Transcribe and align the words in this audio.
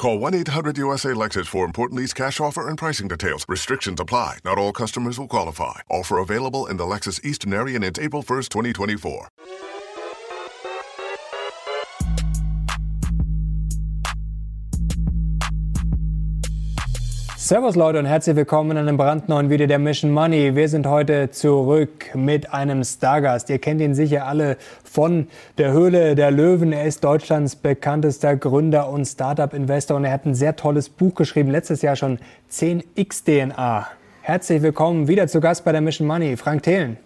Call 0.00 0.18
1-800-USA-LEXUS 0.18 1.46
for 1.46 1.66
important 1.66 2.00
lease 2.00 2.14
cash 2.14 2.40
offer 2.40 2.70
and 2.70 2.78
pricing 2.78 3.06
details. 3.06 3.44
Restrictions 3.46 4.00
apply. 4.00 4.38
Not 4.46 4.56
all 4.56 4.72
customers 4.72 5.18
will 5.18 5.28
qualify. 5.28 5.80
Offer 5.90 6.16
available 6.16 6.66
in 6.68 6.78
the 6.78 6.84
Lexus 6.84 7.22
Eastern 7.22 7.52
area 7.52 7.74
and 7.74 7.84
it's 7.84 7.98
April 7.98 8.22
1st, 8.22 8.48
2024. 8.48 9.28
Servus 17.50 17.74
Leute 17.74 17.98
und 17.98 18.06
herzlich 18.06 18.36
willkommen 18.36 18.70
in 18.70 18.76
einem 18.78 18.96
brandneuen 18.96 19.50
Video 19.50 19.66
der 19.66 19.80
Mission 19.80 20.12
Money. 20.12 20.54
Wir 20.54 20.68
sind 20.68 20.86
heute 20.86 21.32
zurück 21.32 22.14
mit 22.14 22.54
einem 22.54 22.84
Stargast. 22.84 23.50
Ihr 23.50 23.58
kennt 23.58 23.80
ihn 23.80 23.92
sicher 23.92 24.24
alle 24.28 24.56
von 24.84 25.26
der 25.58 25.72
Höhle 25.72 26.14
der 26.14 26.30
Löwen. 26.30 26.72
Er 26.72 26.84
ist 26.84 27.02
Deutschlands 27.02 27.56
bekanntester 27.56 28.36
Gründer 28.36 28.88
und 28.88 29.04
Startup-Investor 29.04 29.96
und 29.96 30.04
er 30.04 30.12
hat 30.12 30.26
ein 30.26 30.36
sehr 30.36 30.54
tolles 30.54 30.88
Buch 30.88 31.16
geschrieben, 31.16 31.50
letztes 31.50 31.82
Jahr 31.82 31.96
schon 31.96 32.20
10x 32.52 33.24
DNA. 33.24 33.88
Herzlich 34.22 34.62
willkommen 34.62 35.08
wieder 35.08 35.26
zu 35.26 35.40
Gast 35.40 35.64
bei 35.64 35.72
der 35.72 35.80
Mission 35.80 36.06
Money, 36.06 36.36
Frank 36.36 36.62
Thelen. 36.62 36.98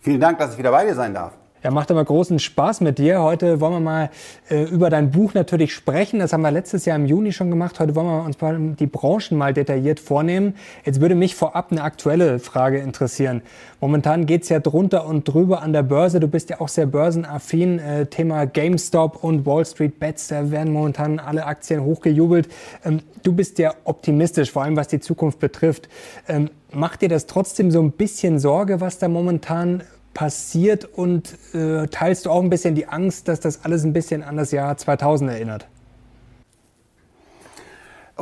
Vielen 0.00 0.20
Dank, 0.22 0.38
dass 0.38 0.52
ich 0.52 0.58
wieder 0.58 0.70
bei 0.70 0.86
dir 0.86 0.94
sein 0.94 1.12
darf. 1.12 1.32
Ja, 1.62 1.70
macht 1.70 1.90
immer 1.90 2.02
großen 2.02 2.38
Spaß 2.38 2.80
mit 2.80 2.96
dir. 2.96 3.20
Heute 3.20 3.60
wollen 3.60 3.74
wir 3.74 3.80
mal 3.80 4.10
äh, 4.48 4.62
über 4.62 4.88
dein 4.88 5.10
Buch 5.10 5.34
natürlich 5.34 5.74
sprechen. 5.74 6.18
Das 6.18 6.32
haben 6.32 6.40
wir 6.40 6.50
letztes 6.50 6.86
Jahr 6.86 6.96
im 6.96 7.04
Juni 7.04 7.32
schon 7.32 7.50
gemacht. 7.50 7.78
Heute 7.78 7.94
wollen 7.94 8.06
wir 8.06 8.24
uns 8.24 8.40
mal 8.40 8.58
die 8.78 8.86
Branchen 8.86 9.36
mal 9.36 9.52
detailliert 9.52 10.00
vornehmen. 10.00 10.54
Jetzt 10.86 11.02
würde 11.02 11.14
mich 11.14 11.34
vorab 11.34 11.70
eine 11.70 11.82
aktuelle 11.82 12.38
Frage 12.38 12.78
interessieren. 12.78 13.42
Momentan 13.78 14.24
geht's 14.24 14.48
ja 14.48 14.58
drunter 14.58 15.04
und 15.04 15.28
drüber 15.28 15.60
an 15.60 15.74
der 15.74 15.82
Börse. 15.82 16.18
Du 16.18 16.28
bist 16.28 16.48
ja 16.48 16.62
auch 16.62 16.68
sehr 16.68 16.86
börsenaffin. 16.86 17.78
Äh, 17.78 18.06
Thema 18.06 18.46
GameStop 18.46 19.22
und 19.22 19.44
Wall 19.44 19.66
Street 19.66 19.98
Bets, 19.98 20.28
da 20.28 20.50
werden 20.50 20.72
momentan 20.72 21.18
alle 21.18 21.44
Aktien 21.44 21.84
hochgejubelt. 21.84 22.48
Ähm, 22.86 23.00
du 23.22 23.34
bist 23.34 23.58
ja 23.58 23.74
optimistisch, 23.84 24.50
vor 24.50 24.62
allem 24.62 24.76
was 24.76 24.88
die 24.88 25.00
Zukunft 25.00 25.38
betrifft. 25.38 25.90
Ähm, 26.26 26.48
macht 26.72 27.02
dir 27.02 27.10
das 27.10 27.26
trotzdem 27.26 27.70
so 27.70 27.82
ein 27.82 27.92
bisschen 27.92 28.38
Sorge, 28.38 28.80
was 28.80 28.96
da 28.98 29.08
momentan 29.08 29.82
passiert 30.14 30.84
und 30.84 31.36
äh, 31.54 31.86
teilst 31.88 32.26
du 32.26 32.30
auch 32.30 32.42
ein 32.42 32.50
bisschen 32.50 32.74
die 32.74 32.88
Angst, 32.88 33.28
dass 33.28 33.40
das 33.40 33.64
alles 33.64 33.84
ein 33.84 33.92
bisschen 33.92 34.22
an 34.22 34.36
das 34.36 34.50
Jahr 34.50 34.76
2000 34.76 35.30
erinnert? 35.30 35.68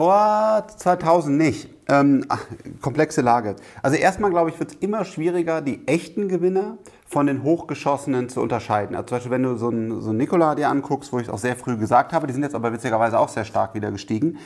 Oh, 0.00 0.60
2000 0.76 1.36
nicht. 1.36 1.68
Ähm, 1.88 2.24
ach, 2.28 2.44
komplexe 2.80 3.20
Lage. 3.20 3.56
Also 3.82 3.96
erstmal, 3.96 4.30
glaube 4.30 4.50
ich, 4.50 4.60
wird 4.60 4.70
es 4.70 4.76
immer 4.76 5.04
schwieriger, 5.04 5.60
die 5.60 5.88
echten 5.88 6.28
Gewinner 6.28 6.78
von 7.06 7.26
den 7.26 7.42
hochgeschossenen 7.42 8.28
zu 8.28 8.40
unterscheiden. 8.40 8.94
Also 8.94 9.08
zum 9.08 9.16
Beispiel, 9.16 9.32
wenn 9.32 9.42
du 9.42 9.56
so 9.56 9.70
einen, 9.70 10.00
so 10.00 10.12
Nikola 10.12 10.54
dir 10.54 10.68
anguckst, 10.68 11.12
wo 11.12 11.18
ich 11.18 11.26
es 11.26 11.32
auch 11.32 11.38
sehr 11.38 11.56
früh 11.56 11.76
gesagt 11.76 12.12
habe, 12.12 12.28
die 12.28 12.32
sind 12.32 12.44
jetzt 12.44 12.54
aber 12.54 12.72
witzigerweise 12.72 13.18
auch 13.18 13.28
sehr 13.28 13.44
stark 13.44 13.74
wieder 13.74 13.90
gestiegen. 13.90 14.38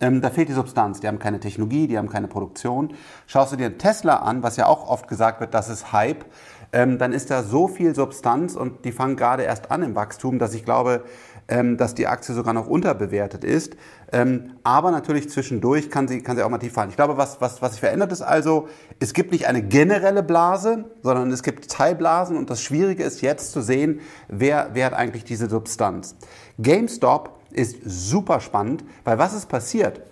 Ähm, 0.00 0.22
da 0.22 0.30
fehlt 0.30 0.48
die 0.48 0.54
Substanz. 0.54 1.00
Die 1.00 1.06
haben 1.06 1.18
keine 1.18 1.38
Technologie, 1.38 1.86
die 1.86 1.98
haben 1.98 2.08
keine 2.08 2.26
Produktion. 2.26 2.94
Schaust 3.26 3.52
du 3.52 3.56
dir 3.56 3.78
Tesla 3.78 4.16
an, 4.16 4.42
was 4.42 4.56
ja 4.56 4.66
auch 4.66 4.88
oft 4.88 5.06
gesagt 5.06 5.40
wird, 5.40 5.54
das 5.54 5.68
ist 5.68 5.92
Hype 5.92 6.24
ähm, 6.72 6.98
dann 6.98 7.12
ist 7.12 7.30
da 7.30 7.42
so 7.42 7.68
viel 7.68 7.94
Substanz 7.94 8.56
und 8.56 8.84
die 8.84 8.92
fangen 8.92 9.16
gerade 9.16 9.42
erst 9.42 9.70
an 9.70 9.82
im 9.82 9.94
Wachstum, 9.94 10.38
dass 10.38 10.54
ich 10.54 10.64
glaube, 10.64 11.04
ähm, 11.48 11.76
dass 11.76 11.94
die 11.94 12.06
Aktie 12.06 12.34
sogar 12.34 12.54
noch 12.54 12.66
unterbewertet 12.66 13.44
ist. 13.44 13.76
Ähm, 14.12 14.54
aber 14.64 14.90
natürlich 14.90 15.30
zwischendurch 15.30 15.90
kann 15.90 16.08
sie, 16.08 16.22
kann 16.22 16.36
sie 16.36 16.42
auch 16.42 16.48
mal 16.48 16.58
tief 16.58 16.72
fallen. 16.72 16.90
Ich 16.90 16.96
glaube, 16.96 17.16
was, 17.16 17.40
was, 17.40 17.62
was 17.62 17.72
sich 17.72 17.80
verändert 17.80 18.12
ist 18.12 18.22
also, 18.22 18.68
es 19.00 19.12
gibt 19.12 19.32
nicht 19.32 19.46
eine 19.46 19.62
generelle 19.62 20.22
Blase, 20.22 20.84
sondern 21.02 21.30
es 21.30 21.42
gibt 21.42 21.70
Teilblasen 21.70 22.36
und 22.36 22.50
das 22.50 22.62
Schwierige 22.62 23.04
ist 23.04 23.20
jetzt 23.20 23.52
zu 23.52 23.60
sehen, 23.60 24.00
wer, 24.28 24.70
wer 24.72 24.86
hat 24.86 24.94
eigentlich 24.94 25.24
diese 25.24 25.48
Substanz. 25.48 26.16
GameStop 26.58 27.38
ist 27.50 27.76
super 27.84 28.40
spannend, 28.40 28.84
weil 29.04 29.18
was 29.18 29.34
ist 29.34 29.48
passiert? 29.48 30.02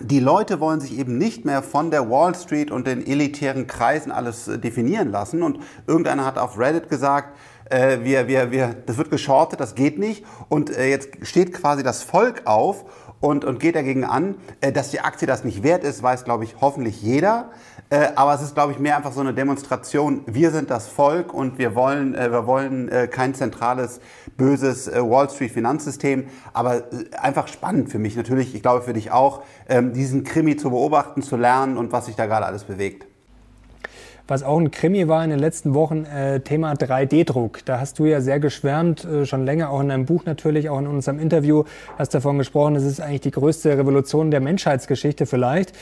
Die 0.00 0.20
Leute 0.20 0.58
wollen 0.60 0.80
sich 0.80 0.98
eben 0.98 1.18
nicht 1.18 1.44
mehr 1.44 1.62
von 1.62 1.90
der 1.90 2.08
Wall 2.08 2.34
Street 2.34 2.70
und 2.70 2.86
den 2.86 3.06
elitären 3.06 3.66
Kreisen 3.66 4.10
alles 4.10 4.48
äh, 4.48 4.58
definieren 4.58 5.10
lassen. 5.10 5.42
Und 5.42 5.58
irgendeiner 5.86 6.24
hat 6.24 6.38
auf 6.38 6.58
Reddit 6.58 6.88
gesagt, 6.88 7.36
äh, 7.68 7.98
wir, 8.02 8.26
wir, 8.26 8.50
wir, 8.50 8.74
das 8.86 8.96
wird 8.96 9.10
geschortet, 9.10 9.60
das 9.60 9.74
geht 9.74 9.98
nicht. 9.98 10.24
Und 10.48 10.70
äh, 10.70 10.88
jetzt 10.88 11.26
steht 11.26 11.52
quasi 11.52 11.82
das 11.82 12.02
Volk 12.02 12.42
auf 12.46 12.84
und, 13.20 13.44
und 13.44 13.60
geht 13.60 13.76
dagegen 13.76 14.04
an. 14.04 14.36
Äh, 14.62 14.72
dass 14.72 14.90
die 14.90 15.00
Aktie 15.00 15.26
das 15.26 15.44
nicht 15.44 15.62
wert 15.62 15.84
ist, 15.84 16.02
weiß, 16.02 16.24
glaube 16.24 16.44
ich, 16.44 16.56
hoffentlich 16.60 17.02
jeder. 17.02 17.50
Äh, 17.92 18.12
aber 18.14 18.32
es 18.32 18.40
ist, 18.40 18.54
glaube 18.54 18.72
ich, 18.72 18.78
mehr 18.78 18.96
einfach 18.96 19.12
so 19.12 19.20
eine 19.20 19.34
Demonstration. 19.34 20.22
Wir 20.24 20.50
sind 20.50 20.70
das 20.70 20.88
Volk 20.88 21.34
und 21.34 21.58
wir 21.58 21.74
wollen, 21.74 22.14
äh, 22.14 22.32
wir 22.32 22.46
wollen 22.46 22.88
äh, 22.88 23.06
kein 23.06 23.34
zentrales, 23.34 24.00
böses 24.38 24.88
äh, 24.88 25.02
Wall 25.02 25.28
Street 25.28 25.52
Finanzsystem. 25.52 26.24
Aber 26.54 26.76
äh, 26.76 26.82
einfach 27.20 27.48
spannend 27.48 27.90
für 27.90 27.98
mich 27.98 28.16
natürlich, 28.16 28.54
ich 28.54 28.62
glaube 28.62 28.80
für 28.80 28.94
dich 28.94 29.10
auch, 29.10 29.42
ähm, 29.68 29.92
diesen 29.92 30.24
Krimi 30.24 30.56
zu 30.56 30.70
beobachten, 30.70 31.20
zu 31.20 31.36
lernen 31.36 31.76
und 31.76 31.92
was 31.92 32.06
sich 32.06 32.16
da 32.16 32.24
gerade 32.24 32.46
alles 32.46 32.64
bewegt. 32.64 33.04
Was 34.26 34.42
auch 34.42 34.58
ein 34.58 34.70
Krimi 34.70 35.06
war 35.06 35.22
in 35.22 35.28
den 35.28 35.40
letzten 35.40 35.74
Wochen, 35.74 36.06
Thema 36.44 36.72
3D-Druck. 36.72 37.64
Da 37.64 37.80
hast 37.80 37.98
du 37.98 38.06
ja 38.06 38.20
sehr 38.20 38.38
geschwärmt, 38.38 39.06
schon 39.24 39.44
länger, 39.44 39.68
auch 39.70 39.80
in 39.80 39.88
deinem 39.88 40.06
Buch 40.06 40.24
natürlich, 40.24 40.70
auch 40.70 40.78
in 40.78 40.86
unserem 40.86 41.18
Interview, 41.18 41.64
hast 41.98 42.14
davon 42.14 42.38
gesprochen, 42.38 42.76
es 42.76 42.84
ist 42.84 43.00
eigentlich 43.00 43.22
die 43.22 43.32
größte 43.32 43.76
Revolution 43.76 44.30
der 44.30 44.40
Menschheitsgeschichte 44.40 45.26
vielleicht. 45.26 45.72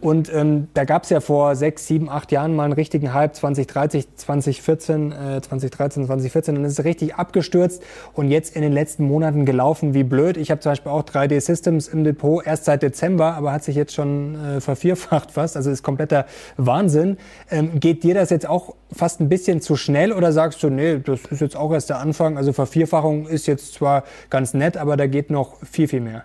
Und 0.00 0.32
ähm, 0.32 0.68
da 0.74 0.84
gab 0.84 1.02
es 1.02 1.10
ja 1.10 1.18
vor 1.18 1.56
sechs, 1.56 1.88
sieben, 1.88 2.08
acht 2.08 2.30
Jahren 2.30 2.54
mal 2.54 2.64
einen 2.64 2.72
richtigen 2.72 3.14
Hype, 3.14 3.34
2030, 3.34 4.14
2014, 4.14 5.10
äh, 5.10 5.40
2013, 5.40 6.06
2014, 6.06 6.54
dann 6.54 6.64
ist 6.64 6.78
es 6.78 6.84
richtig 6.84 7.16
abgestürzt 7.16 7.82
und 8.14 8.28
jetzt 8.28 8.54
in 8.54 8.62
den 8.62 8.72
letzten 8.72 9.04
Monaten 9.04 9.44
gelaufen 9.44 9.94
wie 9.94 10.04
blöd. 10.04 10.36
Ich 10.36 10.52
habe 10.52 10.60
zum 10.60 10.70
Beispiel 10.70 10.92
auch 10.92 11.02
3D 11.02 11.40
Systems 11.40 11.88
im 11.88 12.04
Depot, 12.04 12.46
erst 12.46 12.66
seit 12.66 12.84
Dezember, 12.84 13.34
aber 13.34 13.52
hat 13.52 13.64
sich 13.64 13.74
jetzt 13.74 13.92
schon 13.92 14.36
äh, 14.36 14.60
vervierfacht 14.60 15.32
fast, 15.32 15.56
also 15.56 15.68
ist 15.68 15.82
kompletter 15.82 16.26
Wahnsinn. 16.56 17.16
Ähm, 17.50 17.80
geht 17.80 18.04
dir 18.04 18.14
das 18.14 18.30
jetzt 18.30 18.48
auch 18.48 18.76
fast 18.92 19.20
ein 19.20 19.28
bisschen 19.28 19.60
zu 19.60 19.74
schnell 19.74 20.12
oder 20.12 20.30
sagst 20.30 20.62
du, 20.62 20.70
nee, 20.70 21.00
das 21.00 21.22
ist 21.30 21.40
jetzt 21.40 21.56
auch 21.56 21.72
erst 21.72 21.90
der 21.90 21.98
Anfang, 21.98 22.36
also 22.36 22.52
Vervierfachung 22.52 23.26
ist 23.26 23.48
jetzt 23.48 23.74
zwar 23.74 24.04
ganz 24.30 24.54
nett, 24.54 24.76
aber 24.76 24.96
da 24.96 25.08
geht 25.08 25.30
noch 25.30 25.56
viel, 25.64 25.88
viel 25.88 26.00
mehr? 26.00 26.24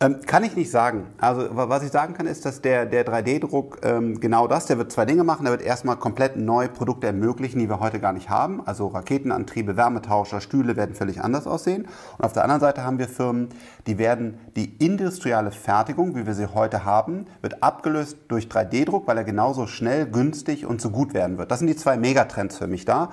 Ähm, 0.00 0.20
kann 0.24 0.44
ich 0.44 0.54
nicht 0.54 0.70
sagen. 0.70 1.08
Also 1.18 1.48
was 1.50 1.82
ich 1.82 1.90
sagen 1.90 2.14
kann, 2.14 2.28
ist, 2.28 2.44
dass 2.44 2.60
der, 2.60 2.86
der 2.86 3.04
3D-Druck 3.04 3.80
ähm, 3.82 4.20
genau 4.20 4.46
das, 4.46 4.66
der 4.66 4.78
wird 4.78 4.92
zwei 4.92 5.04
Dinge 5.04 5.24
machen. 5.24 5.42
Der 5.42 5.50
wird 5.50 5.62
erstmal 5.62 5.96
komplett 5.96 6.36
neue 6.36 6.68
Produkte 6.68 7.08
ermöglichen, 7.08 7.58
die 7.58 7.68
wir 7.68 7.80
heute 7.80 7.98
gar 7.98 8.12
nicht 8.12 8.30
haben. 8.30 8.64
Also 8.64 8.86
Raketenantriebe, 8.86 9.76
Wärmetauscher, 9.76 10.40
Stühle 10.40 10.76
werden 10.76 10.94
völlig 10.94 11.20
anders 11.20 11.48
aussehen. 11.48 11.88
Und 12.16 12.24
auf 12.24 12.32
der 12.32 12.44
anderen 12.44 12.60
Seite 12.60 12.84
haben 12.84 13.00
wir 13.00 13.08
Firmen, 13.08 13.48
die 13.88 13.98
werden 13.98 14.38
die 14.54 14.76
industrielle 14.76 15.50
Fertigung, 15.50 16.14
wie 16.14 16.26
wir 16.26 16.34
sie 16.34 16.54
heute 16.54 16.84
haben, 16.84 17.26
wird 17.42 17.64
abgelöst 17.64 18.18
durch 18.28 18.46
3D-Druck, 18.46 19.08
weil 19.08 19.18
er 19.18 19.24
genauso 19.24 19.66
schnell, 19.66 20.06
günstig 20.06 20.64
und 20.64 20.80
so 20.80 20.90
gut 20.90 21.12
werden 21.12 21.38
wird. 21.38 21.50
Das 21.50 21.58
sind 21.58 21.66
die 21.66 21.76
zwei 21.76 21.96
Megatrends 21.96 22.56
für 22.56 22.68
mich 22.68 22.84
da. 22.84 23.10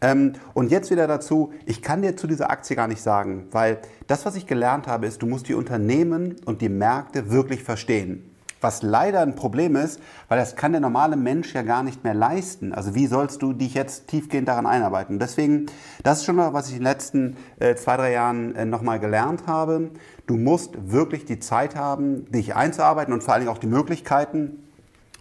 Ähm, 0.00 0.32
und 0.54 0.70
jetzt 0.70 0.90
wieder 0.90 1.06
dazu, 1.06 1.52
ich 1.66 1.82
kann 1.82 2.02
dir 2.02 2.16
zu 2.16 2.26
dieser 2.26 2.50
Aktie 2.50 2.76
gar 2.76 2.88
nicht 2.88 3.02
sagen, 3.02 3.46
weil 3.50 3.78
das, 4.06 4.26
was 4.26 4.36
ich 4.36 4.46
gelernt 4.46 4.86
habe, 4.86 5.06
ist, 5.06 5.22
du 5.22 5.26
musst 5.26 5.48
die 5.48 5.54
Unternehmen 5.54 6.36
und 6.44 6.60
die 6.60 6.68
Märkte 6.68 7.30
wirklich 7.30 7.62
verstehen. 7.62 8.28
Was 8.62 8.82
leider 8.82 9.20
ein 9.20 9.34
Problem 9.34 9.74
ist, 9.74 10.00
weil 10.28 10.38
das 10.38 10.54
kann 10.54 10.70
der 10.70 10.80
normale 10.80 11.16
Mensch 11.16 11.52
ja 11.52 11.62
gar 11.62 11.82
nicht 11.82 12.04
mehr 12.04 12.14
leisten. 12.14 12.72
Also 12.72 12.94
wie 12.94 13.08
sollst 13.08 13.42
du 13.42 13.52
dich 13.52 13.74
jetzt 13.74 14.06
tiefgehend 14.06 14.46
daran 14.46 14.66
einarbeiten? 14.66 15.18
Deswegen, 15.18 15.66
das 16.04 16.18
ist 16.18 16.26
schon 16.26 16.36
mal, 16.36 16.52
was 16.52 16.68
ich 16.68 16.74
in 16.74 16.78
den 16.78 16.84
letzten 16.84 17.36
äh, 17.58 17.74
zwei, 17.74 17.96
drei 17.96 18.12
Jahren 18.12 18.54
äh, 18.54 18.64
nochmal 18.64 19.00
gelernt 19.00 19.48
habe. 19.48 19.90
Du 20.28 20.36
musst 20.36 20.92
wirklich 20.92 21.24
die 21.24 21.40
Zeit 21.40 21.74
haben, 21.74 22.30
dich 22.30 22.54
einzuarbeiten 22.54 23.12
und 23.12 23.24
vor 23.24 23.34
allen 23.34 23.42
Dingen 23.42 23.52
auch 23.52 23.58
die 23.58 23.66
Möglichkeiten, 23.66 24.62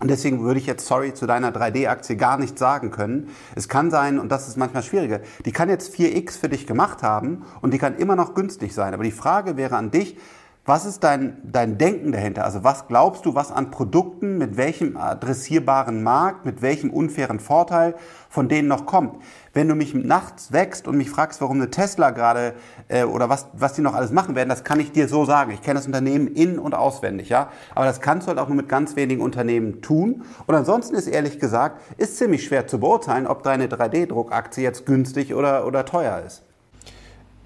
und 0.01 0.09
deswegen 0.09 0.41
würde 0.41 0.59
ich 0.59 0.65
jetzt, 0.65 0.87
sorry, 0.87 1.13
zu 1.13 1.27
deiner 1.27 1.51
3D-Aktie 1.51 2.15
gar 2.15 2.39
nichts 2.39 2.59
sagen 2.59 2.89
können. 2.89 3.29
Es 3.53 3.69
kann 3.69 3.91
sein, 3.91 4.17
und 4.17 4.31
das 4.31 4.47
ist 4.47 4.57
manchmal 4.57 4.81
schwieriger, 4.81 5.19
die 5.45 5.51
kann 5.51 5.69
jetzt 5.69 5.95
4x 5.95 6.39
für 6.39 6.49
dich 6.49 6.65
gemacht 6.65 7.03
haben 7.03 7.45
und 7.61 7.71
die 7.71 7.77
kann 7.77 7.95
immer 7.97 8.15
noch 8.15 8.33
günstig 8.33 8.73
sein. 8.73 8.95
Aber 8.95 9.03
die 9.03 9.11
Frage 9.11 9.57
wäre 9.57 9.77
an 9.77 9.91
dich, 9.91 10.17
Was 10.63 10.85
ist 10.85 11.03
dein, 11.03 11.37
dein 11.43 11.79
Denken 11.79 12.11
dahinter? 12.11 12.45
Also 12.45 12.63
was 12.63 12.87
glaubst 12.87 13.25
du, 13.25 13.33
was 13.33 13.51
an 13.51 13.71
Produkten, 13.71 14.37
mit 14.37 14.57
welchem 14.57 14.95
adressierbaren 14.95 16.03
Markt, 16.03 16.45
mit 16.45 16.61
welchem 16.61 16.91
unfairen 16.91 17.39
Vorteil 17.39 17.95
von 18.29 18.47
denen 18.47 18.67
noch 18.67 18.85
kommt? 18.85 19.23
Wenn 19.53 19.67
du 19.67 19.73
mich 19.73 19.95
nachts 19.95 20.51
wächst 20.51 20.87
und 20.87 20.97
mich 20.97 21.09
fragst, 21.09 21.41
warum 21.41 21.57
eine 21.57 21.71
Tesla 21.71 22.11
gerade 22.11 22.53
äh, 22.89 23.05
oder 23.05 23.27
was, 23.27 23.47
was 23.53 23.73
die 23.73 23.81
noch 23.81 23.95
alles 23.95 24.11
machen 24.11 24.35
werden, 24.35 24.49
das 24.49 24.63
kann 24.63 24.79
ich 24.79 24.91
dir 24.91 25.07
so 25.07 25.25
sagen. 25.25 25.49
Ich 25.49 25.63
kenne 25.63 25.79
das 25.79 25.87
Unternehmen 25.87 26.27
in- 26.27 26.59
und 26.59 26.75
auswendig, 26.75 27.29
ja. 27.29 27.49
Aber 27.73 27.85
das 27.85 27.99
kannst 27.99 28.27
du 28.27 28.29
halt 28.29 28.37
auch 28.37 28.47
nur 28.47 28.57
mit 28.57 28.69
ganz 28.69 28.95
wenigen 28.95 29.23
Unternehmen 29.23 29.81
tun. 29.81 30.25
Und 30.45 30.53
ansonsten 30.53 30.93
ist 30.93 31.07
ehrlich 31.07 31.39
gesagt, 31.39 31.81
ist 31.97 32.17
ziemlich 32.17 32.43
schwer 32.45 32.67
zu 32.67 32.79
beurteilen, 32.79 33.25
ob 33.25 33.41
deine 33.41 33.65
3D-Druckaktie 33.65 34.61
jetzt 34.61 34.85
günstig 34.85 35.33
oder, 35.33 35.65
oder 35.65 35.85
teuer 35.85 36.21
ist. 36.23 36.43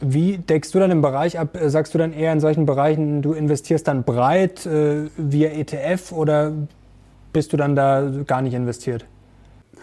Wie 0.02 0.38
deckst 0.38 0.76
du 0.76 0.80
dann 0.80 0.92
im 0.92 1.02
Bereich 1.02 1.40
ab? 1.40 1.58
Sagst 1.66 1.94
du 1.94 1.98
dann 1.98 2.12
eher 2.12 2.34
in 2.34 2.40
solchen 2.40 2.66
Bereichen, 2.66 3.22
du 3.22 3.34
investierst 3.34 3.88
dann 3.88 4.04
breit 4.04 4.66
äh, 4.66 5.10
via 5.18 5.50
ETF 5.50 6.12
oder 6.12 6.52
bist 7.32 7.54
du 7.54 7.58
dann 7.58 7.76
da 7.76 8.12
gar 8.26 8.42
nicht 8.42 8.54
investiert? 8.54 9.06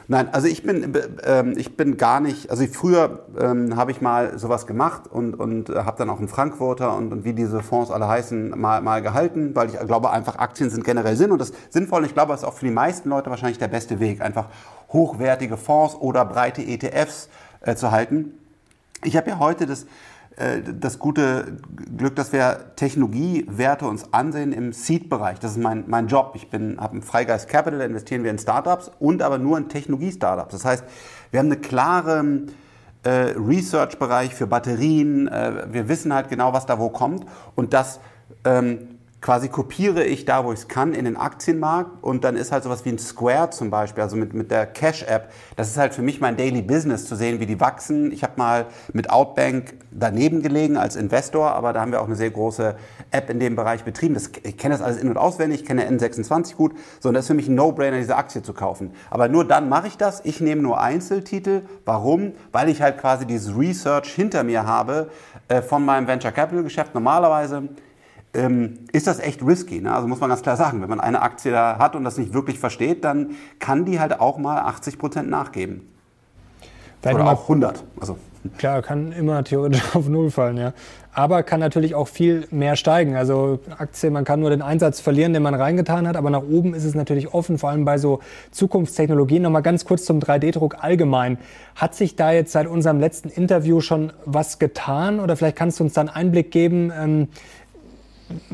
Nein, 0.09 0.29
also 0.33 0.49
ich 0.49 0.63
bin, 0.63 0.95
äh, 0.95 1.53
ich 1.53 1.77
bin 1.77 1.97
gar 1.97 2.21
nicht, 2.21 2.51
also 2.51 2.67
früher 2.67 3.21
ähm, 3.41 3.77
habe 3.77 3.93
ich 3.93 4.01
mal 4.01 4.39
sowas 4.39 4.67
gemacht 4.67 5.05
und, 5.11 5.35
und 5.35 5.71
äh, 5.71 5.85
habe 5.85 5.97
dann 5.97 6.11
auch 6.11 6.19
einen 6.19 6.29
Frankfurter 6.29 6.97
und, 6.97 7.13
und 7.13 7.25
wie 7.25 7.33
diese 7.33 7.63
Fonds 7.63 7.91
alle 7.91 8.09
heißen, 8.09 8.59
mal, 8.59 8.83
mal 8.83 9.01
gehalten, 9.01 9.55
weil 9.55 9.69
ich 9.69 9.79
glaube 9.79 10.11
einfach, 10.11 10.37
Aktien 10.37 10.71
sind 10.71 10.85
generell 10.85 11.17
Sinn 11.17 11.31
und 11.31 11.41
das 11.41 11.53
sinnvoll 11.71 12.01
und 12.01 12.07
ich 12.07 12.15
glaube, 12.15 12.33
das 12.33 12.43
ist 12.43 12.49
auch 12.49 12.55
für 12.55 12.67
die 12.67 12.73
meisten 12.73 13.09
Leute 13.09 13.31
wahrscheinlich 13.31 13.59
der 13.59 13.69
beste 13.69 14.01
Weg, 14.01 14.21
einfach 14.21 14.49
hochwertige 14.93 15.57
Fonds 15.57 15.95
oder 15.95 16.25
breite 16.25 16.63
ETFs 16.63 17.29
äh, 17.61 17.75
zu 17.75 17.91
halten. 17.91 18.35
Ich 19.05 19.17
habe 19.17 19.31
ja 19.31 19.39
heute 19.39 19.67
das, 19.67 19.87
äh, 20.37 20.61
das 20.63 20.99
gute 20.99 21.57
Glück, 21.97 22.15
dass 22.15 22.33
wir 22.33 22.73
Technologiewerte 22.77 23.87
uns 23.87 24.13
ansehen 24.13 24.53
im 24.53 24.73
Seed-Bereich. 24.73 25.41
Das 25.41 25.53
ist 25.53 25.59
mein, 25.59 25.85
mein 25.89 26.07
Job. 26.07 26.33
Ich 26.37 26.49
habe 26.53 26.97
ein 26.97 27.03
Freigeist 27.03 27.49
Capital, 27.49 27.81
da 27.81 27.85
investieren 27.85 28.23
wir 28.23 28.31
in 28.31 28.39
Startups 28.39 28.91
und 29.01 29.23
aber 29.23 29.39
nur 29.39 29.59
in 29.59 29.69
Technologie-Startups. 29.69 30.53
Das 30.53 30.65
heißt, 30.65 30.85
wir 31.33 31.41
haben 31.41 31.47
eine 31.47 31.57
klare 31.57 32.43
äh, 33.03 33.11
Research-Bereich 33.37 34.35
für 34.35 34.47
Batterien. 34.47 35.27
Äh, 35.27 35.67
wir 35.73 35.89
wissen 35.89 36.15
halt 36.15 36.29
genau, 36.29 36.53
was 36.53 36.67
da 36.67 36.79
wo 36.79 36.89
kommt. 36.89 37.27
Und 37.57 37.73
das 37.73 37.99
ähm, 38.45 38.99
quasi 39.23 39.49
kopiere 39.49 40.05
ich 40.05 40.25
da, 40.25 40.45
wo 40.45 40.53
ich 40.53 40.59
es 40.59 40.69
kann, 40.69 40.93
in 40.93 41.05
den 41.05 41.17
Aktienmarkt 41.17 42.03
und 42.03 42.25
dann 42.25 42.35
ist 42.37 42.51
halt 42.51 42.65
sowas 42.65 42.85
wie 42.85 42.91
ein 42.91 42.99
Square 42.99 43.51
zum 43.51 43.71
Beispiel, 43.71 44.03
also 44.03 44.17
mit, 44.17 44.35
mit 44.35 44.51
der 44.51 44.67
Cash-App, 44.67 45.33
das 45.57 45.69
ist 45.69 45.77
halt 45.79 45.95
für 45.95 46.03
mich 46.03 46.21
mein 46.21 46.37
Daily 46.37 46.61
Business 46.61 47.07
zu 47.07 47.15
sehen, 47.15 47.39
wie 47.39 47.47
die 47.47 47.61
wachsen. 47.61 48.11
Ich 48.11 48.25
habe 48.25 48.33
mal 48.37 48.67
mit 48.93 49.11
Outbank 49.11 49.75
daneben 49.93 50.43
gelegen 50.43 50.77
als 50.77 50.97
Investor, 50.97 51.53
aber 51.53 51.73
da 51.73 51.81
haben 51.81 51.93
wir 51.93 52.01
auch 52.01 52.07
eine 52.07 52.17
sehr 52.17 52.31
große 52.31 52.75
App 53.13 53.31
in 53.31 53.39
dem 53.39 53.55
Bereich 53.55 53.85
betrieben. 53.85 54.15
Das, 54.15 54.31
ich 54.43 54.59
kenne 54.59 54.75
das 54.75 54.83
alles 54.83 54.97
in- 54.97 55.09
und 55.09 55.17
auswendig, 55.17 55.61
ich 55.61 55.67
kenne 55.67 55.89
N26 55.89 56.57
gut, 56.57 56.73
sondern 56.99 57.21
das 57.21 57.25
ist 57.25 57.29
für 57.29 57.35
mich 57.35 57.49
ein 57.49 57.55
No-Brainer, 57.55 57.99
diese 57.99 58.17
Aktie 58.17 58.43
zu 58.43 58.53
kaufen. 58.53 58.91
Aber 59.09 59.29
nur 59.29 59.47
dann 59.47 59.69
mache 59.69 59.87
ich 59.87 59.97
das. 59.97 60.21
Ich 60.25 60.41
nehme 60.41 60.63
nur 60.63 60.81
Einzeltitel. 60.81 61.63
Warum? 61.85 62.33
Weil 62.51 62.69
ich 62.69 62.83
halt 62.83 62.99
quasi 62.99 63.25
dieses 63.25 63.57
Research 63.57 64.13
hinter 64.13 64.43
mir 64.43 64.67
habe 64.67 65.11
äh, 65.47 65.63
von 65.63 65.85
meinem 65.85 66.09
Venture 66.09 66.33
Capital 66.33 66.65
Geschäft. 66.65 66.95
Normalerweise 66.95 67.69
ähm, 68.35 68.79
ist 68.93 69.07
das 69.07 69.19
echt 69.19 69.45
risky. 69.45 69.81
Ne? 69.81 69.95
Also 69.95 70.09
muss 70.09 70.21
man 70.21 70.31
ganz 70.31 70.43
klar 70.43 70.57
sagen, 70.57 70.81
wenn 70.81 70.89
man 70.89 71.01
eine 71.01 71.23
Aktie 71.23 71.53
da 71.53 71.79
hat 71.79 71.95
und 71.95 72.05
das 72.05 72.19
nicht 72.19 72.33
wirklich 72.33 72.59
versteht, 72.59 73.05
dann 73.05 73.33
kann 73.59 73.85
die 73.85 74.01
halt 74.01 74.21
auch 74.21 74.39
mal 74.39 74.59
80 74.59 74.99
Prozent 74.99 75.31
nachgeben. 75.31 75.89
Vielleicht 77.01 77.17
Oder 77.17 77.31
auch 77.31 77.43
100. 77.43 77.85
Also, 78.01 78.17
Klar, 78.59 78.83
kann 78.83 79.13
immer 79.13 79.45
theoretisch 79.45 79.83
auf 79.95 80.09
Null 80.09 80.31
fallen, 80.31 80.57
ja. 80.57 80.73
Aber 81.15 81.43
kann 81.43 81.61
natürlich 81.61 81.95
auch 81.95 82.09
viel 82.09 82.47
mehr 82.51 82.75
steigen. 82.75 83.17
Also 83.17 83.61
Aktie, 83.77 84.11
man 84.11 84.25
kann 84.25 84.41
nur 84.41 84.51
den 84.51 84.63
Einsatz 84.63 85.01
verlieren, 85.01 85.35
den 85.35 85.43
man 85.43 85.55
reingetan 85.55 86.09
hat, 86.09 86.17
aber 86.17 86.31
nach 86.31 86.43
oben 86.43 86.75
ist 86.75 86.85
es 86.85 86.95
natürlich 86.95 87.35
offen, 87.35 87.59
vor 87.59 87.71
allem 87.71 87.85
bei 87.85 87.99
so 87.99 88.21
Zukunftstechnologien. 88.51 89.43
Nochmal 89.43 89.63
ganz 89.63 89.85
kurz 89.85 90.05
zum 90.05 90.21
3D-Druck 90.21 90.83
allgemein. 90.83 91.39
Hat 91.77 91.95
sich 91.95 92.17
da 92.17 92.33
jetzt 92.33 92.53
seit 92.53 92.67
unserem 92.67 92.99
letzten 92.99 93.29
Interview 93.29 93.81
schon 93.81 94.13
was 94.25 94.59
getan? 94.59 95.21
Oder 95.21 95.37
vielleicht 95.37 95.57
kannst 95.57 95.81
du 95.81 95.85
uns 95.85 95.93
da 95.93 96.01
einen 96.01 96.11
Einblick 96.11 96.51
geben, 96.51 96.91
ähm, 96.99 97.29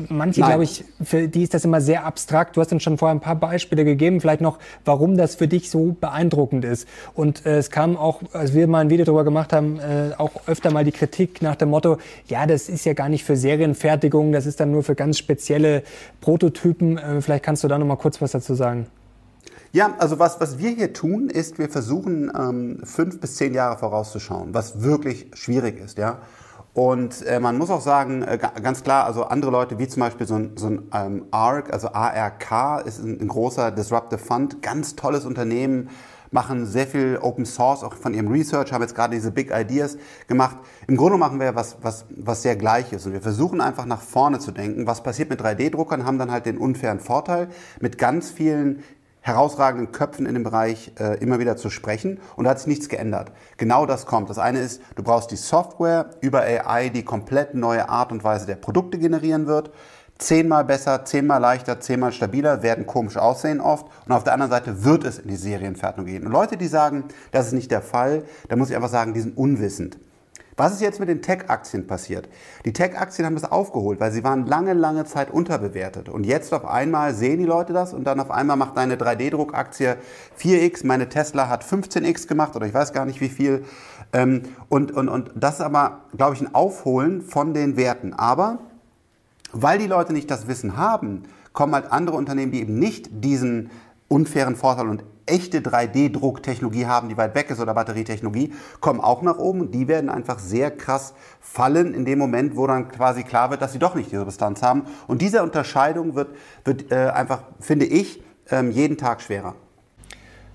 Manche, 0.09 0.41
glaube 0.41 0.63
ich, 0.63 0.83
für 1.03 1.27
die 1.27 1.43
ist 1.43 1.53
das 1.53 1.65
immer 1.65 1.81
sehr 1.81 2.05
abstrakt. 2.05 2.57
Du 2.57 2.61
hast 2.61 2.71
uns 2.71 2.83
schon 2.83 2.97
vorher 2.97 3.15
ein 3.15 3.19
paar 3.19 3.35
Beispiele 3.35 3.85
gegeben, 3.85 4.21
vielleicht 4.21 4.41
noch, 4.41 4.59
warum 4.85 5.17
das 5.17 5.35
für 5.35 5.47
dich 5.47 5.69
so 5.69 5.95
beeindruckend 5.99 6.65
ist. 6.65 6.87
Und 7.13 7.45
äh, 7.45 7.57
es 7.57 7.71
kam 7.71 7.97
auch, 7.97 8.21
als 8.33 8.53
wir 8.53 8.67
mal 8.67 8.79
ein 8.79 8.89
Video 8.89 9.05
darüber 9.05 9.23
gemacht 9.23 9.53
haben, 9.53 9.79
äh, 9.79 10.11
auch 10.17 10.31
öfter 10.47 10.71
mal 10.71 10.83
die 10.83 10.91
Kritik 10.91 11.41
nach 11.41 11.55
dem 11.55 11.69
Motto, 11.69 11.97
ja, 12.27 12.45
das 12.45 12.69
ist 12.69 12.85
ja 12.85 12.93
gar 12.93 13.09
nicht 13.09 13.23
für 13.23 13.35
Serienfertigung, 13.35 14.31
das 14.31 14.45
ist 14.45 14.59
dann 14.59 14.71
nur 14.71 14.83
für 14.83 14.95
ganz 14.95 15.17
spezielle 15.17 15.83
Prototypen. 16.21 16.97
Äh, 16.97 17.21
vielleicht 17.21 17.43
kannst 17.43 17.63
du 17.63 17.67
da 17.67 17.77
noch 17.77 17.87
mal 17.87 17.97
kurz 17.97 18.21
was 18.21 18.31
dazu 18.31 18.55
sagen. 18.55 18.87
Ja, 19.71 19.95
also 19.99 20.17
was, 20.17 20.41
was 20.41 20.57
wir 20.57 20.71
hier 20.71 20.93
tun, 20.93 21.29
ist, 21.29 21.59
wir 21.59 21.69
versuchen 21.69 22.31
ähm, 22.35 22.79
fünf 22.83 23.19
bis 23.19 23.35
zehn 23.35 23.53
Jahre 23.53 23.77
vorauszuschauen, 23.77 24.53
was 24.53 24.81
wirklich 24.81 25.27
schwierig 25.33 25.79
ist, 25.79 25.99
ja. 25.99 26.19
Und 26.79 27.25
äh, 27.25 27.41
man 27.41 27.57
muss 27.57 27.69
auch 27.71 27.81
sagen, 27.81 28.21
äh, 28.21 28.37
ga- 28.37 28.53
ganz 28.63 28.83
klar, 28.83 29.03
also 29.03 29.25
andere 29.25 29.51
Leute 29.51 29.77
wie 29.79 29.87
zum 29.89 29.99
Beispiel 29.99 30.25
so 30.25 30.35
ein, 30.35 30.51
so 30.55 30.67
ein 30.67 30.87
ähm, 30.93 31.25
ARK, 31.29 31.73
also 31.73 31.89
ARK, 31.91 32.85
ist 32.85 32.99
ein, 32.99 33.19
ein 33.19 33.27
großer 33.27 33.69
Disruptive 33.71 34.17
Fund, 34.17 34.61
ganz 34.61 34.95
tolles 34.95 35.25
Unternehmen, 35.25 35.89
machen 36.31 36.65
sehr 36.65 36.87
viel 36.87 37.19
Open 37.21 37.45
Source 37.45 37.83
auch 37.83 37.95
von 37.95 38.13
ihrem 38.13 38.29
Research, 38.29 38.71
haben 38.71 38.81
jetzt 38.81 38.95
gerade 38.95 39.13
diese 39.13 39.29
Big 39.29 39.51
Ideas 39.53 39.97
gemacht. 40.27 40.55
Im 40.87 40.95
Grunde 40.95 41.17
machen 41.17 41.41
wir 41.41 41.53
was, 41.53 41.75
was, 41.81 42.05
was 42.15 42.43
sehr 42.43 42.55
Gleiches 42.55 43.05
und 43.05 43.11
wir 43.11 43.19
versuchen 43.21 43.59
einfach 43.59 43.85
nach 43.85 44.01
vorne 44.01 44.39
zu 44.39 44.51
denken. 44.51 44.87
Was 44.87 45.03
passiert 45.03 45.29
mit 45.29 45.41
3D-Druckern, 45.41 46.05
haben 46.05 46.17
dann 46.17 46.31
halt 46.31 46.45
den 46.45 46.57
unfairen 46.57 47.01
Vorteil, 47.01 47.49
mit 47.81 47.97
ganz 47.97 48.31
vielen 48.31 48.83
herausragenden 49.21 49.91
Köpfen 49.91 50.25
in 50.25 50.33
dem 50.33 50.43
Bereich 50.43 50.93
äh, 50.99 51.17
immer 51.19 51.39
wieder 51.39 51.57
zu 51.57 51.69
sprechen 51.69 52.19
und 52.35 52.45
da 52.45 52.51
hat 52.51 52.59
sich 52.59 52.67
nichts 52.67 52.89
geändert. 52.89 53.31
Genau 53.57 53.85
das 53.85 54.05
kommt. 54.05 54.29
Das 54.29 54.39
eine 54.39 54.59
ist, 54.59 54.81
du 54.95 55.03
brauchst 55.03 55.31
die 55.31 55.35
Software 55.35 56.11
über 56.21 56.41
AI, 56.41 56.89
die 56.89 57.03
komplett 57.03 57.53
neue 57.53 57.89
Art 57.89 58.11
und 58.11 58.23
Weise 58.23 58.45
der 58.45 58.55
Produkte 58.55 58.97
generieren 58.97 59.47
wird. 59.47 59.71
Zehnmal 60.17 60.65
besser, 60.65 61.05
zehnmal 61.05 61.39
leichter, 61.39 61.79
zehnmal 61.79 62.11
stabiler, 62.11 62.61
werden 62.61 62.85
komisch 62.85 63.15
aussehen 63.15 63.61
oft. 63.61 63.87
Und 64.05 64.11
auf 64.11 64.25
der 64.25 64.33
anderen 64.33 64.51
Seite 64.51 64.83
wird 64.83 65.05
es 65.05 65.17
in 65.17 65.29
die 65.29 65.37
Serienfertigung 65.37 66.05
gehen. 66.05 66.25
Und 66.25 66.33
Leute, 66.33 66.57
die 66.57 66.67
sagen, 66.67 67.05
das 67.31 67.47
ist 67.47 67.53
nicht 67.53 67.71
der 67.71 67.81
Fall, 67.81 68.23
da 68.49 68.57
muss 68.57 68.69
ich 68.69 68.75
einfach 68.75 68.89
sagen, 68.89 69.13
die 69.13 69.21
sind 69.21 69.37
unwissend. 69.37 69.97
Was 70.59 70.73
ist 70.73 70.81
jetzt 70.81 70.99
mit 70.99 71.07
den 71.07 71.21
Tech-Aktien 71.21 71.87
passiert? 71.87 72.27
Die 72.65 72.73
Tech-Aktien 72.73 73.25
haben 73.25 73.35
das 73.35 73.49
aufgeholt, 73.49 74.01
weil 74.01 74.11
sie 74.11 74.25
waren 74.25 74.45
lange, 74.45 74.73
lange 74.73 75.05
Zeit 75.05 75.31
unterbewertet. 75.31 76.09
Und 76.09 76.25
jetzt 76.25 76.53
auf 76.53 76.65
einmal 76.65 77.13
sehen 77.13 77.39
die 77.39 77.45
Leute 77.45 77.71
das 77.71 77.93
und 77.93 78.03
dann 78.03 78.19
auf 78.19 78.29
einmal 78.29 78.57
macht 78.57 78.75
deine 78.75 78.97
3D-Druckaktie 78.97 79.95
4x, 80.37 80.85
meine 80.85 81.07
Tesla 81.07 81.47
hat 81.47 81.63
15x 81.63 82.27
gemacht 82.27 82.57
oder 82.57 82.65
ich 82.65 82.73
weiß 82.73 82.91
gar 82.91 83.05
nicht 83.05 83.21
wie 83.21 83.29
viel. 83.29 83.63
Ähm, 84.11 84.41
Und, 84.67 84.91
und, 84.91 85.07
und 85.07 85.31
das 85.33 85.55
ist 85.55 85.61
aber, 85.61 86.01
glaube 86.17 86.35
ich, 86.35 86.41
ein 86.41 86.53
Aufholen 86.53 87.21
von 87.21 87.53
den 87.53 87.77
Werten. 87.77 88.13
Aber 88.13 88.59
weil 89.53 89.79
die 89.79 89.87
Leute 89.87 90.11
nicht 90.11 90.29
das 90.29 90.49
Wissen 90.49 90.75
haben, 90.75 91.23
kommen 91.53 91.73
halt 91.73 91.89
andere 91.89 92.17
Unternehmen, 92.17 92.51
die 92.51 92.59
eben 92.59 92.77
nicht 92.77 93.07
diesen 93.23 93.69
unfairen 94.09 94.57
Vorteil 94.57 94.89
und 94.89 95.05
echte 95.29 95.59
3D-Drucktechnologie 95.59 96.85
haben, 96.85 97.09
die 97.09 97.17
weit 97.17 97.35
weg 97.35 97.49
ist 97.49 97.59
oder 97.59 97.73
Batterietechnologie, 97.73 98.53
kommen 98.79 98.99
auch 98.99 99.21
nach 99.21 99.37
oben 99.37 99.69
die 99.71 99.87
werden 99.87 100.09
einfach 100.09 100.39
sehr 100.39 100.71
krass 100.71 101.13
fallen 101.39 101.93
in 101.93 102.05
dem 102.05 102.19
Moment, 102.19 102.55
wo 102.55 102.67
dann 102.67 102.89
quasi 102.89 103.23
klar 103.23 103.49
wird, 103.49 103.61
dass 103.61 103.73
sie 103.73 103.79
doch 103.79 103.95
nicht 103.95 104.11
diese 104.11 104.23
Substanz 104.23 104.61
haben. 104.61 104.83
Und 105.07 105.21
diese 105.21 105.43
Unterscheidung 105.43 106.15
wird, 106.15 106.29
wird 106.65 106.91
äh, 106.91 107.09
einfach, 107.09 107.43
finde 107.59 107.85
ich, 107.85 108.21
ähm, 108.49 108.71
jeden 108.71 108.97
Tag 108.97 109.21
schwerer. 109.21 109.55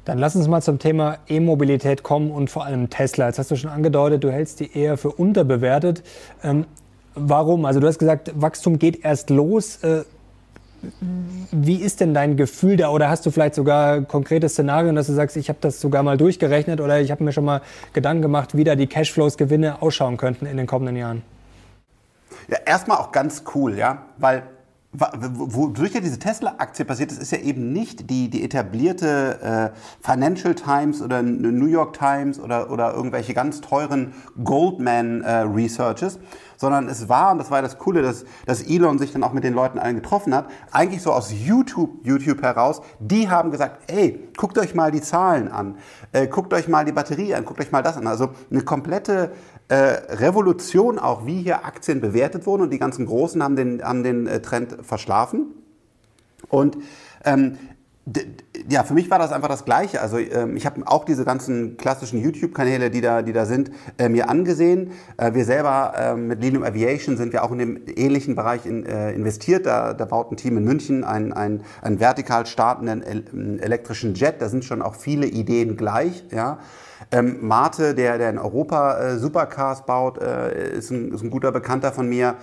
Dann 0.05 0.19
lass 0.19 0.37
uns 0.37 0.49
mal 0.49 0.61
zum 0.61 0.79
Thema 0.79 1.19
E-Mobilität 1.29 2.03
kommen 2.03 2.31
und 2.31 2.51
vor 2.51 2.67
allem 2.67 2.91
Tesla. 2.91 3.27
Jetzt 3.27 3.39
hast 3.39 3.51
du 3.51 3.57
schon 3.57 3.71
angedeutet, 3.71 4.23
du 4.23 4.31
hältst 4.31 4.61
die 4.61 4.77
eher 4.77 4.99
für 4.99 5.11
unterbewertet. 5.11 6.03
Ähm, 6.43 6.67
warum? 7.15 7.65
Also 7.65 7.81
du 7.81 7.87
hast 7.87 7.99
gesagt, 7.99 8.33
Wachstum 8.35 8.79
geht 8.79 9.03
erst 9.05 9.31
los. 9.31 9.83
Äh, 9.83 10.05
wie 11.51 11.77
ist 11.77 12.01
denn 12.01 12.15
dein 12.15 12.37
Gefühl 12.37 12.77
da? 12.77 12.91
Oder 12.91 13.09
hast 13.09 13.27
du 13.27 13.31
vielleicht 13.31 13.55
sogar 13.55 14.03
konkrete 14.03 14.49
Szenarien, 14.49 14.95
dass 14.95 15.07
du 15.07 15.13
sagst, 15.13 15.37
ich 15.37 15.49
habe 15.49 15.59
das 15.61 15.81
sogar 15.81 16.03
mal 16.03 16.17
durchgerechnet 16.17 16.81
oder 16.81 17.01
ich 17.01 17.11
habe 17.11 17.25
mir 17.25 17.33
schon 17.33 17.45
mal 17.45 17.61
Gedanken 17.93 18.23
gemacht, 18.23 18.57
wie 18.57 18.65
da 18.65 18.75
die 18.75 18.87
Cashflows, 18.87 19.37
Gewinne 19.37 19.83
ausschauen 19.83 20.17
könnten 20.17 20.47
in 20.47 20.57
den 20.57 20.67
kommenden 20.67 20.97
Jahren? 20.97 21.23
Ja, 22.49 22.59
erstmal 22.67 22.99
auch 22.99 23.13
ganz 23.13 23.45
cool, 23.55 23.77
ja, 23.77 24.03
weil 24.19 24.43
wodurch 24.95 25.95
ja 25.95 26.01
diese 26.01 26.19
Tesla-Aktie 26.19 26.85
passiert 26.85 27.11
ist, 27.11 27.21
ist 27.21 27.33
ja 27.33 27.39
eben 27.39 27.73
nicht 27.73 28.11
die, 28.11 28.31
die 28.31 28.45
etablierte 28.45 29.73
äh, 29.75 29.79
Financial 30.01 30.55
Times 30.55 31.03
oder 31.03 31.23
New 31.23 31.67
York 31.67 31.99
Times 31.99 32.39
oder, 32.39 32.71
oder 32.71 32.95
irgendwelche 32.95 33.35
ganz 33.35 33.61
teuren 33.61 34.15
Goldman 34.43 35.23
äh, 35.23 35.41
Researches, 35.41 36.21
sondern 36.57 36.89
es 36.89 37.09
war, 37.09 37.33
und 37.33 37.39
das 37.39 37.51
war 37.51 37.61
das 37.61 37.79
Coole, 37.79 38.03
dass, 38.03 38.25
dass 38.47 38.63
Elon 38.63 38.99
sich 38.99 39.13
dann 39.13 39.25
auch 39.25 39.33
mit 39.33 39.45
den 39.45 39.55
Leuten 39.55 39.79
allen 39.79 39.97
getroffen 39.97 40.35
hat, 40.35 40.47
eigentlich 40.71 41.03
so 41.03 41.13
aus 41.13 41.33
YouTube, 41.33 41.91
YouTube 42.05 42.43
heraus, 42.43 42.81
die 43.01 43.29
haben 43.29 43.51
gesagt, 43.51 43.91
ey, 43.91 44.29
guckt 44.37 44.57
euch 44.59 44.75
mal 44.75 44.91
die 44.91 45.01
Zahlen 45.01 45.51
an, 45.51 45.77
äh, 46.13 46.29
guckt 46.29 46.53
euch 46.53 46.69
mal 46.69 46.85
die 46.85 46.93
Batterie 46.93 47.35
an, 47.35 47.45
guckt 47.45 47.61
euch 47.61 47.73
mal 47.73 47.83
das 47.83 47.97
an. 47.97 48.07
Also 48.07 48.31
eine 48.51 48.63
komplette 48.63 49.33
äh, 49.69 49.75
Revolution 49.75 50.99
auch, 50.99 51.27
wie 51.27 51.43
hier 51.43 51.65
Aktien 51.65 52.01
bewertet 52.01 52.47
wurden 52.47 52.63
und 52.63 52.71
die 52.71 52.79
ganzen 52.79 53.07
Großen 53.07 53.43
haben 53.43 53.57
den, 53.57 53.83
haben 53.83 54.03
den 54.03 54.27
äh, 54.27 54.41
Trend 54.41 54.77
verschlafen. 54.83 55.47
Und 56.49 56.77
ähm, 57.25 57.57
ja, 58.69 58.83
für 58.85 58.93
mich 58.93 59.11
war 59.11 59.19
das 59.19 59.33
einfach 59.33 59.49
das 59.49 59.65
Gleiche. 59.65 60.03
Also 60.03 60.19
ähm, 60.19 60.57
ich 60.57 60.67
habe 60.67 60.83
auch 60.87 61.05
diese 61.05 61.25
ganzen 61.25 61.79
klassischen 61.79 62.21
YouTube-Kanäle, 62.21 62.91
die 62.91 63.01
da, 63.01 63.23
die 63.23 63.33
da 63.33 63.47
sind, 63.47 63.71
äh, 63.97 64.11
mir 64.11 64.29
angesehen. 64.29 64.93
Äh, 65.17 65.33
wir 65.33 65.47
selber 65.47 65.95
äh, 65.97 66.15
mit 66.15 66.43
Lilium 66.43 66.63
Aviation 66.63 67.17
sind 67.17 67.33
wir 67.33 67.43
auch 67.43 67.51
in 67.53 67.59
dem 67.59 67.81
ähnlichen 67.97 68.35
Bereich 68.35 68.67
in, 68.67 68.85
äh, 68.85 69.13
investiert. 69.13 69.65
Da, 69.65 69.95
da 69.95 70.05
baut 70.05 70.31
ein 70.31 70.37
Team 70.37 70.59
in 70.59 70.65
München 70.65 71.03
einen, 71.03 71.33
einen, 71.33 71.63
einen 71.81 71.99
vertikal 71.99 72.45
startenden 72.45 73.59
elektrischen 73.59 74.15
Jet. 74.15 74.35
Da 74.41 74.51
sind 74.51 74.67
schon 74.67 74.83
auch 74.83 74.97
viele 74.97 75.27
Ideen 75.27 75.79
gleich. 75.79 76.25
Ja. 76.31 76.59
Ähm, 77.11 77.39
Mate, 77.47 77.95
der, 77.95 78.19
der 78.19 78.31
in 78.31 78.39
Europa 78.39 78.99
äh, 78.99 79.19
Supercars 79.19 79.87
baut, 79.87 80.19
äh, 80.19 80.77
ist, 80.77 80.91
ein, 80.91 81.13
ist 81.13 81.23
ein 81.23 81.31
guter 81.31 81.53
Bekannter 81.53 81.93
von 81.93 82.09
mir. 82.09 82.37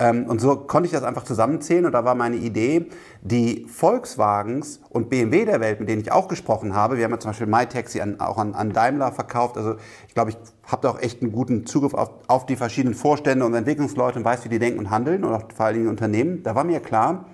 Ähm, 0.00 0.26
und 0.26 0.40
so 0.40 0.54
konnte 0.56 0.86
ich 0.86 0.92
das 0.92 1.02
einfach 1.02 1.24
zusammenzählen 1.24 1.84
und 1.84 1.92
da 1.92 2.04
war 2.04 2.14
meine 2.14 2.36
Idee, 2.36 2.86
die 3.22 3.66
Volkswagens 3.68 4.80
und 4.90 5.10
BMW 5.10 5.44
der 5.44 5.60
Welt, 5.60 5.80
mit 5.80 5.88
denen 5.88 6.02
ich 6.02 6.12
auch 6.12 6.28
gesprochen 6.28 6.74
habe, 6.74 6.98
wir 6.98 7.04
haben 7.04 7.10
ja 7.10 7.18
zum 7.18 7.30
Beispiel 7.30 7.48
MyTaxi 7.48 8.00
an, 8.00 8.20
auch 8.20 8.38
an, 8.38 8.54
an 8.54 8.72
Daimler 8.72 9.10
verkauft, 9.10 9.56
also 9.56 9.74
ich 10.06 10.14
glaube, 10.14 10.30
ich 10.30 10.36
habe 10.70 10.82
da 10.82 10.90
auch 10.90 11.00
echt 11.00 11.20
einen 11.20 11.32
guten 11.32 11.66
Zugriff 11.66 11.94
auf, 11.94 12.10
auf 12.28 12.46
die 12.46 12.54
verschiedenen 12.54 12.94
Vorstände 12.94 13.44
und 13.44 13.54
Entwicklungsleute 13.54 14.20
und 14.20 14.24
weiß, 14.24 14.44
wie 14.44 14.48
die 14.48 14.60
denken 14.60 14.78
und 14.78 14.90
handeln 14.90 15.24
und 15.24 15.34
auch 15.34 15.42
vor 15.52 15.66
allen 15.66 15.74
Dingen 15.74 15.88
Unternehmen. 15.88 16.44
Da 16.44 16.54
war 16.54 16.62
mir 16.62 16.78
klar, 16.78 17.24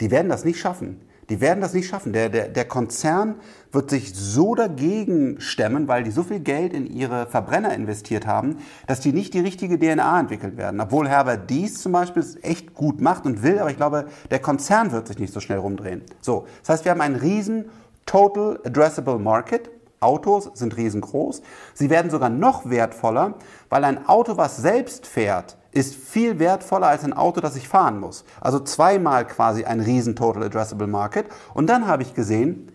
die 0.00 0.12
werden 0.12 0.28
das 0.28 0.44
nicht 0.44 0.60
schaffen. 0.60 1.07
Die 1.28 1.40
werden 1.40 1.60
das 1.60 1.74
nicht 1.74 1.88
schaffen. 1.88 2.12
Der, 2.12 2.28
der, 2.28 2.48
der 2.48 2.64
Konzern 2.64 3.36
wird 3.70 3.90
sich 3.90 4.14
so 4.14 4.54
dagegen 4.54 5.40
stemmen, 5.40 5.86
weil 5.86 6.02
die 6.02 6.10
so 6.10 6.22
viel 6.22 6.40
Geld 6.40 6.72
in 6.72 6.86
ihre 6.86 7.26
Verbrenner 7.26 7.74
investiert 7.74 8.26
haben, 8.26 8.58
dass 8.86 9.00
die 9.00 9.12
nicht 9.12 9.34
die 9.34 9.40
richtige 9.40 9.78
DNA 9.78 10.20
entwickeln 10.20 10.56
werden. 10.56 10.80
Obwohl 10.80 11.08
Herbert 11.08 11.50
Dies 11.50 11.82
zum 11.82 11.92
Beispiel 11.92 12.24
echt 12.42 12.72
gut 12.74 13.00
macht 13.00 13.26
und 13.26 13.42
will, 13.42 13.58
aber 13.58 13.70
ich 13.70 13.76
glaube, 13.76 14.06
der 14.30 14.38
Konzern 14.38 14.90
wird 14.92 15.08
sich 15.08 15.18
nicht 15.18 15.32
so 15.32 15.40
schnell 15.40 15.58
rumdrehen. 15.58 16.02
So, 16.20 16.46
das 16.60 16.70
heißt, 16.70 16.84
wir 16.84 16.92
haben 16.92 17.00
einen 17.02 17.16
riesen 17.16 17.66
Total 18.06 18.58
Addressable 18.64 19.18
Market. 19.18 19.68
Autos 20.00 20.50
sind 20.54 20.76
riesengroß. 20.76 21.42
Sie 21.74 21.90
werden 21.90 22.10
sogar 22.10 22.28
noch 22.28 22.68
wertvoller, 22.70 23.34
weil 23.68 23.84
ein 23.84 24.06
Auto, 24.08 24.36
was 24.36 24.56
selbst 24.56 25.06
fährt, 25.06 25.56
ist 25.72 25.94
viel 25.94 26.38
wertvoller 26.38 26.88
als 26.88 27.04
ein 27.04 27.12
Auto, 27.12 27.40
das 27.40 27.56
ich 27.56 27.68
fahren 27.68 28.00
muss. 28.00 28.24
Also 28.40 28.60
zweimal 28.60 29.26
quasi 29.26 29.64
ein 29.64 29.80
riesen 29.80 30.16
Total 30.16 30.44
Addressable 30.44 30.86
Market. 30.86 31.26
Und 31.54 31.68
dann 31.68 31.86
habe 31.86 32.02
ich 32.02 32.14
gesehen, 32.14 32.72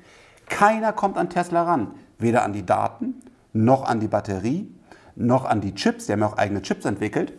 keiner 0.47 0.93
kommt 0.93 1.17
an 1.17 1.29
Tesla 1.29 1.63
ran. 1.63 1.95
Weder 2.19 2.43
an 2.43 2.53
die 2.53 2.65
Daten, 2.65 3.21
noch 3.51 3.83
an 3.83 3.99
die 3.99 4.07
Batterie, 4.07 4.73
noch 5.15 5.45
an 5.45 5.61
die 5.61 5.73
Chips. 5.73 6.05
Die 6.05 6.13
haben 6.13 6.21
ja 6.21 6.27
auch 6.27 6.37
eigene 6.37 6.61
Chips 6.61 6.85
entwickelt. 6.85 7.33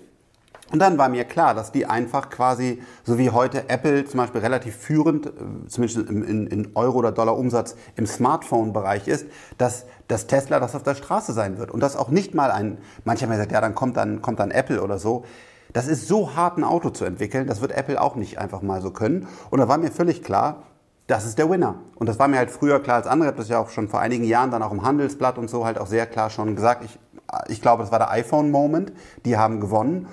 Und 0.73 0.79
dann 0.79 0.99
war 0.99 1.09
mir 1.09 1.25
klar, 1.25 1.55
dass 1.55 1.73
die 1.73 1.87
einfach 1.87 2.31
quasi, 2.31 2.83
so 3.05 3.19
wie 3.19 3.31
heute 3.31 3.69
Apple 3.69 4.07
zum 4.07 4.19
Beispiel 4.19 4.41
relativ 4.41 4.77
führend, 4.77 5.27
äh, 5.27 5.31
zumindest 5.69 6.09
in, 6.09 6.47
in 6.47 6.71
Euro- 6.75 6.99
oder 6.99 7.13
Dollar-Umsatz 7.13 7.77
im 7.97 8.07
Smartphone-Bereich 8.07 9.07
ist, 9.07 9.27
dass, 9.59 9.87
dass 10.09 10.27
Tesla 10.27 10.61
das 10.61 10.75
auf 10.75 10.83
der 10.83 10.95
Straße 10.95 11.33
sein 11.33 11.59
wird. 11.59 11.71
Und 11.71 11.81
das 11.81 11.97
auch 11.97 12.09
nicht 12.09 12.35
mal 12.35 12.51
ein, 12.51 12.79
manche 13.05 13.25
haben 13.27 13.33
gesagt, 13.33 13.53
ja, 13.53 13.61
dann 13.61 13.75
kommt 13.75 13.97
dann, 13.97 14.23
kommt 14.23 14.41
dann 14.41 14.51
Apple 14.51 14.83
oder 14.83 14.99
so. 14.99 15.25
Das 15.73 15.87
ist 15.87 16.09
so 16.09 16.35
hart, 16.37 16.57
ein 16.57 16.65
Auto 16.65 16.91
zu 16.91 17.05
entwickeln, 17.05 17.47
das 17.47 17.61
wird 17.61 17.73
Apple 17.73 18.01
auch 18.01 18.15
nicht 18.15 18.39
einfach 18.39 18.63
mal 18.63 18.81
so 18.81 18.91
können. 18.91 19.27
Und 19.51 19.59
da 19.59 19.69
war 19.69 19.77
mir 19.77 19.91
völlig 19.91 20.23
klar, 20.23 20.63
das 21.07 21.27
ist 21.27 21.39
der 21.39 21.51
Winner. 21.51 21.77
Und 21.97 22.09
das 22.09 22.19
war 22.19 22.29
mir 22.29 22.39
halt 22.39 22.51
früher 22.51 22.81
klar 22.81 22.97
als 22.97 23.07
andere. 23.07 23.29
Ich 23.29 23.33
habe 23.33 23.43
das 23.43 23.49
ja 23.49 23.59
auch 23.59 23.69
schon 23.69 23.89
vor 23.89 24.01
einigen 24.01 24.25
Jahren 24.25 24.51
dann 24.51 24.63
auch 24.63 24.73
im 24.73 24.83
Handelsblatt 24.83 25.37
und 25.37 25.51
so 25.51 25.67
halt 25.67 25.79
auch 25.79 25.87
sehr 25.87 26.07
klar 26.07 26.31
schon 26.31 26.55
gesagt. 26.57 26.85
Ich, 26.85 26.99
ich 27.49 27.61
glaube, 27.61 27.83
das 27.83 27.93
war 27.93 27.99
der 27.99 28.11
iPhone-Moment. 28.11 28.93
Die 29.25 29.37
haben 29.37 29.61
gewonnen. 29.61 30.07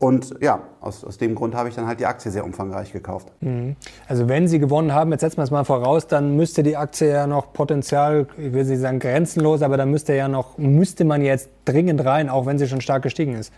Und 0.00 0.36
ja, 0.40 0.60
aus, 0.80 1.04
aus 1.04 1.18
dem 1.18 1.34
Grund 1.34 1.56
habe 1.56 1.68
ich 1.68 1.74
dann 1.74 1.88
halt 1.88 1.98
die 1.98 2.06
Aktie 2.06 2.30
sehr 2.30 2.44
umfangreich 2.44 2.92
gekauft. 2.92 3.32
Mhm. 3.40 3.74
Also 4.06 4.28
wenn 4.28 4.46
Sie 4.46 4.60
gewonnen 4.60 4.94
haben, 4.94 5.10
jetzt 5.10 5.22
setzen 5.22 5.38
wir 5.38 5.42
es 5.42 5.50
mal 5.50 5.64
voraus, 5.64 6.06
dann 6.06 6.36
müsste 6.36 6.62
die 6.62 6.76
Aktie 6.76 7.10
ja 7.10 7.26
noch 7.26 7.52
potenziell, 7.52 8.28
ich 8.36 8.52
will 8.52 8.64
nicht 8.64 8.80
sagen 8.80 9.00
grenzenlos, 9.00 9.60
aber 9.60 9.76
dann 9.76 9.90
müsste 9.90 10.14
ja 10.14 10.28
noch, 10.28 10.56
müsste 10.56 11.04
man 11.04 11.22
jetzt 11.22 11.48
dringend 11.64 12.04
rein, 12.04 12.28
auch 12.28 12.46
wenn 12.46 12.58
sie 12.58 12.68
schon 12.68 12.80
stark 12.80 13.02
gestiegen 13.02 13.34
ist. 13.34 13.52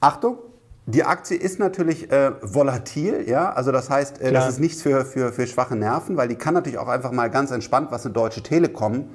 Achtung, 0.00 0.36
die 0.84 1.02
Aktie 1.04 1.38
ist 1.38 1.58
natürlich 1.58 2.12
äh, 2.12 2.32
volatil, 2.42 3.24
ja, 3.26 3.50
also 3.50 3.72
das 3.72 3.88
heißt, 3.88 4.20
äh, 4.20 4.32
das 4.32 4.50
ist 4.50 4.60
nichts 4.60 4.82
für, 4.82 5.06
für, 5.06 5.32
für 5.32 5.46
schwache 5.46 5.76
Nerven, 5.76 6.18
weil 6.18 6.28
die 6.28 6.34
kann 6.34 6.52
natürlich 6.52 6.78
auch 6.78 6.88
einfach 6.88 7.12
mal 7.12 7.30
ganz 7.30 7.52
entspannt, 7.52 7.90
was 7.90 8.04
eine 8.04 8.12
Deutsche 8.12 8.42
Telekom 8.42 9.06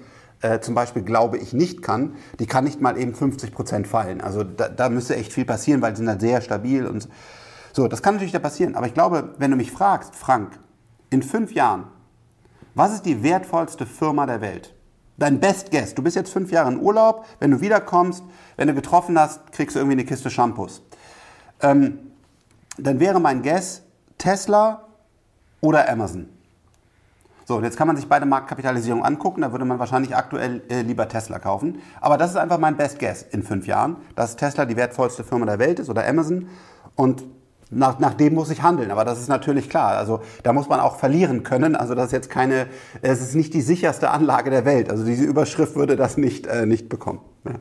äh, 0.41 0.59
zum 0.59 0.75
Beispiel 0.75 1.03
glaube 1.03 1.37
ich 1.37 1.53
nicht 1.53 1.81
kann, 1.81 2.15
die 2.39 2.45
kann 2.45 2.63
nicht 2.63 2.81
mal 2.81 2.97
eben 2.97 3.13
50 3.13 3.51
Prozent 3.51 3.87
fallen. 3.87 4.21
Also 4.21 4.43
da, 4.43 4.69
da 4.69 4.89
müsste 4.89 5.15
echt 5.15 5.33
viel 5.33 5.45
passieren, 5.45 5.81
weil 5.81 5.93
die 5.93 5.97
sind 5.97 6.09
halt 6.09 6.21
sehr 6.21 6.41
stabil 6.41 6.85
und 6.85 7.07
so. 7.73 7.87
Das 7.87 8.01
kann 8.01 8.15
natürlich 8.15 8.33
da 8.33 8.39
passieren. 8.39 8.75
Aber 8.75 8.87
ich 8.87 8.93
glaube, 8.93 9.35
wenn 9.37 9.51
du 9.51 9.57
mich 9.57 9.71
fragst, 9.71 10.15
Frank, 10.15 10.59
in 11.09 11.23
fünf 11.23 11.53
Jahren, 11.53 11.85
was 12.73 12.93
ist 12.93 13.05
die 13.05 13.23
wertvollste 13.23 13.85
Firma 13.85 14.25
der 14.25 14.41
Welt? 14.41 14.73
Dein 15.17 15.39
Best 15.39 15.71
Guess. 15.71 15.95
Du 15.95 16.03
bist 16.03 16.15
jetzt 16.15 16.31
fünf 16.31 16.51
Jahre 16.51 16.71
in 16.71 16.79
Urlaub. 16.79 17.25
Wenn 17.39 17.51
du 17.51 17.61
wiederkommst, 17.61 18.23
wenn 18.57 18.67
du 18.67 18.73
getroffen 18.73 19.17
hast, 19.17 19.51
kriegst 19.53 19.75
du 19.75 19.79
irgendwie 19.79 19.93
eine 19.93 20.05
Kiste 20.05 20.29
Shampoos. 20.29 20.81
Ähm, 21.61 21.99
dann 22.77 22.99
wäre 22.99 23.21
mein 23.21 23.41
Guess 23.41 23.83
Tesla 24.17 24.83
oder 25.61 25.89
Amazon. 25.89 26.29
So, 27.47 27.57
und 27.57 27.63
jetzt 27.63 27.77
kann 27.77 27.85
man 27.87 27.95
sich 27.95 28.09
beide 28.09 28.25
Marktkapitalisierung 28.25 29.05
angucken, 29.05 29.41
da 29.41 29.51
würde 29.51 29.65
man 29.65 29.77
wahrscheinlich 29.77 30.15
aktuell 30.15 30.63
äh, 30.67 30.81
lieber 30.81 31.07
Tesla 31.07 31.37
kaufen. 31.37 31.79
Aber 32.01 32.17
das 32.17 32.31
ist 32.31 32.37
einfach 32.37 32.57
mein 32.57 32.75
Best 32.75 32.97
Guess 32.97 33.21
in 33.21 33.43
fünf 33.43 33.67
Jahren, 33.67 33.97
dass 34.15 34.35
Tesla 34.35 34.65
die 34.65 34.75
wertvollste 34.75 35.23
Firma 35.23 35.45
der 35.45 35.59
Welt 35.59 35.79
ist 35.79 35.89
oder 35.89 36.07
Amazon. 36.07 36.47
Und 36.95 37.23
nach, 37.69 37.99
nach 37.99 38.15
dem 38.15 38.33
muss 38.33 38.49
ich 38.49 38.63
handeln. 38.63 38.89
Aber 38.89 39.05
das 39.05 39.19
ist 39.19 39.27
natürlich 39.27 39.69
klar. 39.69 39.95
Also 39.97 40.21
da 40.41 40.53
muss 40.53 40.69
man 40.69 40.79
auch 40.79 40.95
verlieren 40.95 41.43
können. 41.43 41.75
Also 41.75 41.93
das 41.93 42.07
ist 42.07 42.11
jetzt 42.13 42.29
keine, 42.31 42.65
es 43.01 43.21
ist 43.21 43.35
nicht 43.35 43.53
die 43.53 43.61
sicherste 43.61 44.09
Anlage 44.09 44.49
der 44.49 44.65
Welt. 44.65 44.89
Also 44.89 45.05
diese 45.05 45.23
Überschrift 45.23 45.75
würde 45.75 45.95
das 45.95 46.17
nicht, 46.17 46.47
äh, 46.47 46.65
nicht 46.65 46.89
bekommen. 46.89 47.19
Ja. 47.45 47.53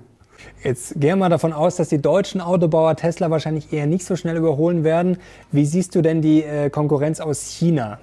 Jetzt 0.63 0.95
gehen 0.95 1.11
wir 1.11 1.17
mal 1.17 1.29
davon 1.29 1.53
aus, 1.53 1.77
dass 1.77 1.89
die 1.89 2.01
deutschen 2.01 2.41
Autobauer 2.41 2.97
Tesla 2.97 3.31
wahrscheinlich 3.31 3.73
eher 3.73 3.87
nicht 3.87 4.05
so 4.05 4.17
schnell 4.17 4.37
überholen 4.37 4.85
werden. 4.85 5.19
Wie 5.53 5.67
siehst 5.67 5.95
du 5.95 6.03
denn 6.03 6.23
die 6.23 6.43
äh, 6.43 6.71
Konkurrenz 6.71 7.21
aus 7.21 7.43
China? 7.43 7.99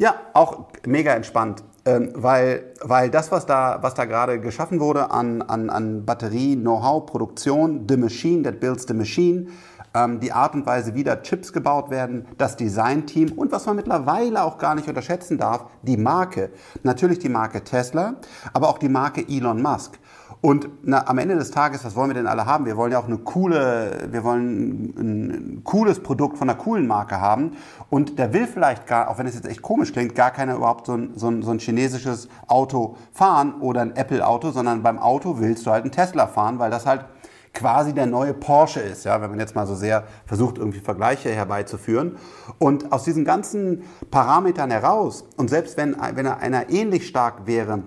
Ja, 0.00 0.14
auch 0.32 0.60
mega 0.86 1.12
entspannt. 1.12 1.62
Ähm, 1.84 2.12
weil, 2.14 2.72
weil 2.80 3.10
das, 3.10 3.30
was 3.32 3.44
da, 3.44 3.82
was 3.82 3.92
da 3.92 4.06
gerade 4.06 4.40
geschaffen 4.40 4.80
wurde 4.80 5.10
an, 5.10 5.42
an, 5.42 5.68
an 5.68 6.06
Batterie, 6.06 6.56
Know-how, 6.56 7.04
Produktion, 7.04 7.84
the 7.86 7.98
machine 7.98 8.42
that 8.42 8.60
builds 8.60 8.86
the 8.88 8.94
machine, 8.94 9.48
ähm, 9.92 10.18
die 10.18 10.32
Art 10.32 10.54
und 10.54 10.64
Weise, 10.64 10.94
wie 10.94 11.04
da 11.04 11.16
Chips 11.16 11.52
gebaut 11.52 11.90
werden, 11.90 12.26
das 12.38 12.56
Designteam 12.56 13.32
und 13.32 13.52
was 13.52 13.66
man 13.66 13.76
mittlerweile 13.76 14.42
auch 14.42 14.56
gar 14.56 14.74
nicht 14.74 14.88
unterschätzen 14.88 15.36
darf, 15.36 15.66
die 15.82 15.98
Marke. 15.98 16.50
Natürlich 16.82 17.18
die 17.18 17.28
Marke 17.28 17.62
Tesla, 17.62 18.14
aber 18.54 18.70
auch 18.70 18.78
die 18.78 18.88
Marke 18.88 19.26
Elon 19.28 19.60
Musk. 19.60 19.98
Und 20.42 20.70
na, 20.82 21.06
am 21.06 21.18
Ende 21.18 21.36
des 21.36 21.50
Tages, 21.50 21.84
was 21.84 21.94
wollen 21.96 22.10
wir 22.10 22.14
denn 22.14 22.26
alle 22.26 22.46
haben? 22.46 22.64
Wir 22.64 22.78
wollen 22.78 22.92
ja 22.92 22.98
auch 22.98 23.06
eine 23.06 23.18
coole, 23.18 24.08
wir 24.10 24.24
wollen 24.24 24.94
ein, 24.96 25.58
ein 25.58 25.64
cooles 25.64 26.02
Produkt 26.02 26.38
von 26.38 26.48
einer 26.48 26.58
coolen 26.58 26.86
Marke 26.86 27.20
haben. 27.20 27.58
Und 27.90 28.18
der 28.18 28.32
will 28.32 28.46
vielleicht 28.46 28.86
gar, 28.86 29.10
auch 29.10 29.18
wenn 29.18 29.26
es 29.26 29.34
jetzt 29.34 29.46
echt 29.46 29.60
komisch 29.60 29.92
klingt, 29.92 30.14
gar 30.14 30.30
keiner 30.30 30.56
überhaupt 30.56 30.86
so 30.86 30.94
ein, 30.94 31.12
so 31.14 31.28
ein, 31.28 31.42
so 31.42 31.50
ein 31.50 31.58
chinesisches 31.58 32.28
Auto 32.46 32.96
fahren 33.12 33.60
oder 33.60 33.82
ein 33.82 33.94
Apple-Auto, 33.94 34.50
sondern 34.50 34.82
beim 34.82 34.98
Auto 34.98 35.40
willst 35.40 35.66
du 35.66 35.72
halt 35.72 35.82
einen 35.84 35.92
Tesla 35.92 36.26
fahren, 36.26 36.58
weil 36.58 36.70
das 36.70 36.86
halt 36.86 37.04
quasi 37.52 37.92
der 37.92 38.06
neue 38.06 38.32
Porsche 38.32 38.80
ist, 38.80 39.04
ja, 39.04 39.20
wenn 39.20 39.30
man 39.30 39.40
jetzt 39.40 39.54
mal 39.54 39.66
so 39.66 39.74
sehr 39.74 40.04
versucht, 40.24 40.56
irgendwie 40.56 40.78
Vergleiche 40.78 41.30
herbeizuführen. 41.30 42.16
Und 42.58 42.92
aus 42.92 43.04
diesen 43.04 43.26
ganzen 43.26 43.82
Parametern 44.10 44.70
heraus, 44.70 45.24
und 45.36 45.50
selbst 45.50 45.76
wenn, 45.76 45.96
wenn 46.14 46.24
er 46.24 46.38
einer 46.38 46.70
ähnlich 46.70 47.08
stark 47.08 47.46
wäre 47.46 47.82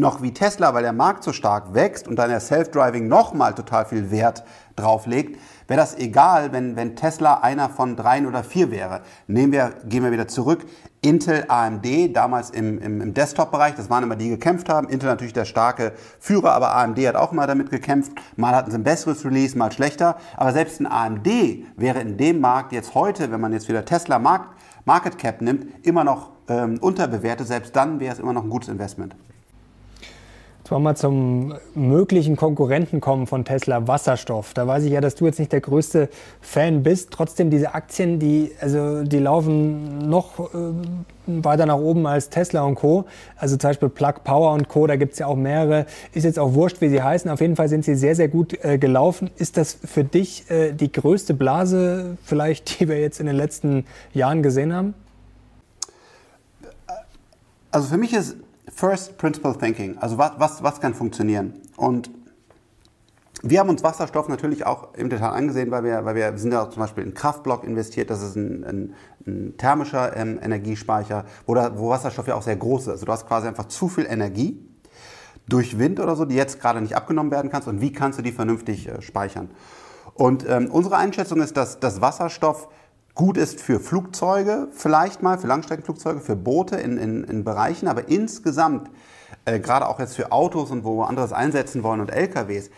noch 0.00 0.22
wie 0.22 0.32
Tesla, 0.34 0.74
weil 0.74 0.82
der 0.82 0.92
Markt 0.92 1.22
so 1.22 1.32
stark 1.32 1.74
wächst 1.74 2.08
und 2.08 2.16
dann 2.16 2.30
der 2.30 2.40
Self-Driving 2.40 3.06
nochmal 3.06 3.54
total 3.54 3.84
viel 3.84 4.10
Wert 4.10 4.42
drauf 4.76 5.06
legt, 5.06 5.38
wäre 5.68 5.78
das 5.78 5.96
egal, 5.96 6.52
wenn, 6.52 6.74
wenn 6.74 6.96
Tesla 6.96 7.34
einer 7.34 7.68
von 7.68 7.96
dreien 7.96 8.26
oder 8.26 8.42
vier 8.42 8.70
wäre. 8.70 9.02
Nehmen 9.26 9.52
wir, 9.52 9.74
gehen 9.84 10.02
wir 10.02 10.10
wieder 10.10 10.26
zurück. 10.26 10.66
Intel, 11.02 11.44
AMD, 11.48 12.14
damals 12.14 12.50
im, 12.50 12.78
im, 12.78 13.00
im 13.00 13.14
Desktop-Bereich, 13.14 13.74
das 13.74 13.88
waren 13.88 14.02
immer 14.02 14.16
die, 14.16 14.24
die 14.24 14.30
gekämpft 14.30 14.68
haben. 14.68 14.88
Intel 14.88 15.08
natürlich 15.08 15.32
der 15.32 15.46
starke 15.46 15.92
Führer, 16.18 16.52
aber 16.52 16.74
AMD 16.74 16.98
hat 17.06 17.16
auch 17.16 17.32
mal 17.32 17.46
damit 17.46 17.70
gekämpft. 17.70 18.12
Mal 18.36 18.54
hatten 18.54 18.70
sie 18.70 18.76
ein 18.76 18.84
besseres 18.84 19.24
Release, 19.24 19.56
mal 19.56 19.72
schlechter. 19.72 20.16
Aber 20.36 20.52
selbst 20.52 20.80
ein 20.80 20.86
AMD 20.86 21.26
wäre 21.76 22.00
in 22.00 22.16
dem 22.18 22.40
Markt 22.40 22.72
jetzt 22.72 22.94
heute, 22.94 23.30
wenn 23.30 23.40
man 23.40 23.52
jetzt 23.52 23.68
wieder 23.68 23.84
Tesla 23.84 24.18
Markt, 24.18 24.50
Market 24.84 25.18
Cap 25.18 25.40
nimmt, 25.40 25.86
immer 25.86 26.04
noch 26.04 26.30
ähm, 26.48 26.78
unterbewertet. 26.80 27.46
Selbst 27.46 27.74
dann 27.76 28.00
wäre 28.00 28.12
es 28.12 28.18
immer 28.18 28.32
noch 28.32 28.44
ein 28.44 28.50
gutes 28.50 28.68
Investment. 28.68 29.14
Wollen 30.70 30.84
wir 30.84 30.94
zum 30.94 31.54
möglichen 31.74 32.36
Konkurrenten 32.36 33.00
kommen 33.00 33.26
von 33.26 33.44
Tesla, 33.44 33.88
Wasserstoff. 33.88 34.54
Da 34.54 34.68
weiß 34.68 34.84
ich 34.84 34.92
ja, 34.92 35.00
dass 35.00 35.16
du 35.16 35.26
jetzt 35.26 35.40
nicht 35.40 35.50
der 35.50 35.60
größte 35.60 36.08
Fan 36.40 36.84
bist. 36.84 37.10
Trotzdem 37.10 37.50
diese 37.50 37.74
Aktien, 37.74 38.20
die, 38.20 38.52
also, 38.60 39.02
die 39.02 39.18
laufen 39.18 40.08
noch 40.08 40.38
äh, 40.54 40.58
weiter 41.26 41.66
nach 41.66 41.78
oben 41.78 42.06
als 42.06 42.30
Tesla 42.30 42.62
und 42.62 42.76
Co. 42.76 43.06
Also 43.36 43.56
zum 43.56 43.70
Beispiel 43.70 43.88
Plug 43.88 44.22
Power 44.22 44.52
und 44.52 44.68
Co. 44.68 44.86
Da 44.86 44.94
gibt 44.94 45.14
es 45.14 45.18
ja 45.18 45.26
auch 45.26 45.34
mehrere. 45.34 45.86
Ist 46.12 46.22
jetzt 46.22 46.38
auch 46.38 46.54
wurscht, 46.54 46.80
wie 46.80 46.88
sie 46.88 47.02
heißen. 47.02 47.28
Auf 47.32 47.40
jeden 47.40 47.56
Fall 47.56 47.68
sind 47.68 47.84
sie 47.84 47.96
sehr, 47.96 48.14
sehr 48.14 48.28
gut 48.28 48.56
äh, 48.64 48.78
gelaufen. 48.78 49.28
Ist 49.38 49.56
das 49.56 49.76
für 49.84 50.04
dich 50.04 50.48
äh, 50.52 50.70
die 50.70 50.92
größte 50.92 51.34
Blase 51.34 52.16
vielleicht, 52.22 52.78
die 52.80 52.88
wir 52.88 53.00
jetzt 53.00 53.18
in 53.18 53.26
den 53.26 53.36
letzten 53.36 53.86
Jahren 54.14 54.44
gesehen 54.44 54.72
haben? 54.72 54.94
Also 57.72 57.88
für 57.88 57.98
mich 57.98 58.12
ist 58.12 58.36
First 58.80 59.18
Principle 59.18 59.54
Thinking. 59.58 59.98
Also 59.98 60.16
was, 60.16 60.32
was, 60.38 60.62
was 60.62 60.80
kann 60.80 60.94
funktionieren? 60.94 61.52
Und 61.76 62.10
wir 63.42 63.60
haben 63.60 63.68
uns 63.68 63.82
Wasserstoff 63.82 64.28
natürlich 64.28 64.64
auch 64.64 64.94
im 64.94 65.10
Detail 65.10 65.32
angesehen, 65.32 65.70
weil 65.70 65.84
wir, 65.84 66.02
weil 66.06 66.14
wir 66.14 66.38
sind 66.38 66.50
ja 66.50 66.70
zum 66.70 66.80
Beispiel 66.80 67.04
in 67.04 67.12
Kraftblock 67.12 67.64
investiert. 67.64 68.08
Das 68.08 68.22
ist 68.22 68.36
ein, 68.36 68.64
ein, 68.64 68.94
ein 69.26 69.54
thermischer 69.58 70.16
ähm, 70.16 70.40
Energiespeicher, 70.42 71.26
wo, 71.44 71.54
da, 71.54 71.78
wo 71.78 71.90
Wasserstoff 71.90 72.26
ja 72.26 72.36
auch 72.36 72.42
sehr 72.42 72.56
groß 72.56 72.84
ist. 72.84 72.88
Also 72.88 73.04
du 73.04 73.12
hast 73.12 73.28
quasi 73.28 73.48
einfach 73.48 73.66
zu 73.66 73.86
viel 73.90 74.06
Energie 74.06 74.66
durch 75.46 75.78
Wind 75.78 76.00
oder 76.00 76.16
so, 76.16 76.24
die 76.24 76.36
jetzt 76.36 76.58
gerade 76.58 76.80
nicht 76.80 76.96
abgenommen 76.96 77.30
werden 77.30 77.50
kannst. 77.50 77.68
Und 77.68 77.82
wie 77.82 77.92
kannst 77.92 78.18
du 78.18 78.22
die 78.22 78.32
vernünftig 78.32 78.88
äh, 78.88 79.02
speichern? 79.02 79.50
Und 80.14 80.48
ähm, 80.48 80.70
unsere 80.70 80.96
Einschätzung 80.96 81.42
ist, 81.42 81.54
dass, 81.54 81.80
dass 81.80 82.00
Wasserstoff 82.00 82.68
gut 83.20 83.36
ist 83.36 83.60
für 83.60 83.80
Flugzeuge, 83.80 84.68
vielleicht 84.72 85.22
mal, 85.22 85.36
für 85.36 85.46
Langstreckenflugzeuge, 85.46 86.20
für 86.20 86.36
Boote 86.36 86.76
in, 86.76 86.96
in, 86.96 87.24
in 87.24 87.44
Bereichen, 87.44 87.86
aber 87.86 88.08
insgesamt, 88.08 88.88
äh, 89.44 89.60
gerade 89.60 89.86
auch 89.88 90.00
jetzt 90.00 90.16
für 90.16 90.32
Autos 90.32 90.70
und 90.70 90.84
wo 90.84 90.96
wir 90.96 91.06
anderes 91.06 91.34
einsetzen 91.34 91.82
wollen 91.82 92.00
und 92.00 92.10
LKWs, 92.10 92.70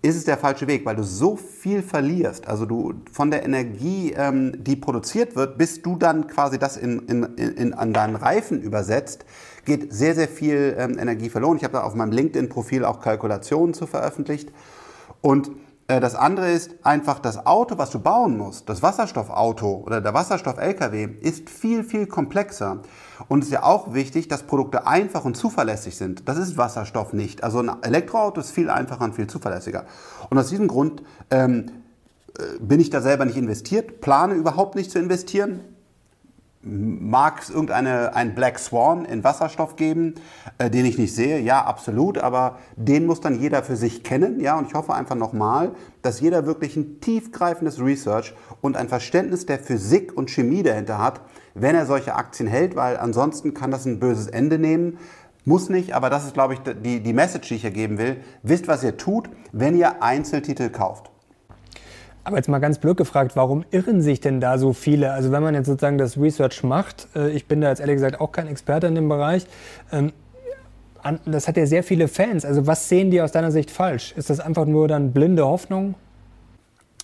ist 0.00 0.16
es 0.16 0.24
der 0.24 0.38
falsche 0.38 0.68
Weg, 0.68 0.86
weil 0.86 0.96
du 0.96 1.02
so 1.02 1.36
viel 1.36 1.82
verlierst. 1.82 2.48
Also 2.48 2.64
du 2.64 2.94
von 3.12 3.30
der 3.30 3.44
Energie, 3.44 4.14
ähm, 4.16 4.54
die 4.56 4.74
produziert 4.74 5.36
wird, 5.36 5.58
bis 5.58 5.82
du 5.82 5.96
dann 5.96 6.28
quasi 6.28 6.58
das 6.58 6.78
in, 6.78 7.00
in, 7.00 7.22
in, 7.36 7.74
an 7.74 7.92
deinen 7.92 8.16
Reifen 8.16 8.62
übersetzt, 8.62 9.26
geht 9.66 9.92
sehr, 9.92 10.14
sehr 10.14 10.28
viel 10.28 10.76
ähm, 10.78 10.98
Energie 10.98 11.28
verloren. 11.28 11.58
Ich 11.58 11.64
habe 11.64 11.74
da 11.74 11.82
auf 11.82 11.94
meinem 11.94 12.12
LinkedIn-Profil 12.12 12.86
auch 12.86 13.02
Kalkulationen 13.02 13.74
zu 13.74 13.86
veröffentlicht. 13.86 14.50
Und 15.20 15.50
das 15.86 16.14
andere 16.14 16.50
ist 16.50 16.70
einfach 16.82 17.18
das 17.18 17.44
Auto, 17.46 17.76
was 17.76 17.90
du 17.90 17.98
bauen 17.98 18.38
musst, 18.38 18.68
das 18.70 18.82
Wasserstoffauto 18.82 19.82
oder 19.84 20.00
der 20.00 20.14
Wasserstoff-LKW 20.14 21.08
ist 21.20 21.50
viel, 21.50 21.84
viel 21.84 22.06
komplexer. 22.06 22.80
Und 23.28 23.40
es 23.40 23.46
ist 23.46 23.52
ja 23.52 23.62
auch 23.64 23.92
wichtig, 23.92 24.28
dass 24.28 24.44
Produkte 24.44 24.86
einfach 24.86 25.26
und 25.26 25.36
zuverlässig 25.36 25.96
sind. 25.96 26.26
Das 26.26 26.38
ist 26.38 26.56
Wasserstoff 26.56 27.12
nicht. 27.12 27.44
Also 27.44 27.58
ein 27.58 27.70
Elektroauto 27.82 28.40
ist 28.40 28.50
viel 28.50 28.70
einfacher 28.70 29.04
und 29.04 29.14
viel 29.14 29.26
zuverlässiger. 29.26 29.84
Und 30.30 30.38
aus 30.38 30.48
diesem 30.48 30.68
Grund 30.68 31.02
ähm, 31.30 31.66
äh, 32.38 32.58
bin 32.60 32.80
ich 32.80 32.88
da 32.88 33.02
selber 33.02 33.26
nicht 33.26 33.36
investiert, 33.36 34.00
plane 34.00 34.34
überhaupt 34.34 34.76
nicht 34.76 34.90
zu 34.90 34.98
investieren. 34.98 35.60
Mag 36.66 37.42
es 37.42 37.50
irgendeinen 37.50 38.34
Black 38.34 38.58
Swan 38.58 39.04
in 39.04 39.22
Wasserstoff 39.22 39.76
geben, 39.76 40.14
äh, 40.56 40.70
den 40.70 40.86
ich 40.86 40.96
nicht 40.96 41.14
sehe? 41.14 41.38
Ja, 41.40 41.62
absolut, 41.64 42.16
aber 42.16 42.58
den 42.76 43.04
muss 43.04 43.20
dann 43.20 43.38
jeder 43.38 43.62
für 43.62 43.76
sich 43.76 44.02
kennen. 44.02 44.40
Ja, 44.40 44.56
und 44.56 44.68
ich 44.68 44.74
hoffe 44.74 44.94
einfach 44.94 45.14
nochmal, 45.14 45.72
dass 46.00 46.20
jeder 46.20 46.46
wirklich 46.46 46.76
ein 46.76 47.00
tiefgreifendes 47.00 47.80
Research 47.80 48.34
und 48.62 48.78
ein 48.78 48.88
Verständnis 48.88 49.44
der 49.44 49.58
Physik 49.58 50.16
und 50.16 50.30
Chemie 50.30 50.62
dahinter 50.62 50.98
hat, 50.98 51.20
wenn 51.54 51.74
er 51.74 51.84
solche 51.84 52.14
Aktien 52.14 52.48
hält, 52.48 52.76
weil 52.76 52.96
ansonsten 52.96 53.52
kann 53.52 53.70
das 53.70 53.84
ein 53.84 54.00
böses 54.00 54.28
Ende 54.28 54.58
nehmen. 54.58 54.98
Muss 55.44 55.68
nicht, 55.68 55.92
aber 55.92 56.08
das 56.08 56.24
ist, 56.24 56.32
glaube 56.32 56.54
ich, 56.54 56.60
die, 56.60 57.00
die 57.00 57.12
Message, 57.12 57.48
die 57.48 57.56
ich 57.56 57.60
hier 57.60 57.70
geben 57.70 57.98
will. 57.98 58.16
Wisst, 58.42 58.68
was 58.68 58.82
ihr 58.82 58.96
tut, 58.96 59.28
wenn 59.52 59.76
ihr 59.76 60.02
Einzeltitel 60.02 60.70
kauft. 60.70 61.10
Aber 62.24 62.38
jetzt 62.38 62.48
mal 62.48 62.58
ganz 62.58 62.78
blöd 62.78 62.96
gefragt, 62.96 63.36
warum 63.36 63.64
irren 63.70 64.00
sich 64.00 64.20
denn 64.20 64.40
da 64.40 64.56
so 64.56 64.72
viele? 64.72 65.12
Also 65.12 65.30
wenn 65.30 65.42
man 65.42 65.54
jetzt 65.54 65.66
sozusagen 65.66 65.98
das 65.98 66.18
Research 66.18 66.62
macht, 66.62 67.06
äh, 67.14 67.30
ich 67.30 67.46
bin 67.46 67.60
da 67.60 67.68
jetzt 67.68 67.80
ehrlich 67.80 67.96
gesagt 67.96 68.20
auch 68.20 68.32
kein 68.32 68.48
Experte 68.48 68.86
in 68.86 68.94
dem 68.94 69.08
Bereich, 69.08 69.46
ähm, 69.92 70.12
das 71.26 71.48
hat 71.48 71.58
ja 71.58 71.66
sehr 71.66 71.82
viele 71.82 72.08
Fans. 72.08 72.46
Also 72.46 72.66
was 72.66 72.88
sehen 72.88 73.10
die 73.10 73.20
aus 73.20 73.30
deiner 73.30 73.50
Sicht 73.50 73.70
falsch? 73.70 74.14
Ist 74.16 74.30
das 74.30 74.40
einfach 74.40 74.64
nur 74.64 74.88
dann 74.88 75.12
blinde 75.12 75.44
Hoffnung? 75.46 75.96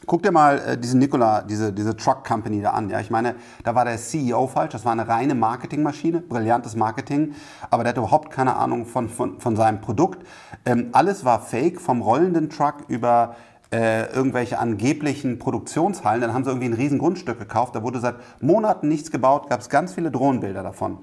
Guck 0.07 0.23
dir 0.23 0.33
mal 0.33 0.59
äh, 0.61 0.79
diesen 0.79 0.99
Nikola, 0.99 1.43
diese, 1.43 1.73
diese 1.73 1.95
Truck 1.95 2.25
Company 2.25 2.63
da 2.63 2.71
an. 2.71 2.89
Ja, 2.89 3.01
ich 3.01 3.11
meine, 3.11 3.35
da 3.65 3.75
war 3.75 3.85
der 3.85 3.99
CEO 3.99 4.47
falsch. 4.47 4.73
Das 4.73 4.87
war 4.87 4.93
eine 4.93 5.07
reine 5.07 5.35
Marketingmaschine, 5.35 6.21
brillantes 6.23 6.75
Marketing. 6.75 7.35
Aber 7.71 7.83
der 7.83 7.91
hatte 7.91 8.01
überhaupt 8.01 8.31
keine 8.31 8.57
Ahnung 8.57 8.87
von, 8.87 9.11
von, 9.11 9.39
von 9.39 9.57
seinem 9.57 9.83
Produkt. 9.83 10.27
Ähm, 10.65 10.89
alles 10.93 11.27
war 11.27 11.41
fake, 11.43 11.81
vom 11.81 12.01
rollenden 12.01 12.49
Truck 12.49 12.85
über 12.89 13.37
äh, 13.73 14.13
irgendwelche 14.13 14.59
angeblichen 14.59 15.39
Produktionshallen. 15.39 16.21
Dann 16.21 16.35
haben 16.35 16.45
sie 16.45 16.51
irgendwie 16.51 16.69
ein 16.69 16.75
riesen 16.75 16.99
Grundstück 16.99 17.39
gekauft. 17.39 17.75
Da 17.75 17.83
wurde 17.83 18.01
seit 18.01 18.17
Monaten 18.41 18.89
nichts 18.89 19.11
gebaut, 19.11 19.49
gab 19.49 19.61
es 19.61 19.69
ganz 19.69 19.93
viele 19.93 20.11
Drohnenbilder 20.11 20.63
davon. 20.63 20.99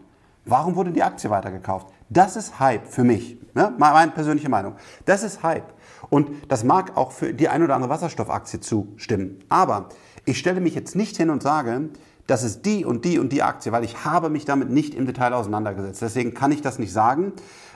Warum 0.45 0.75
wurde 0.75 0.91
die 0.91 1.03
Aktie 1.03 1.29
weitergekauft? 1.29 1.88
Das 2.09 2.38
ist 2.38 2.59
Hype 2.59 2.88
für 2.88 3.03
mich. 3.03 3.38
Ne? 3.53 3.74
Meine 3.77 4.12
persönliche 4.12 4.50
Meinung. 4.50 4.75
Das 5.05 5.24
ist 5.24 5.43
Hype. 5.43 5.74
Und 6.09 6.29
das 6.47 6.63
mag 6.63 6.95
auch 6.95 7.12
für 7.12 7.33
die 7.33 7.50
ein 7.50 7.63
oder 7.63 7.75
andere 7.75 7.91
Wasserstoffaktie 7.91 8.62
zustimmen. 8.62 9.39
Aber 9.50 9.89
ich 10.25 10.37
stelle 10.37 10.61
mich 10.61 10.74
jetzt 10.74 10.96
nicht 10.96 11.18
hin 11.18 11.29
und 11.29 11.44
sage, 11.44 11.89
das 12.27 12.44
ist 12.44 12.65
die 12.65 12.85
und 12.85 13.03
die 13.05 13.20
und 13.20 13.31
die 13.31 13.44
Aktie, 13.44 13.72
weil 13.72 13.83
ich 13.83 14.05
habe 14.05 14.29
mich 14.29 14.46
damit 14.46 14.70
nicht 14.70 14.94
im 14.94 15.05
Detail 15.05 15.33
auseinandergesetzt. 15.33 16.01
Deswegen 16.01 16.33
kann 16.33 16.51
ich 16.51 16.61
das 16.61 16.79
nicht 16.79 16.94
sagen. 16.94 17.33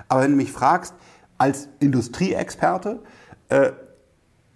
Aber 0.08 0.22
wenn 0.24 0.32
du 0.32 0.38
mich 0.38 0.52
fragst, 0.52 0.94
als 1.38 1.70
Industrieexperte, 1.80 3.00
äh, 3.50 3.72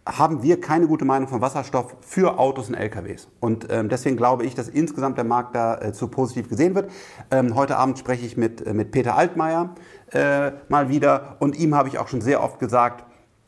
haben 0.08 0.44
wir 0.44 0.62
keine 0.62 0.88
gute 0.88 1.04
Meinung 1.04 1.28
von 1.28 1.42
Wasserstoff 1.42 1.96
für 2.02 2.38
Autos 2.38 2.70
und 2.70 2.76
LKWs. 2.76 3.28
Und 3.40 3.68
ähm, 3.72 3.90
deswegen 3.90 4.18
glaube 4.18 4.46
ich, 4.46 4.54
dass 4.54 4.70
insgesamt 4.70 5.18
der 5.18 5.26
Markt 5.26 5.56
da 5.56 5.80
äh, 5.80 5.94
zu 5.94 6.08
positiv 6.08 6.48
gesehen 6.48 6.76
wird. 6.76 6.92
Ähm, 7.32 7.56
heute 7.56 7.78
Abend 7.78 7.98
spreche 7.98 8.26
ich 8.26 8.38
mit, 8.38 8.66
äh, 8.66 8.74
mit 8.74 8.92
Peter 8.92 9.16
Altmaier 9.16 9.74
äh, 10.12 10.52
mal 10.70 10.90
wieder 10.90 11.38
und 11.40 11.58
ihm 11.58 11.74
habe 11.74 11.90
ich 11.90 11.98
auch 11.98 12.08
schon 12.08 12.22
sehr 12.22 12.44
oft 12.44 12.60
gesagt, 12.60 13.04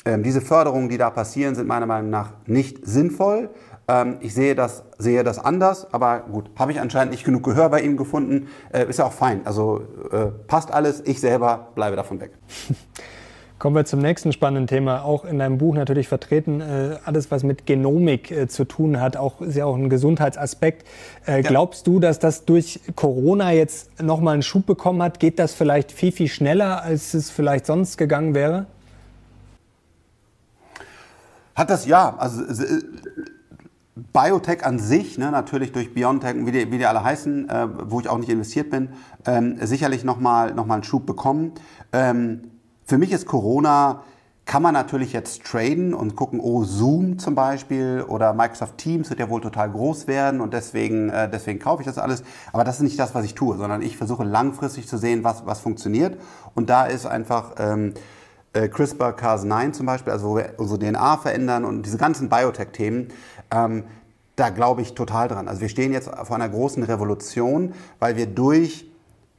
ähm, 0.06 0.24
diese 0.24 0.42
Förderungen, 0.42 0.90
die 0.90 0.98
da 0.98 1.10
passieren, 1.10 1.54
sind 1.54 1.68
meiner 1.68 1.86
Meinung 1.86 2.10
nach 2.10 2.32
nicht 2.46 2.86
sinnvoll. 2.88 3.50
Ähm, 3.88 4.18
ich 4.22 4.34
sehe 4.34 4.56
das, 4.56 4.84
sehe 4.98 5.24
das 5.24 5.38
anders, 5.38 5.94
aber 5.94 6.22
gut, 6.22 6.50
habe 6.58 6.72
ich 6.72 6.80
anscheinend 6.80 7.12
nicht 7.12 7.24
genug 7.24 7.44
Gehör 7.44 7.70
bei 7.70 7.82
ihm 7.82 7.98
gefunden. 7.98 8.48
Äh, 8.74 8.90
ist 8.90 9.00
ja 9.00 9.06
auch 9.06 9.14
fein. 9.14 9.42
Also 9.46 9.82
äh, 10.12 10.28
passt 10.48 10.74
alles. 10.74 11.02
Ich 11.06 11.20
selber 11.20 11.70
bleibe 11.76 11.96
davon 11.96 12.20
weg. 12.20 12.32
Kommen 13.60 13.76
wir 13.76 13.86
zum 13.86 14.02
nächsten 14.02 14.32
spannenden 14.34 14.68
Thema, 14.68 15.04
auch 15.04 15.26
in 15.26 15.40
deinem 15.40 15.58
Buch 15.58 15.74
natürlich 15.74 16.08
vertreten, 16.08 16.62
äh, 16.62 16.98
alles 17.06 17.32
was 17.32 17.42
mit 17.42 17.66
Genomik 17.66 18.30
äh, 18.30 18.48
zu 18.48 18.66
tun 18.66 19.02
hat, 19.02 19.18
auch 19.18 19.42
ist 19.42 19.56
ja 19.56 19.66
auch 19.66 19.76
ein 19.76 19.90
Gesundheitsaspekt. 19.90 20.88
Äh, 21.26 21.38
ja. 21.38 21.42
Glaubst 21.42 21.88
du, 21.88 22.00
dass 22.00 22.20
das 22.20 22.46
durch 22.46 22.80
Corona 22.96 23.52
jetzt 23.54 24.00
nochmal 24.00 24.36
einen 24.36 24.44
Schub 24.44 24.68
bekommen 24.68 25.02
hat? 25.02 25.20
Geht 25.20 25.40
das 25.40 25.56
vielleicht 25.56 25.92
viel, 25.92 26.12
viel 26.12 26.28
schneller, 26.28 26.84
als 26.84 27.16
es 27.16 27.32
vielleicht 27.32 27.66
sonst 27.66 27.98
gegangen 27.98 28.36
wäre? 28.36 28.68
Hat 31.56 31.72
das 31.72 31.88
ja. 31.88 32.16
Also 32.20 32.44
äh, 32.44 32.84
Biotech 34.14 34.64
an 34.64 34.78
sich, 34.78 35.18
ne, 35.18 35.32
natürlich 35.32 35.72
durch 35.72 35.96
BioNTech, 35.96 36.46
wie 36.46 36.52
die, 36.52 36.72
wie 36.72 36.78
die 36.78 36.86
alle 36.86 37.04
heißen, 37.04 37.50
äh, 37.50 37.68
wo 37.86 38.00
ich 38.00 38.08
auch 38.08 38.20
nicht 38.20 38.30
investiert 38.30 38.70
bin, 38.70 38.90
ähm, 39.26 39.58
sicherlich 39.62 40.04
nochmal 40.04 40.54
noch 40.54 40.68
mal 40.68 40.76
einen 40.76 40.84
Schub 40.84 41.08
bekommen. 41.08 41.54
Ähm, 41.92 42.42
für 42.88 42.98
mich 42.98 43.12
ist 43.12 43.26
Corona, 43.26 44.04
kann 44.46 44.64
man 44.64 44.74
natürlich 44.74 45.12
jetzt 45.12 45.44
traden 45.44 45.94
und 45.94 46.16
gucken, 46.16 46.40
oh, 46.40 46.64
Zoom 46.64 47.20
zum 47.20 47.36
Beispiel 47.36 48.06
oder 48.08 48.34
Microsoft 48.34 48.78
Teams 48.78 49.10
wird 49.10 49.20
ja 49.20 49.30
wohl 49.30 49.42
total 49.42 49.70
groß 49.70 50.08
werden 50.08 50.40
und 50.40 50.54
deswegen, 50.54 51.10
äh, 51.10 51.30
deswegen 51.30 51.60
kaufe 51.60 51.82
ich 51.82 51.86
das 51.86 51.98
alles. 51.98 52.24
Aber 52.54 52.64
das 52.64 52.78
ist 52.78 52.84
nicht 52.84 52.98
das, 52.98 53.14
was 53.14 53.26
ich 53.26 53.36
tue, 53.36 53.58
sondern 53.58 53.82
ich 53.82 53.98
versuche 53.98 54.24
langfristig 54.24 54.88
zu 54.88 54.98
sehen, 54.98 55.26
was, 55.26 55.46
was 55.46 55.60
funktioniert. 55.60 56.18
Und 56.56 56.70
da 56.70 56.86
ist 56.86 57.06
einfach 57.06 57.56
ähm, 57.60 57.94
äh, 58.54 58.70
CRISPR-Cas9 58.70 59.74
zum 59.74 59.86
Beispiel, 59.86 60.14
also 60.14 60.30
wo 60.30 60.38
wir 60.38 60.54
unsere 60.56 60.80
DNA 60.80 61.18
verändern 61.18 61.66
und 61.66 61.86
diese 61.86 61.98
ganzen 61.98 62.30
Biotech-Themen, 62.30 63.10
ähm, 63.52 63.84
da 64.38 64.50
glaube 64.50 64.82
ich 64.82 64.94
total 64.94 65.28
dran. 65.28 65.50
Also 65.50 65.60
wir 65.60 65.70
stehen 65.70 65.92
jetzt 65.92 66.10
vor 66.10 66.36
einer 66.38 66.48
großen 66.48 66.84
Revolution, 66.84 67.74
weil 68.00 68.16
wir 68.16 68.28
durch 68.28 68.90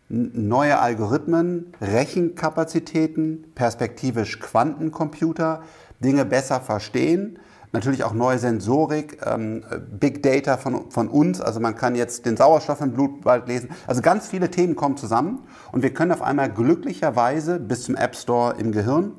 neue 0.09 0.79
Algorithmen, 0.79 1.73
Rechenkapazitäten, 1.81 3.53
perspektivisch 3.55 4.40
Quantencomputer, 4.40 5.62
Dinge 6.01 6.25
besser 6.25 6.61
verstehen, 6.61 7.38
Natürlich 7.73 8.03
auch 8.03 8.14
neue 8.14 8.38
Sensorik, 8.38 9.18
ähm, 9.27 9.62
Big 10.01 10.23
Data 10.23 10.57
von, 10.57 10.90
von 10.90 11.09
uns. 11.09 11.40
Also 11.40 11.61
man 11.61 11.75
kann 11.75 11.94
jetzt 11.94 12.25
den 12.25 12.37
Sauerstoff 12.37 12.81
im 12.81 12.92
Blut 12.92 13.23
bald 13.23 13.47
lesen. 13.47 13.71
Also 13.87 14.01
ganz 14.01 14.27
viele 14.29 14.51
Themen 14.51 14.75
kommen 14.75 14.97
zusammen 14.97 15.40
und 15.71 15.83
wir 15.83 15.92
können 15.92 16.12
auf 16.12 16.23
einmal 16.23 16.51
glücklicherweise 16.51 17.61
bis 17.61 17.85
zum 17.85 17.94
App 17.94 18.16
Store 18.16 18.55
im 18.59 18.73
Gehirn, 18.73 19.12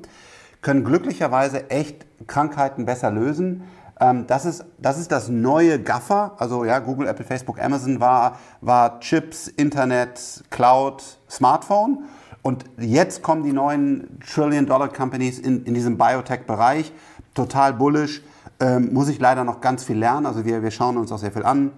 können 0.62 0.84
glücklicherweise 0.84 1.70
echt 1.70 2.06
Krankheiten 2.26 2.86
besser 2.86 3.12
lösen. 3.12 3.62
Ähm, 4.00 4.26
das, 4.26 4.46
ist, 4.46 4.64
das 4.78 4.98
ist 4.98 5.12
das 5.12 5.28
neue 5.28 5.78
GAFA. 5.78 6.32
Also 6.38 6.64
ja, 6.64 6.78
Google, 6.78 7.06
Apple, 7.06 7.24
Facebook, 7.24 7.60
Amazon 7.60 8.00
war, 8.00 8.38
war 8.60 8.98
Chips, 9.00 9.48
Internet, 9.48 10.42
Cloud, 10.50 11.02
Smartphone. 11.28 12.04
Und 12.42 12.64
jetzt 12.78 13.22
kommen 13.22 13.42
die 13.42 13.52
neuen 13.52 14.18
Trillion-Dollar-Companies 14.20 15.38
in, 15.38 15.64
in 15.64 15.74
diesem 15.74 15.98
Biotech-Bereich. 15.98 16.92
Total 17.34 17.74
bullish. 17.74 18.22
Ähm, 18.58 18.92
muss 18.92 19.08
ich 19.08 19.20
leider 19.20 19.44
noch 19.44 19.60
ganz 19.60 19.84
viel 19.84 19.98
lernen. 19.98 20.26
Also 20.26 20.44
wir, 20.44 20.62
wir 20.62 20.70
schauen 20.70 20.96
uns 20.96 21.12
auch 21.12 21.18
sehr 21.18 21.32
viel 21.32 21.44
an. 21.44 21.72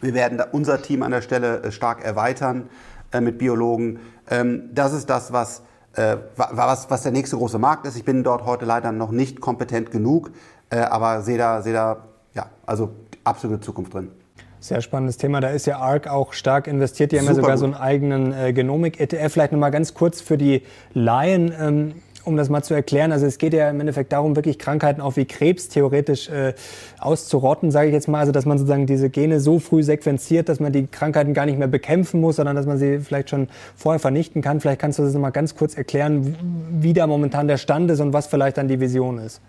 Wir 0.00 0.14
werden 0.14 0.42
unser 0.50 0.82
Team 0.82 1.04
an 1.04 1.12
der 1.12 1.22
Stelle 1.22 1.62
äh, 1.62 1.70
stark 1.70 2.04
erweitern 2.04 2.68
äh, 3.12 3.20
mit 3.20 3.38
Biologen. 3.38 4.00
Ähm, 4.28 4.70
das 4.74 4.92
ist 4.92 5.08
das, 5.08 5.32
was, 5.32 5.62
äh, 5.94 6.16
was, 6.36 6.90
was 6.90 7.02
der 7.04 7.12
nächste 7.12 7.36
große 7.36 7.60
Markt 7.60 7.86
ist. 7.86 7.96
Ich 7.96 8.04
bin 8.04 8.24
dort 8.24 8.44
heute 8.44 8.64
leider 8.64 8.90
noch 8.90 9.12
nicht 9.12 9.40
kompetent 9.40 9.92
genug, 9.92 10.32
äh, 10.72 10.78
aber 10.78 11.22
sehe 11.22 11.38
da, 11.38 11.62
sehe 11.62 11.74
da 11.74 11.98
ja, 12.34 12.46
also 12.66 12.90
absolute 13.24 13.60
Zukunft 13.60 13.94
drin. 13.94 14.10
Sehr 14.58 14.80
spannendes 14.80 15.16
Thema. 15.16 15.40
Da 15.40 15.50
ist 15.50 15.66
ja 15.66 15.78
ARC 15.78 16.08
auch 16.08 16.32
stark 16.32 16.66
investiert. 16.66 17.12
Die 17.12 17.18
haben 17.18 17.26
ja 17.26 17.34
sogar 17.34 17.52
gut. 17.52 17.58
so 17.58 17.64
einen 17.66 17.74
eigenen 17.74 18.32
äh, 18.32 18.52
Genomik-ETF. 18.52 19.32
Vielleicht 19.32 19.52
nochmal 19.52 19.72
ganz 19.72 19.92
kurz 19.92 20.20
für 20.20 20.38
die 20.38 20.62
Laien. 20.94 21.52
Ähm, 21.58 21.94
um 22.24 22.36
das 22.36 22.48
mal 22.48 22.62
zu 22.62 22.72
erklären, 22.72 23.10
also 23.10 23.26
es 23.26 23.38
geht 23.38 23.52
ja 23.52 23.68
im 23.68 23.80
Endeffekt 23.80 24.12
darum, 24.12 24.36
wirklich 24.36 24.56
Krankheiten 24.56 25.00
auch 25.00 25.16
wie 25.16 25.24
Krebs 25.24 25.68
theoretisch 25.68 26.28
äh, 26.28 26.54
auszurotten, 27.00 27.72
sage 27.72 27.88
ich 27.88 27.92
jetzt 27.92 28.06
mal. 28.06 28.20
Also 28.20 28.30
dass 28.30 28.46
man 28.46 28.58
sozusagen 28.58 28.86
diese 28.86 29.10
Gene 29.10 29.40
so 29.40 29.58
früh 29.58 29.82
sequenziert, 29.82 30.48
dass 30.48 30.60
man 30.60 30.72
die 30.72 30.86
Krankheiten 30.86 31.34
gar 31.34 31.46
nicht 31.46 31.58
mehr 31.58 31.66
bekämpfen 31.66 32.20
muss, 32.20 32.36
sondern 32.36 32.54
dass 32.54 32.66
man 32.66 32.78
sie 32.78 33.00
vielleicht 33.00 33.30
schon 33.30 33.48
vorher 33.74 33.98
vernichten 33.98 34.40
kann. 34.40 34.60
Vielleicht 34.60 34.80
kannst 34.80 35.00
du 35.00 35.02
das 35.02 35.12
mal 35.14 35.30
ganz 35.30 35.56
kurz 35.56 35.76
erklären, 35.76 36.36
wie 36.70 36.92
da 36.92 37.08
momentan 37.08 37.48
der 37.48 37.56
Stand 37.56 37.90
ist 37.90 37.98
und 37.98 38.12
was 38.12 38.28
vielleicht 38.28 38.56
dann 38.56 38.68
die 38.68 38.78
Vision 38.78 39.18
ist. 39.18 39.40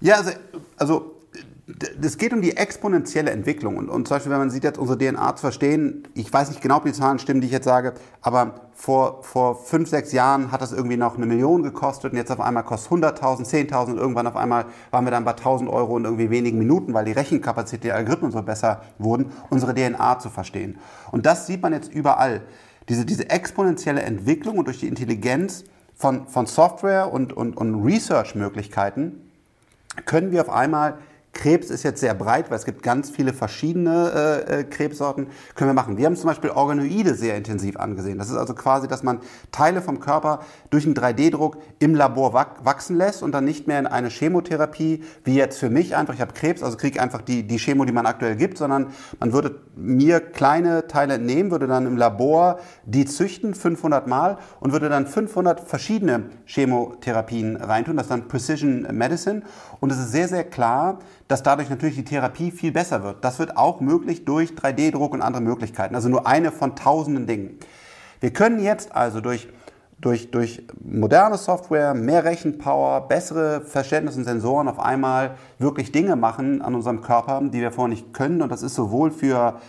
Ja, 0.00 0.16
also, 0.16 0.30
also 0.76 1.20
es 2.02 2.18
geht 2.18 2.32
um 2.32 2.40
die 2.40 2.56
exponentielle 2.56 3.30
Entwicklung. 3.30 3.76
Und, 3.76 3.88
und 3.88 4.08
zum 4.08 4.16
Beispiel, 4.16 4.32
wenn 4.32 4.38
man 4.38 4.50
sieht, 4.50 4.64
jetzt 4.64 4.78
unsere 4.78 4.98
DNA 4.98 5.36
zu 5.36 5.42
verstehen, 5.42 6.04
ich 6.14 6.32
weiß 6.32 6.48
nicht 6.48 6.60
genau, 6.60 6.78
ob 6.78 6.84
die 6.84 6.92
Zahlen 6.92 7.18
stimmen, 7.18 7.40
die 7.40 7.46
ich 7.46 7.52
jetzt 7.52 7.64
sage, 7.64 7.94
aber 8.22 8.70
vor, 8.74 9.22
vor 9.22 9.56
fünf, 9.56 9.88
sechs 9.88 10.12
Jahren 10.12 10.52
hat 10.52 10.62
das 10.62 10.72
irgendwie 10.72 10.96
noch 10.96 11.16
eine 11.16 11.26
Million 11.26 11.62
gekostet 11.62 12.12
und 12.12 12.16
jetzt 12.16 12.30
auf 12.30 12.40
einmal 12.40 12.64
kostet 12.64 12.92
100.000, 12.92 13.46
10.000 13.70 13.92
und 13.92 13.98
irgendwann 13.98 14.26
auf 14.26 14.36
einmal 14.36 14.66
waren 14.90 15.04
wir 15.04 15.10
dann 15.10 15.24
bei 15.24 15.32
1.000 15.32 15.68
Euro 15.68 15.96
in 15.98 16.04
irgendwie 16.04 16.30
wenigen 16.30 16.58
Minuten, 16.58 16.94
weil 16.94 17.04
die 17.04 17.12
Rechenkapazität 17.12 17.84
der 17.84 17.96
Algorithmen 17.96 18.32
so 18.32 18.42
besser 18.42 18.82
wurden, 18.98 19.32
unsere 19.50 19.74
DNA 19.74 20.18
zu 20.18 20.30
verstehen. 20.30 20.78
Und 21.12 21.26
das 21.26 21.46
sieht 21.46 21.62
man 21.62 21.72
jetzt 21.72 21.92
überall. 21.92 22.42
Diese, 22.88 23.04
diese 23.04 23.28
exponentielle 23.30 24.02
Entwicklung 24.02 24.58
und 24.58 24.64
durch 24.64 24.80
die 24.80 24.88
Intelligenz 24.88 25.64
von, 25.94 26.26
von 26.26 26.46
Software 26.46 27.12
und, 27.12 27.32
und, 27.32 27.56
und 27.56 27.84
Research-Möglichkeiten 27.84 29.29
können 30.04 30.30
wir 30.32 30.40
auf 30.40 30.50
einmal 30.50 30.98
Krebs 31.32 31.70
ist 31.70 31.84
jetzt 31.84 32.00
sehr 32.00 32.14
breit, 32.14 32.50
weil 32.50 32.56
es 32.56 32.64
gibt 32.64 32.82
ganz 32.82 33.08
viele 33.08 33.32
verschiedene 33.32 34.12
äh, 34.48 34.60
äh, 34.60 34.64
Krebssorten, 34.64 35.28
können 35.54 35.70
wir 35.70 35.74
machen. 35.74 35.96
Wir 35.96 36.06
haben 36.06 36.16
zum 36.16 36.28
Beispiel 36.28 36.50
Organoide 36.50 37.14
sehr 37.14 37.36
intensiv 37.36 37.76
angesehen. 37.76 38.18
Das 38.18 38.30
ist 38.30 38.36
also 38.36 38.52
quasi, 38.54 38.88
dass 38.88 39.04
man 39.04 39.20
Teile 39.52 39.80
vom 39.80 40.00
Körper 40.00 40.40
durch 40.70 40.86
einen 40.86 40.94
3D-Druck 40.94 41.58
im 41.78 41.94
Labor 41.94 42.34
wachsen 42.34 42.96
lässt 42.96 43.22
und 43.22 43.32
dann 43.32 43.44
nicht 43.44 43.68
mehr 43.68 43.78
in 43.78 43.86
eine 43.86 44.08
Chemotherapie, 44.08 45.04
wie 45.24 45.34
jetzt 45.34 45.58
für 45.58 45.70
mich 45.70 45.94
einfach, 45.94 46.14
ich 46.14 46.20
habe 46.20 46.32
Krebs, 46.32 46.64
also 46.64 46.76
kriege 46.76 47.00
einfach 47.00 47.22
die, 47.22 47.46
die 47.46 47.58
Chemo, 47.58 47.84
die 47.84 47.92
man 47.92 48.06
aktuell 48.06 48.34
gibt, 48.34 48.58
sondern 48.58 48.88
man 49.20 49.32
würde 49.32 49.60
mir 49.76 50.20
kleine 50.20 50.88
Teile 50.88 51.14
entnehmen, 51.14 51.52
würde 51.52 51.68
dann 51.68 51.86
im 51.86 51.96
Labor 51.96 52.58
die 52.84 53.04
züchten 53.04 53.54
500 53.54 54.08
Mal 54.08 54.38
und 54.58 54.72
würde 54.72 54.88
dann 54.88 55.06
500 55.06 55.60
verschiedene 55.60 56.24
Chemotherapien 56.44 57.56
reintun. 57.56 57.96
Das 57.96 58.06
ist 58.06 58.10
dann 58.10 58.26
Precision 58.26 58.86
Medicine 58.90 59.42
und 59.78 59.92
es 59.92 59.98
ist 59.98 60.10
sehr, 60.10 60.28
sehr 60.28 60.44
klar, 60.44 60.98
dass 61.30 61.44
dadurch 61.44 61.70
natürlich 61.70 61.94
die 61.94 62.04
Therapie 62.04 62.50
viel 62.50 62.72
besser 62.72 63.04
wird. 63.04 63.24
Das 63.24 63.38
wird 63.38 63.56
auch 63.56 63.80
möglich 63.80 64.24
durch 64.24 64.50
3D-Druck 64.50 65.12
und 65.12 65.22
andere 65.22 65.40
Möglichkeiten. 65.40 65.94
Also 65.94 66.08
nur 66.08 66.26
eine 66.26 66.50
von 66.50 66.74
tausenden 66.74 67.28
Dingen. 67.28 67.58
Wir 68.18 68.32
können 68.32 68.58
jetzt 68.58 68.96
also 68.96 69.20
durch, 69.20 69.48
durch, 70.00 70.32
durch 70.32 70.66
moderne 70.82 71.38
Software, 71.38 71.94
mehr 71.94 72.24
Rechenpower, 72.24 73.06
bessere 73.06 73.60
Verständnis 73.60 74.16
und 74.16 74.24
Sensoren 74.24 74.66
auf 74.66 74.80
einmal 74.80 75.36
wirklich 75.60 75.92
Dinge 75.92 76.16
machen 76.16 76.62
an 76.62 76.74
unserem 76.74 77.00
Körper, 77.00 77.40
die 77.44 77.60
wir 77.60 77.70
vorher 77.70 77.94
nicht 77.94 78.12
können. 78.12 78.42
Und 78.42 78.50
das 78.50 78.62
ist 78.62 78.74
sowohl 78.74 79.12
für 79.12 79.60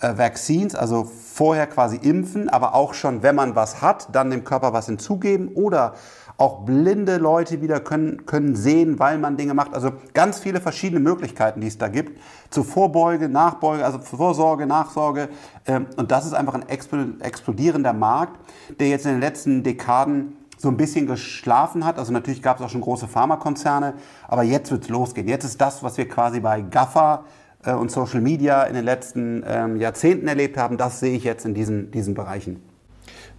äh, 0.00 0.16
Vaccines, 0.16 0.76
also 0.76 1.04
vorher 1.04 1.66
quasi 1.66 1.96
impfen, 1.96 2.48
aber 2.48 2.74
auch 2.74 2.94
schon, 2.94 3.24
wenn 3.24 3.34
man 3.34 3.56
was 3.56 3.82
hat, 3.82 4.08
dann 4.12 4.30
dem 4.30 4.44
Körper 4.44 4.72
was 4.72 4.86
hinzugeben 4.86 5.48
oder 5.48 5.94
auch 6.40 6.60
blinde 6.60 7.18
Leute 7.18 7.60
wieder 7.60 7.80
können, 7.80 8.24
können 8.24 8.56
sehen, 8.56 8.98
weil 8.98 9.18
man 9.18 9.36
Dinge 9.36 9.52
macht. 9.52 9.74
Also 9.74 9.92
ganz 10.14 10.38
viele 10.38 10.60
verschiedene 10.60 10.98
Möglichkeiten, 10.98 11.60
die 11.60 11.66
es 11.66 11.76
da 11.76 11.88
gibt. 11.88 12.18
Zur 12.48 12.64
Vorbeuge, 12.64 13.28
Nachbeuge, 13.28 13.84
also 13.84 13.98
Vorsorge, 13.98 14.64
Nachsorge. 14.66 15.28
Ähm, 15.66 15.86
und 15.96 16.10
das 16.10 16.24
ist 16.24 16.32
einfach 16.32 16.54
ein 16.54 16.66
explodierender 16.68 17.92
Markt, 17.92 18.40
der 18.80 18.88
jetzt 18.88 19.04
in 19.04 19.12
den 19.12 19.20
letzten 19.20 19.62
Dekaden 19.62 20.36
so 20.56 20.68
ein 20.68 20.78
bisschen 20.78 21.06
geschlafen 21.06 21.84
hat. 21.84 21.98
Also 21.98 22.10
natürlich 22.10 22.42
gab 22.42 22.58
es 22.58 22.64
auch 22.64 22.70
schon 22.70 22.80
große 22.80 23.06
Pharmakonzerne, 23.06 23.94
aber 24.26 24.42
jetzt 24.42 24.70
wird 24.70 24.84
es 24.84 24.88
losgehen. 24.88 25.28
Jetzt 25.28 25.44
ist 25.44 25.60
das, 25.60 25.82
was 25.82 25.98
wir 25.98 26.08
quasi 26.08 26.40
bei 26.40 26.62
GAFA 26.62 27.24
äh, 27.64 27.74
und 27.74 27.90
Social 27.90 28.22
Media 28.22 28.62
in 28.62 28.72
den 28.72 28.86
letzten 28.86 29.44
ähm, 29.46 29.76
Jahrzehnten 29.76 30.26
erlebt 30.26 30.56
haben, 30.56 30.78
das 30.78 31.00
sehe 31.00 31.14
ich 31.14 31.24
jetzt 31.24 31.44
in 31.44 31.52
diesen, 31.52 31.90
diesen 31.90 32.14
Bereichen. 32.14 32.69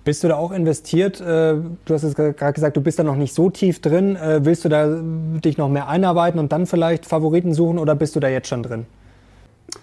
Bist 0.04 0.24
du 0.24 0.28
da 0.28 0.36
auch 0.36 0.52
investiert? 0.52 1.22
Äh, 1.22 1.56
du 1.86 1.94
hast 1.94 2.04
es 2.04 2.16
gerade 2.16 2.54
gesagt, 2.54 2.76
du 2.76 2.82
bist 2.82 2.98
da 2.98 3.04
noch 3.04 3.16
nicht 3.16 3.36
so 3.36 3.52
tief 3.52 3.82
drin. 3.82 4.16
Äh, 4.16 4.44
willst 4.44 4.66
du 4.66 4.70
da 4.70 4.88
dich 5.00 5.58
noch 5.58 5.70
mehr 5.70 5.88
einarbeiten 5.88 6.40
und 6.40 6.52
dann 6.52 6.66
vielleicht 6.66 7.06
Favoriten 7.06 7.54
suchen 7.54 7.78
oder 7.78 7.94
bist 7.94 8.16
du 8.16 8.20
da 8.20 8.28
jetzt 8.28 8.48
schon 8.48 8.64
drin? 8.64 8.88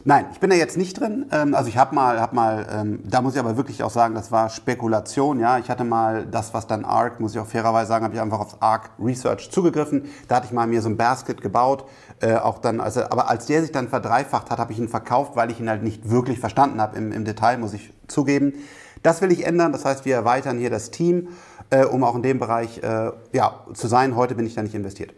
Nein, 0.04 0.26
ich 0.32 0.40
bin 0.40 0.50
da 0.50 0.56
jetzt 0.56 0.76
nicht 0.76 1.00
drin. 1.00 1.26
Ähm, 1.32 1.54
also 1.54 1.68
ich 1.68 1.76
habe 1.76 1.94
mal, 1.94 2.20
hab 2.20 2.32
mal, 2.32 2.66
ähm, 2.70 3.00
da 3.04 3.22
muss 3.22 3.34
ich 3.34 3.40
aber 3.40 3.56
wirklich 3.56 3.82
auch 3.82 3.90
sagen, 3.90 4.14
das 4.14 4.32
war 4.32 4.48
Spekulation. 4.50 5.40
Ja, 5.40 5.58
ich 5.58 5.70
hatte 5.70 5.84
mal 5.84 6.26
das, 6.26 6.52
was 6.52 6.66
dann 6.66 6.84
ARC, 6.84 7.20
muss 7.20 7.34
ich 7.34 7.40
auch 7.40 7.46
fairerweise 7.46 7.88
sagen, 7.88 8.04
habe 8.04 8.14
ich 8.14 8.20
einfach 8.20 8.40
aufs 8.40 8.56
ARC 8.60 8.90
Research 8.98 9.50
zugegriffen. 9.50 10.06
Da 10.26 10.36
hatte 10.36 10.46
ich 10.46 10.52
mal 10.52 10.66
mir 10.66 10.82
so 10.82 10.88
ein 10.88 10.96
Basket 10.96 11.40
gebaut. 11.40 11.84
Äh, 12.20 12.34
auch 12.34 12.58
dann, 12.58 12.80
also, 12.80 13.02
aber 13.02 13.30
als 13.30 13.46
der 13.46 13.62
sich 13.62 13.72
dann 13.72 13.88
verdreifacht 13.88 14.50
hat, 14.50 14.58
habe 14.58 14.72
ich 14.72 14.78
ihn 14.78 14.88
verkauft, 14.88 15.36
weil 15.36 15.50
ich 15.50 15.60
ihn 15.60 15.68
halt 15.68 15.82
nicht 15.82 16.10
wirklich 16.10 16.38
verstanden 16.38 16.80
habe 16.80 16.96
im, 16.96 17.12
im 17.12 17.24
Detail, 17.24 17.58
muss 17.58 17.72
ich 17.72 17.92
zugeben. 18.08 18.54
Das 19.02 19.22
will 19.22 19.32
ich 19.32 19.46
ändern. 19.46 19.72
Das 19.72 19.84
heißt, 19.84 20.04
wir 20.04 20.14
erweitern 20.14 20.58
hier 20.58 20.70
das 20.70 20.90
Team, 20.90 21.28
äh, 21.70 21.84
um 21.84 22.04
auch 22.04 22.14
in 22.14 22.22
dem 22.22 22.38
Bereich 22.38 22.82
äh, 22.82 23.10
ja, 23.32 23.64
zu 23.74 23.86
sein. 23.86 24.16
Heute 24.16 24.34
bin 24.34 24.46
ich 24.46 24.54
da 24.54 24.62
nicht 24.62 24.74
investiert. 24.74 25.12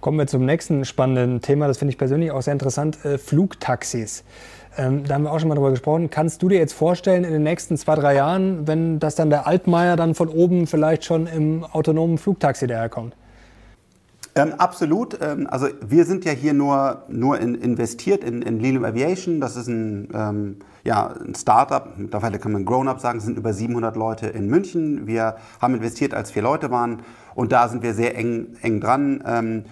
Kommen 0.00 0.18
wir 0.18 0.26
zum 0.28 0.44
nächsten 0.44 0.84
spannenden 0.84 1.40
Thema. 1.40 1.66
Das 1.66 1.78
finde 1.78 1.90
ich 1.90 1.98
persönlich 1.98 2.30
auch 2.30 2.42
sehr 2.42 2.52
interessant. 2.52 3.04
Äh, 3.04 3.18
Flugtaxis. 3.18 4.22
Ähm, 4.76 5.02
da 5.04 5.14
haben 5.14 5.24
wir 5.24 5.32
auch 5.32 5.40
schon 5.40 5.48
mal 5.48 5.56
drüber 5.56 5.70
gesprochen. 5.70 6.08
Kannst 6.08 6.40
du 6.40 6.48
dir 6.48 6.58
jetzt 6.58 6.72
vorstellen, 6.72 7.24
in 7.24 7.32
den 7.32 7.42
nächsten 7.42 7.76
zwei, 7.76 7.96
drei 7.96 8.14
Jahren, 8.14 8.68
wenn 8.68 9.00
das 9.00 9.16
dann 9.16 9.28
der 9.28 9.48
Altmaier 9.48 9.96
dann 9.96 10.14
von 10.14 10.28
oben 10.28 10.68
vielleicht 10.68 11.04
schon 11.04 11.26
im 11.26 11.64
autonomen 11.64 12.16
Flugtaxi 12.16 12.68
daherkommt? 12.68 13.16
Ähm, 14.38 14.54
absolut. 14.58 15.18
Ähm, 15.20 15.46
also 15.50 15.68
wir 15.80 16.04
sind 16.04 16.24
ja 16.24 16.32
hier 16.32 16.54
nur, 16.54 17.02
nur 17.08 17.40
in, 17.40 17.54
investiert 17.56 18.22
in, 18.22 18.42
in 18.42 18.60
Lilium 18.60 18.84
Aviation. 18.84 19.40
Das 19.40 19.56
ist 19.56 19.66
ein, 19.66 20.08
ähm, 20.14 20.56
ja, 20.84 21.08
ein 21.08 21.34
Startup. 21.34 21.92
Mittlerweile 21.96 22.38
kann 22.38 22.52
man 22.52 22.64
Grown-Up 22.64 23.00
sagen. 23.00 23.18
Es 23.18 23.24
sind 23.24 23.36
über 23.36 23.52
700 23.52 23.96
Leute 23.96 24.28
in 24.28 24.48
München. 24.48 25.06
Wir 25.06 25.36
haben 25.60 25.74
investiert, 25.74 26.14
als 26.14 26.30
vier 26.30 26.42
Leute 26.42 26.70
waren. 26.70 27.02
Und 27.34 27.52
da 27.52 27.68
sind 27.68 27.82
wir 27.82 27.94
sehr 27.94 28.16
eng, 28.16 28.56
eng 28.62 28.80
dran. 28.80 29.22
Ähm, 29.26 29.64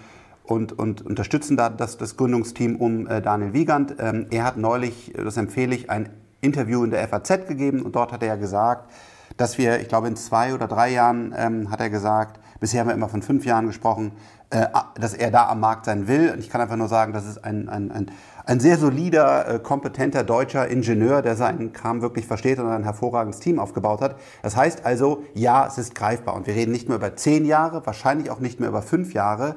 und, 0.42 0.78
und 0.78 1.02
unterstützen 1.02 1.56
da 1.56 1.68
das, 1.70 1.96
das 1.96 2.16
Gründungsteam 2.16 2.76
um 2.76 3.06
äh, 3.06 3.20
Daniel 3.22 3.52
Wiegand. 3.52 3.96
Ähm, 3.98 4.26
er 4.30 4.44
hat 4.44 4.56
neulich, 4.56 5.12
das 5.16 5.36
empfehle 5.36 5.74
ich, 5.74 5.90
ein 5.90 6.08
Interview 6.40 6.84
in 6.84 6.90
der 6.90 7.06
FAZ 7.08 7.48
gegeben 7.48 7.82
und 7.82 7.96
dort 7.96 8.12
hat 8.12 8.22
er 8.22 8.28
ja 8.28 8.36
gesagt, 8.36 8.90
dass 9.36 9.58
wir, 9.58 9.80
ich 9.80 9.88
glaube 9.88 10.08
in 10.08 10.16
zwei 10.16 10.54
oder 10.54 10.68
drei 10.68 10.92
Jahren, 10.92 11.34
ähm, 11.36 11.70
hat 11.70 11.80
er 11.80 11.90
gesagt, 11.90 12.40
bisher 12.60 12.80
haben 12.80 12.88
wir 12.88 12.94
immer 12.94 13.08
von 13.08 13.22
fünf 13.22 13.44
Jahren 13.44 13.66
gesprochen, 13.66 14.12
dass 14.48 15.14
er 15.14 15.30
da 15.30 15.48
am 15.48 15.60
Markt 15.60 15.86
sein 15.86 16.06
will. 16.06 16.30
Und 16.32 16.38
ich 16.38 16.50
kann 16.50 16.60
einfach 16.60 16.76
nur 16.76 16.88
sagen, 16.88 17.12
das 17.12 17.26
ist 17.26 17.44
ein, 17.44 17.68
ein, 17.68 17.90
ein, 17.90 18.10
ein 18.44 18.60
sehr 18.60 18.78
solider, 18.78 19.54
äh, 19.54 19.58
kompetenter 19.58 20.22
deutscher 20.22 20.68
Ingenieur, 20.68 21.20
der 21.20 21.34
seinen 21.34 21.72
Kram 21.72 22.00
wirklich 22.00 22.26
versteht 22.26 22.60
und 22.60 22.68
ein 22.68 22.84
hervorragendes 22.84 23.40
Team 23.40 23.58
aufgebaut 23.58 24.00
hat. 24.00 24.16
Das 24.42 24.56
heißt 24.56 24.86
also, 24.86 25.24
ja, 25.34 25.66
es 25.66 25.78
ist 25.78 25.96
greifbar. 25.96 26.34
Und 26.34 26.46
wir 26.46 26.54
reden 26.54 26.70
nicht 26.70 26.88
mehr 26.88 26.96
über 26.96 27.16
zehn 27.16 27.44
Jahre, 27.44 27.84
wahrscheinlich 27.86 28.30
auch 28.30 28.38
nicht 28.38 28.60
mehr 28.60 28.68
über 28.68 28.82
fünf 28.82 29.14
Jahre. 29.14 29.56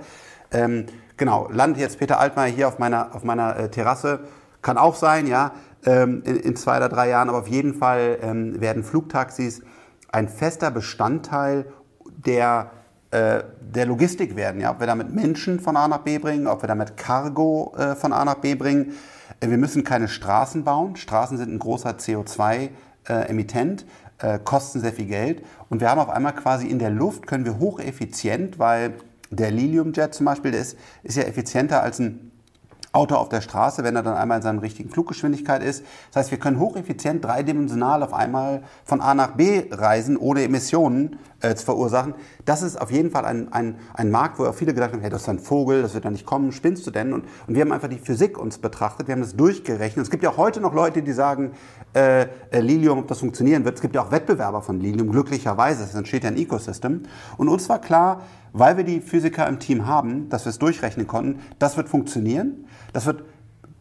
Ähm, 0.51 0.87
genau, 1.17 1.47
landet 1.51 1.79
jetzt 1.79 1.99
Peter 1.99 2.19
Altmaier 2.19 2.51
hier 2.51 2.67
auf 2.67 2.79
meiner, 2.79 3.13
auf 3.13 3.23
meiner 3.23 3.55
äh, 3.57 3.69
Terrasse. 3.69 4.21
Kann 4.63 4.79
auch 4.79 4.95
sein, 4.95 5.27
ja, 5.27 5.51
ähm, 5.85 6.23
in, 6.25 6.37
in, 6.37 6.55
zwei 6.55 6.77
oder 6.77 6.89
drei 6.89 7.09
Jahren. 7.09 7.29
Aber 7.29 7.37
auf 7.37 7.47
jeden 7.47 7.75
Fall 7.75 8.17
ähm, 8.23 8.59
werden 8.59 8.83
Flugtaxis 8.83 9.61
ein 10.11 10.27
fester 10.27 10.71
Bestandteil 10.71 11.67
der 12.25 12.71
äh, 12.71 12.78
der 13.11 13.85
Logistik 13.85 14.35
werden. 14.35 14.61
Ja? 14.61 14.71
Ob 14.71 14.79
wir 14.79 14.87
damit 14.87 15.13
Menschen 15.13 15.59
von 15.59 15.75
A 15.77 15.87
nach 15.87 15.99
B 15.99 16.19
bringen, 16.19 16.47
ob 16.47 16.61
wir 16.63 16.67
damit 16.67 16.97
Cargo 16.97 17.73
äh, 17.77 17.95
von 17.95 18.13
A 18.13 18.23
nach 18.23 18.35
B 18.35 18.55
bringen. 18.55 18.93
Äh, 19.39 19.49
wir 19.49 19.57
müssen 19.57 19.83
keine 19.83 20.07
Straßen 20.07 20.63
bauen. 20.63 20.95
Straßen 20.95 21.37
sind 21.37 21.53
ein 21.53 21.59
großer 21.59 21.91
CO2-Emittent, 21.91 23.85
äh, 24.21 24.35
äh, 24.35 24.39
kosten 24.39 24.79
sehr 24.79 24.93
viel 24.93 25.05
Geld. 25.05 25.43
Und 25.69 25.81
wir 25.81 25.89
haben 25.89 25.99
auf 25.99 26.09
einmal 26.09 26.35
quasi 26.35 26.67
in 26.67 26.79
der 26.79 26.89
Luft, 26.89 27.27
können 27.27 27.45
wir 27.45 27.59
hocheffizient, 27.59 28.59
weil 28.59 28.93
der 29.29 29.51
Lilium-Jet 29.51 30.13
zum 30.13 30.25
Beispiel, 30.25 30.51
der 30.51 30.61
ist, 30.61 30.77
ist 31.03 31.17
ja 31.17 31.23
effizienter 31.23 31.83
als 31.83 31.99
ein 31.99 32.31
Auto 32.91 33.15
auf 33.15 33.29
der 33.29 33.41
Straße, 33.41 33.83
wenn 33.83 33.95
er 33.95 34.01
dann 34.01 34.15
einmal 34.15 34.37
in 34.37 34.41
seiner 34.41 34.63
richtigen 34.63 34.89
Fluggeschwindigkeit 34.89 35.61
ist. 35.61 35.85
Das 36.07 36.21
heißt, 36.21 36.31
wir 36.31 36.39
können 36.39 36.59
hocheffizient 36.59 37.23
dreidimensional 37.23 38.01
auf 38.01 38.15
einmal 38.15 38.63
von 38.83 38.99
A 38.99 39.13
nach 39.13 39.35
B 39.35 39.65
reisen, 39.69 40.17
ohne 40.17 40.43
Emissionen 40.43 41.19
äh, 41.41 41.53
zu 41.53 41.65
verursachen. 41.65 42.15
Das 42.49 42.63
ist 42.63 42.81
auf 42.81 42.89
jeden 42.89 43.11
Fall 43.11 43.25
ein, 43.25 43.53
ein, 43.53 43.75
ein 43.93 44.09
Markt, 44.09 44.39
wo 44.39 44.45
auch 44.45 44.55
viele 44.55 44.73
gedacht 44.73 44.91
haben, 44.91 45.01
hey, 45.01 45.11
das 45.11 45.21
ist 45.21 45.29
ein 45.29 45.37
Vogel, 45.37 45.83
das 45.83 45.93
wird 45.93 46.05
ja 46.05 46.09
nicht 46.09 46.25
kommen, 46.25 46.51
spinnst 46.51 46.87
du 46.87 46.89
denn? 46.89 47.13
Und, 47.13 47.25
und 47.45 47.53
wir 47.53 47.61
haben 47.61 47.71
einfach 47.71 47.89
die 47.89 47.99
Physik 47.99 48.39
uns 48.39 48.57
betrachtet, 48.57 49.07
wir 49.07 49.13
haben 49.13 49.21
das 49.21 49.35
durchgerechnet. 49.35 50.03
Es 50.03 50.09
gibt 50.09 50.23
ja 50.23 50.31
auch 50.31 50.37
heute 50.37 50.59
noch 50.59 50.73
Leute, 50.73 51.03
die 51.03 51.11
sagen, 51.11 51.51
äh, 51.93 52.23
äh, 52.49 52.59
Lilium, 52.59 52.97
ob 52.97 53.07
das 53.07 53.19
funktionieren 53.19 53.65
wird. 53.65 53.75
Es 53.75 53.81
gibt 53.81 53.93
ja 53.93 54.01
auch 54.01 54.09
Wettbewerber 54.11 54.63
von 54.63 54.79
Lilium, 54.79 55.11
glücklicherweise. 55.11 55.83
Es 55.83 55.93
entsteht 55.93 56.23
ja 56.23 56.31
ein 56.31 56.37
Ecosystem. 56.37 57.03
Und 57.37 57.49
uns 57.49 57.69
war 57.69 57.79
klar, 57.79 58.23
weil 58.51 58.77
wir 58.77 58.83
die 58.83 58.99
Physiker 58.99 59.45
im 59.45 59.59
Team 59.59 59.85
haben, 59.85 60.27
dass 60.29 60.45
wir 60.45 60.49
es 60.49 60.57
durchrechnen 60.57 61.05
konnten, 61.05 61.41
das 61.59 61.77
wird 61.77 61.87
funktionieren. 61.87 62.65
Das 62.93 63.05
wird 63.05 63.25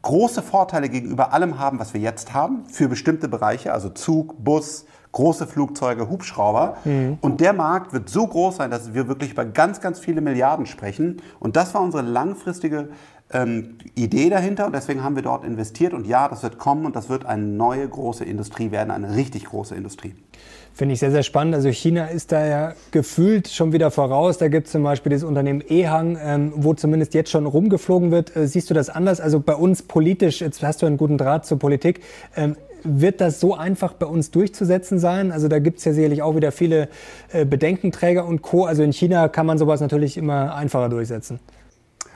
große 0.02 0.42
Vorteile 0.42 0.90
gegenüber 0.90 1.32
allem 1.32 1.58
haben, 1.58 1.78
was 1.78 1.94
wir 1.94 2.02
jetzt 2.02 2.34
haben, 2.34 2.66
für 2.66 2.88
bestimmte 2.88 3.28
Bereiche, 3.28 3.72
also 3.72 3.88
Zug, 3.88 4.44
Bus, 4.44 4.84
große 5.12 5.46
Flugzeuge, 5.46 6.08
Hubschrauber. 6.08 6.76
Mhm. 6.84 7.18
Und 7.20 7.40
der 7.40 7.52
Markt 7.52 7.92
wird 7.92 8.08
so 8.08 8.26
groß 8.26 8.56
sein, 8.56 8.70
dass 8.70 8.94
wir 8.94 9.08
wirklich 9.08 9.32
über 9.32 9.44
ganz, 9.44 9.80
ganz 9.80 9.98
viele 9.98 10.20
Milliarden 10.20 10.66
sprechen. 10.66 11.22
Und 11.40 11.56
das 11.56 11.74
war 11.74 11.82
unsere 11.82 12.02
langfristige 12.02 12.88
ähm, 13.32 13.76
Idee 13.94 14.30
dahinter 14.30 14.66
und 14.66 14.74
deswegen 14.74 15.02
haben 15.02 15.16
wir 15.16 15.22
dort 15.22 15.44
investiert. 15.44 15.92
Und 15.92 16.06
ja, 16.06 16.28
das 16.28 16.42
wird 16.42 16.58
kommen 16.58 16.86
und 16.86 16.96
das 16.96 17.08
wird 17.08 17.26
eine 17.26 17.42
neue 17.42 17.86
große 17.86 18.24
Industrie 18.24 18.70
werden, 18.70 18.90
eine 18.90 19.16
richtig 19.16 19.44
große 19.44 19.74
Industrie. 19.74 20.14
Finde 20.72 20.94
ich 20.94 21.00
sehr, 21.00 21.10
sehr 21.10 21.24
spannend. 21.24 21.56
Also 21.56 21.70
China 21.70 22.06
ist 22.06 22.30
da 22.30 22.46
ja 22.46 22.74
gefühlt 22.92 23.48
schon 23.48 23.72
wieder 23.72 23.90
voraus. 23.90 24.38
Da 24.38 24.48
gibt 24.48 24.66
es 24.66 24.72
zum 24.72 24.84
Beispiel 24.84 25.10
das 25.10 25.24
Unternehmen 25.24 25.60
Ehang, 25.68 26.16
ähm, 26.22 26.52
wo 26.54 26.72
zumindest 26.72 27.14
jetzt 27.14 27.30
schon 27.30 27.46
rumgeflogen 27.46 28.12
wird. 28.12 28.36
Äh, 28.36 28.46
siehst 28.46 28.70
du 28.70 28.74
das 28.74 28.88
anders? 28.88 29.20
Also 29.20 29.40
bei 29.40 29.54
uns 29.54 29.82
politisch, 29.82 30.40
jetzt 30.40 30.62
hast 30.62 30.82
du 30.82 30.86
einen 30.86 30.96
guten 30.96 31.18
Draht 31.18 31.46
zur 31.46 31.58
Politik, 31.58 32.00
ähm, 32.36 32.56
wird 32.84 33.20
das 33.20 33.40
so 33.40 33.54
einfach 33.54 33.92
bei 33.92 34.06
uns 34.06 34.30
durchzusetzen 34.30 34.98
sein? 34.98 35.32
Also 35.32 35.48
da 35.48 35.58
gibt 35.58 35.78
es 35.78 35.84
ja 35.84 35.92
sicherlich 35.92 36.22
auch 36.22 36.36
wieder 36.36 36.52
viele 36.52 36.88
äh, 37.32 37.44
Bedenkenträger 37.44 38.26
und 38.26 38.42
Co. 38.42 38.64
Also 38.64 38.82
in 38.82 38.92
China 38.92 39.28
kann 39.28 39.46
man 39.46 39.58
sowas 39.58 39.80
natürlich 39.80 40.16
immer 40.16 40.54
einfacher 40.54 40.88
durchsetzen. 40.88 41.40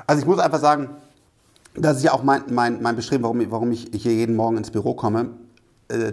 Also 0.06 0.22
ich 0.22 0.26
muss 0.26 0.38
einfach 0.38 0.60
sagen, 0.60 0.90
das 1.74 1.98
ist 1.98 2.02
ja 2.02 2.12
auch 2.12 2.22
mein, 2.22 2.42
mein, 2.50 2.82
mein 2.82 2.96
Bestreben, 2.96 3.22
warum, 3.22 3.50
warum 3.50 3.72
ich 3.72 3.88
hier 3.92 4.12
jeden 4.12 4.36
Morgen 4.36 4.56
ins 4.56 4.70
Büro 4.70 4.94
komme. 4.94 5.30
Äh, 5.88 6.12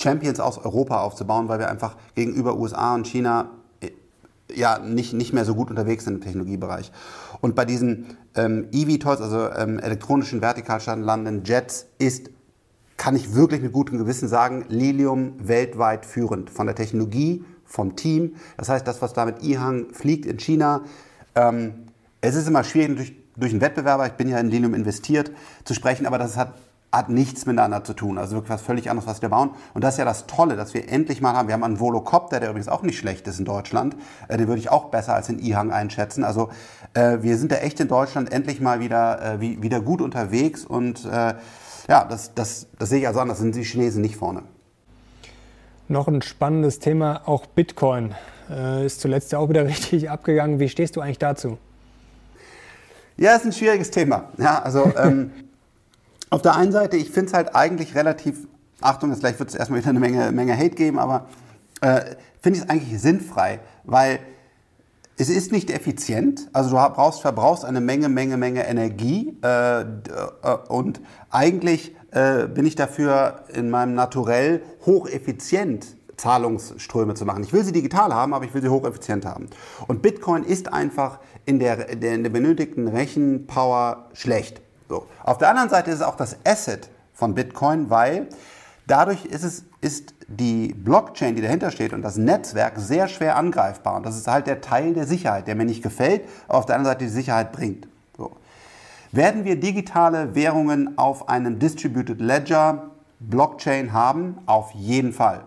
Champions 0.00 0.40
aus 0.40 0.58
Europa 0.58 1.00
aufzubauen, 1.02 1.48
weil 1.48 1.58
wir 1.58 1.68
einfach 1.68 1.96
gegenüber 2.14 2.56
USA 2.56 2.94
und 2.94 3.06
China 3.06 3.50
äh, 3.80 3.90
ja 4.52 4.78
nicht, 4.78 5.12
nicht 5.12 5.32
mehr 5.32 5.44
so 5.44 5.54
gut 5.54 5.70
unterwegs 5.70 6.04
sind 6.04 6.14
im 6.14 6.20
Technologiebereich. 6.20 6.90
Und 7.40 7.54
bei 7.54 7.64
diesen 7.64 8.16
ähm, 8.34 8.68
EV-Toys, 8.72 9.20
also 9.20 9.50
ähm, 9.50 9.78
elektronischen 9.78 10.40
vertikal 10.40 10.80
Jets, 11.44 11.86
ist, 11.98 12.30
kann 13.04 13.16
ich 13.16 13.34
wirklich 13.34 13.60
mit 13.60 13.74
gutem 13.74 13.98
Gewissen 13.98 14.28
sagen, 14.28 14.64
Lilium 14.70 15.34
weltweit 15.36 16.06
führend. 16.06 16.48
Von 16.48 16.64
der 16.64 16.74
Technologie, 16.74 17.44
vom 17.66 17.96
Team. 17.96 18.36
Das 18.56 18.70
heißt, 18.70 18.88
das, 18.88 19.02
was 19.02 19.12
da 19.12 19.26
mit 19.26 19.42
Ihang 19.42 19.92
fliegt 19.92 20.24
in 20.24 20.38
China, 20.38 20.80
ähm, 21.34 21.88
es 22.22 22.34
ist 22.34 22.48
immer 22.48 22.64
schwierig 22.64 22.96
durch, 22.96 23.12
durch 23.36 23.52
einen 23.52 23.60
Wettbewerber, 23.60 24.06
ich 24.06 24.14
bin 24.14 24.26
ja 24.26 24.38
in 24.38 24.48
Lilium 24.48 24.72
investiert, 24.72 25.32
zu 25.66 25.74
sprechen, 25.74 26.06
aber 26.06 26.16
das 26.16 26.38
hat 26.38 26.54
hat 26.92 27.08
nichts 27.08 27.44
miteinander 27.44 27.82
zu 27.82 27.92
tun. 27.92 28.18
Also 28.18 28.36
wirklich 28.36 28.50
was 28.50 28.62
völlig 28.62 28.88
anderes, 28.88 29.08
was 29.08 29.20
wir 29.20 29.28
bauen. 29.28 29.50
Und 29.74 29.82
das 29.82 29.94
ist 29.94 29.98
ja 29.98 30.04
das 30.04 30.26
Tolle, 30.26 30.54
dass 30.54 30.74
wir 30.74 30.88
endlich 30.88 31.20
mal 31.20 31.34
haben. 31.34 31.48
Wir 31.48 31.54
haben 31.54 31.64
einen 31.64 31.80
Volocopter, 31.80 32.38
der 32.38 32.50
übrigens 32.50 32.68
auch 32.68 32.82
nicht 32.82 32.96
schlecht 32.96 33.26
ist 33.26 33.40
in 33.40 33.44
Deutschland. 33.44 33.96
Äh, 34.28 34.36
den 34.36 34.46
würde 34.46 34.60
ich 34.60 34.70
auch 34.70 34.90
besser 34.90 35.12
als 35.12 35.28
in 35.28 35.40
Ihang 35.40 35.72
einschätzen. 35.72 36.22
Also 36.22 36.50
äh, 36.94 37.18
wir 37.20 37.36
sind 37.36 37.50
da 37.50 37.56
echt 37.56 37.80
in 37.80 37.88
Deutschland 37.88 38.32
endlich 38.32 38.60
mal 38.60 38.78
wieder, 38.78 39.20
äh, 39.20 39.40
wie, 39.40 39.60
wieder 39.60 39.80
gut 39.80 40.00
unterwegs. 40.00 40.64
Und 40.64 41.04
äh, 41.04 41.34
ja, 41.88 42.04
das, 42.04 42.34
das, 42.34 42.66
das 42.78 42.88
sehe 42.88 43.00
ich 43.00 43.06
also 43.06 43.20
anders. 43.20 43.38
Sind 43.38 43.54
die 43.54 43.62
Chinesen 43.62 44.02
nicht 44.02 44.16
vorne. 44.16 44.42
Noch 45.88 46.08
ein 46.08 46.22
spannendes 46.22 46.78
Thema, 46.78 47.22
auch 47.26 47.46
Bitcoin. 47.46 48.14
Äh, 48.50 48.86
ist 48.86 49.00
zuletzt 49.00 49.32
ja 49.32 49.38
auch 49.38 49.48
wieder 49.48 49.64
richtig 49.66 50.10
abgegangen. 50.10 50.60
Wie 50.60 50.68
stehst 50.68 50.96
du 50.96 51.00
eigentlich 51.00 51.18
dazu? 51.18 51.58
Ja, 53.16 53.36
ist 53.36 53.44
ein 53.44 53.52
schwieriges 53.52 53.90
Thema. 53.90 54.28
Ja, 54.38 54.62
also 54.62 54.92
ähm, 54.98 55.30
auf 56.30 56.42
der 56.42 56.56
einen 56.56 56.72
Seite, 56.72 56.96
ich 56.96 57.10
finde 57.10 57.28
es 57.28 57.34
halt 57.34 57.54
eigentlich 57.54 57.94
relativ, 57.94 58.46
Achtung, 58.80 59.10
jetzt 59.10 59.20
gleich 59.20 59.38
wird 59.38 59.50
es 59.50 59.54
erstmal 59.54 59.80
wieder 59.80 59.90
eine 59.90 60.00
Menge, 60.00 60.32
Menge 60.32 60.56
Hate 60.56 60.74
geben, 60.74 60.98
aber 60.98 61.26
äh, 61.80 62.00
finde 62.42 62.58
ich 62.58 62.64
es 62.64 62.68
eigentlich 62.68 63.00
sinnfrei, 63.00 63.60
weil 63.84 64.18
es 65.16 65.28
ist 65.28 65.52
nicht 65.52 65.70
effizient, 65.70 66.48
also 66.52 66.70
du 66.70 66.76
brauchst, 66.76 67.20
verbrauchst 67.20 67.64
eine 67.64 67.80
Menge, 67.80 68.08
Menge, 68.08 68.36
Menge 68.36 68.66
Energie 68.66 69.36
äh, 69.44 69.80
äh, 69.80 69.84
und 70.68 71.00
eigentlich 71.30 71.94
äh, 72.10 72.46
bin 72.46 72.66
ich 72.66 72.74
dafür 72.74 73.44
in 73.52 73.70
meinem 73.70 73.94
Naturell 73.94 74.62
hocheffizient 74.86 75.96
Zahlungsströme 76.16 77.14
zu 77.14 77.24
machen. 77.24 77.42
Ich 77.42 77.52
will 77.52 77.64
sie 77.64 77.72
digital 77.72 78.12
haben, 78.14 78.34
aber 78.34 78.44
ich 78.44 78.54
will 78.54 78.62
sie 78.62 78.68
hocheffizient 78.68 79.24
haben. 79.24 79.48
Und 79.86 80.02
Bitcoin 80.02 80.44
ist 80.44 80.72
einfach 80.72 81.18
in 81.44 81.58
der, 81.58 81.88
in 81.88 82.22
der 82.22 82.30
benötigten 82.30 82.88
Rechenpower 82.88 84.08
schlecht. 84.14 84.62
So. 84.88 85.06
Auf 85.22 85.38
der 85.38 85.50
anderen 85.50 85.70
Seite 85.70 85.90
ist 85.90 85.96
es 85.96 86.02
auch 86.02 86.16
das 86.16 86.36
Asset 86.44 86.88
von 87.12 87.34
Bitcoin, 87.34 87.90
weil 87.90 88.28
dadurch 88.86 89.24
ist, 89.24 89.44
es, 89.44 89.64
ist 89.80 90.13
die 90.26 90.74
Blockchain, 90.74 91.36
die 91.36 91.42
dahinter 91.42 91.70
steht 91.70 91.92
und 91.92 92.02
das 92.02 92.16
Netzwerk 92.16 92.78
sehr 92.78 93.08
schwer 93.08 93.36
angreifbar. 93.36 93.96
Und 93.96 94.06
das 94.06 94.16
ist 94.16 94.26
halt 94.26 94.46
der 94.46 94.60
Teil 94.60 94.94
der 94.94 95.06
Sicherheit, 95.06 95.46
der 95.46 95.54
mir 95.54 95.64
nicht 95.64 95.82
gefällt, 95.82 96.22
aber 96.48 96.58
auf 96.58 96.66
der 96.66 96.76
anderen 96.76 96.94
Seite 96.94 97.04
die 97.04 97.10
Sicherheit 97.10 97.52
bringt. 97.52 97.86
So. 98.16 98.32
Werden 99.12 99.44
wir 99.44 99.60
digitale 99.60 100.34
Währungen 100.34 100.98
auf 100.98 101.28
einem 101.28 101.58
Distributed 101.58 102.20
Ledger 102.20 102.90
Blockchain 103.20 103.92
haben? 103.92 104.38
Auf 104.46 104.72
jeden 104.72 105.12
Fall. 105.12 105.44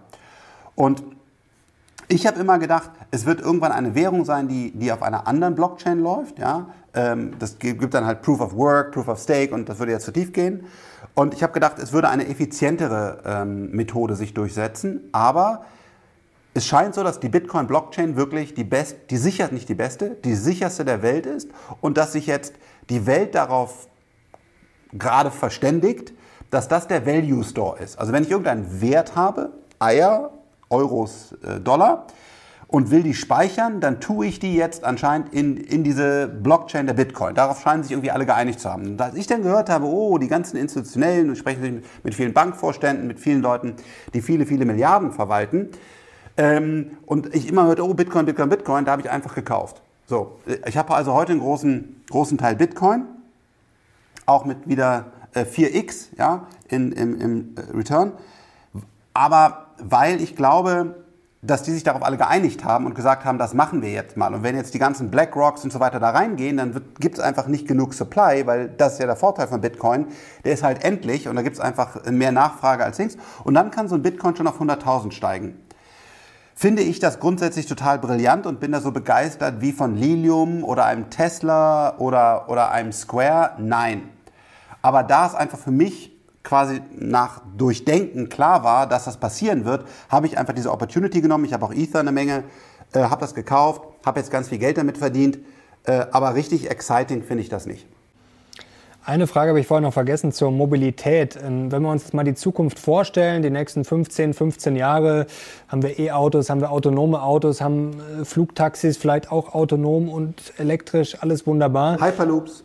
Und 0.76 1.04
ich 2.08 2.26
habe 2.26 2.40
immer 2.40 2.60
gedacht, 2.60 2.92
es 3.12 3.26
wird 3.26 3.42
irgendwann 3.42 3.72
eine 3.72 3.96
Währung 3.96 4.24
sein, 4.24 4.48
die, 4.48 4.72
die 4.72 4.92
auf 4.92 5.02
einer 5.02 5.28
anderen 5.28 5.56
Blockchain 5.56 6.00
läuft. 6.00 6.40
Ja? 6.40 6.68
Ähm, 6.94 7.34
das 7.40 7.60
gibt 7.60 7.94
dann 7.94 8.06
halt 8.06 8.22
Proof 8.22 8.40
of 8.40 8.56
Work, 8.56 8.94
Proof 8.94 9.10
of 9.10 9.20
Stake 9.20 9.54
und 9.54 9.68
das 9.68 9.80
würde 9.80 9.92
jetzt 9.92 10.06
zu 10.06 10.13
tief 10.13 10.32
gehen. 10.32 10.66
Und 11.14 11.34
ich 11.34 11.44
habe 11.44 11.54
gedacht, 11.54 11.80
es 11.80 11.94
würde 11.94 12.10
eine 12.10 12.28
effizientere 12.28 13.22
ähm, 13.26 13.72
Methode 13.72 14.16
sich 14.16 14.34
durchsetzen. 14.34 15.10
Aber 15.12 15.66
es 16.54 16.66
scheint 16.66 16.96
so, 16.96 17.04
dass 17.04 17.20
die 17.20 17.30
Bitcoin-Blockchain 17.30 18.16
wirklich 18.16 18.54
die 18.54 18.64
best, 18.64 18.98
die 19.10 19.18
sicher 19.18 19.50
nicht 19.52 19.70
die 19.70 19.76
beste, 19.76 20.12
die 20.24 20.36
sicherste 20.36 20.86
der 20.86 21.02
Welt 21.04 21.26
ist 21.26 21.50
und 21.82 21.98
dass 21.98 22.14
sich 22.14 22.26
jetzt 22.26 22.56
die 22.90 23.06
Welt 23.06 23.36
darauf 23.36 23.88
gerade 24.92 25.32
verständigt, 25.32 26.14
dass 26.50 26.68
das 26.68 26.88
der 26.88 27.06
Value 27.06 27.44
Store 27.44 27.78
ist. 27.80 28.00
Also 28.00 28.14
wenn 28.14 28.24
ich 28.24 28.32
irgendeinen 28.32 28.82
Wert 28.82 29.16
habe, 29.16 29.52
Eier, 29.80 30.32
Euros, 30.70 31.36
äh, 31.44 31.60
Dollar, 31.60 32.08
und 32.68 32.92
will 32.92 33.02
die 33.02 33.14
speichern, 33.14 33.80
dann 33.80 34.02
tue 34.02 34.26
ich 34.26 34.40
die 34.40 34.56
jetzt 34.56 34.84
anscheinend 34.84 35.34
in, 35.34 35.56
in 35.56 35.84
diese 35.84 36.28
Blockchain 36.28 36.86
der 36.86 36.96
Bitcoin. 36.96 37.34
Darauf 37.34 37.62
scheinen 37.62 37.84
sich 37.84 37.94
irgendwie 37.94 38.12
alle 38.12 38.26
geeinigt 38.26 38.60
zu 38.60 38.70
haben. 38.70 38.86
Und 38.86 39.02
als 39.02 39.16
ich 39.16 39.26
dann 39.26 39.42
gehört 39.42 39.70
habe, 39.70 39.86
oh, 39.86 40.18
die 40.18 40.28
ganzen 40.28 40.58
Institutionellen, 40.58 41.32
ich 41.32 41.40
spreche 41.40 41.82
mit 42.04 42.14
vielen 42.14 42.34
Bankvorständen, 42.34 43.08
mit 43.08 43.20
vielen 43.20 43.42
Leuten, 43.42 43.76
die 44.14 44.22
viele, 44.22 44.46
viele 44.46 44.66
Milliarden 44.66 45.12
verwalten, 45.12 45.70
ähm, 46.38 46.98
und 47.06 47.34
ich 47.34 47.50
immer 47.50 47.66
hörte, 47.66 47.84
oh, 47.84 47.94
Bitcoin, 47.94 48.26
Bitcoin, 48.26 48.50
Bitcoin, 48.50 48.86
da 48.86 48.92
habe 48.92 49.02
ich 49.02 49.10
einfach 49.10 49.34
gekauft. 49.34 49.82
So, 50.06 50.40
ich 50.66 50.78
habe 50.78 50.94
also 50.94 51.14
heute 51.14 51.32
einen 51.32 51.42
großen, 51.42 52.04
großen 52.10 52.38
Teil 52.38 52.56
Bitcoin, 52.56 53.06
auch 54.26 54.46
mit 54.46 54.68
wieder 54.68 55.08
äh, 55.34 55.42
4x 55.42 56.10
ja, 56.18 56.48
in, 56.68 56.92
im, 56.92 57.20
im 57.20 57.56
äh, 57.56 57.76
Return. 57.76 58.12
Aber 59.14 59.68
weil 59.80 60.22
ich 60.22 60.36
glaube, 60.36 60.96
dass 61.41 61.62
die 61.62 61.71
sich 61.71 61.84
darauf 61.84 62.04
alle 62.04 62.17
geeinigt 62.17 62.63
haben 62.63 62.86
und 62.86 62.95
gesagt 62.95 63.23
haben, 63.23 63.38
das 63.38 63.54
machen 63.54 63.82
wir 63.82 63.91
jetzt 63.91 64.17
mal. 64.17 64.34
Und 64.34 64.41
wenn 64.41 64.56
jetzt 64.56 64.73
die 64.73 64.80
ganzen 64.80 65.12
BlackRocks 65.12 65.63
und 65.63 65.71
so 65.71 65.80
weiter 65.80 66.00
da 66.00 66.10
reingehen, 66.10 66.58
dann 66.58 66.82
gibt 67.00 67.19
es 67.19 67.23
einfach 67.23 67.47
nicht 67.47 67.67
genug 67.67 67.93
Supply, 67.93 68.47
weil 68.47 68.69
das 68.69 68.93
ist 68.93 69.00
ja 69.00 69.06
der 69.06 69.15
Vorteil 69.15 69.47
von 69.47 69.62
Bitcoin. 69.62 70.08
Der 70.43 70.54
ist 70.54 70.63
halt 70.63 70.84
endlich 70.84 71.28
und 71.28 71.36
da 71.36 71.43
gibt 71.43 71.56
es 71.56 71.60
einfach 71.62 72.04
mehr 72.10 72.32
Nachfrage 72.32 72.84
als 72.84 72.97
links. 72.97 73.17
Und 73.43 73.54
dann 73.54 73.69
kann 73.69 73.88
so 73.88 73.95
ein 73.95 74.02
Bitcoin 74.02 74.36
schon 74.36 74.47
auf 74.47 74.60
100.000 74.60 75.12
steigen. 75.12 75.60
Finde 76.56 76.82
ich 76.82 77.00
das 77.00 77.19
grundsätzlich 77.19 77.67
total 77.67 78.00
brillant 78.00 78.47
und 78.47 78.60
bin 78.60 78.71
da 78.71 78.82
so 78.82 78.91
begeistert 78.91 79.62
wie 79.62 79.71
von 79.71 79.95
Lilium 79.95 80.63
oder 80.63 80.86
einem 80.86 81.12
Tesla 81.12 81.95
oder, 82.00 82.50
oder 82.50 82.71
einem 82.71 82.91
Square? 82.91 83.52
Nein. 83.60 84.10
Aber 84.82 85.04
da 85.04 85.28
ist 85.28 85.36
einfach 85.36 85.60
für 85.60 85.69
mich 85.69 86.17
quasi 86.48 86.82
nach 86.96 87.42
Durchdenken 87.58 88.30
klar 88.30 88.64
war, 88.64 88.88
dass 88.88 89.04
das 89.04 89.18
passieren 89.18 89.66
wird, 89.66 89.86
habe 90.08 90.28
ich 90.28 90.38
einfach 90.38 90.54
diese 90.54 90.72
Opportunity 90.72 91.20
genommen. 91.20 91.44
Ich 91.44 91.52
habe 91.52 91.66
auch 91.66 91.74
Ether 91.74 92.00
eine 92.00 92.14
Menge, 92.14 92.46
äh, 92.94 93.02
habe 93.02 93.20
das 93.20 93.36
gekauft, 93.36 93.82
habe 94.06 94.20
jetzt 94.20 94.32
ganz 94.32 94.48
viel 94.48 94.58
Geld 94.58 94.78
damit 94.78 94.98
verdient, 94.98 95.40
äh, 95.84 96.06
aber 96.12 96.36
richtig 96.36 96.72
exciting 96.72 97.22
finde 97.24 97.44
ich 97.44 97.50
das 97.50 97.66
nicht. 97.66 97.86
Eine 99.04 99.28
Frage 99.28 99.50
habe 99.50 99.60
ich 99.60 99.68
vorhin 99.68 99.84
noch 99.84 99.94
vergessen 99.94 100.32
zur 100.32 100.52
Mobilität. 100.52 101.38
Ähm, 101.42 101.70
wenn 101.70 101.82
wir 101.82 101.92
uns 101.92 102.04
jetzt 102.04 102.14
mal 102.14 102.24
die 102.24 102.34
Zukunft 102.34 102.80
vorstellen, 102.80 103.42
die 103.42 103.50
nächsten 103.50 103.84
15, 103.84 104.34
15 104.34 104.76
Jahre, 104.78 105.28
haben 105.68 105.84
wir 105.84 106.00
E-Autos, 106.00 106.50
haben 106.50 106.62
wir 106.62 106.72
autonome 106.72 107.22
Autos, 107.22 107.60
haben 107.60 108.00
äh, 108.22 108.26
Flugtaxis 108.26 108.96
vielleicht 108.98 109.32
auch 109.32 109.54
autonom 109.54 110.08
und 110.08 110.54
elektrisch, 110.58 111.22
alles 111.22 111.46
wunderbar. 111.46 112.00
Hyperloops. 112.02 112.64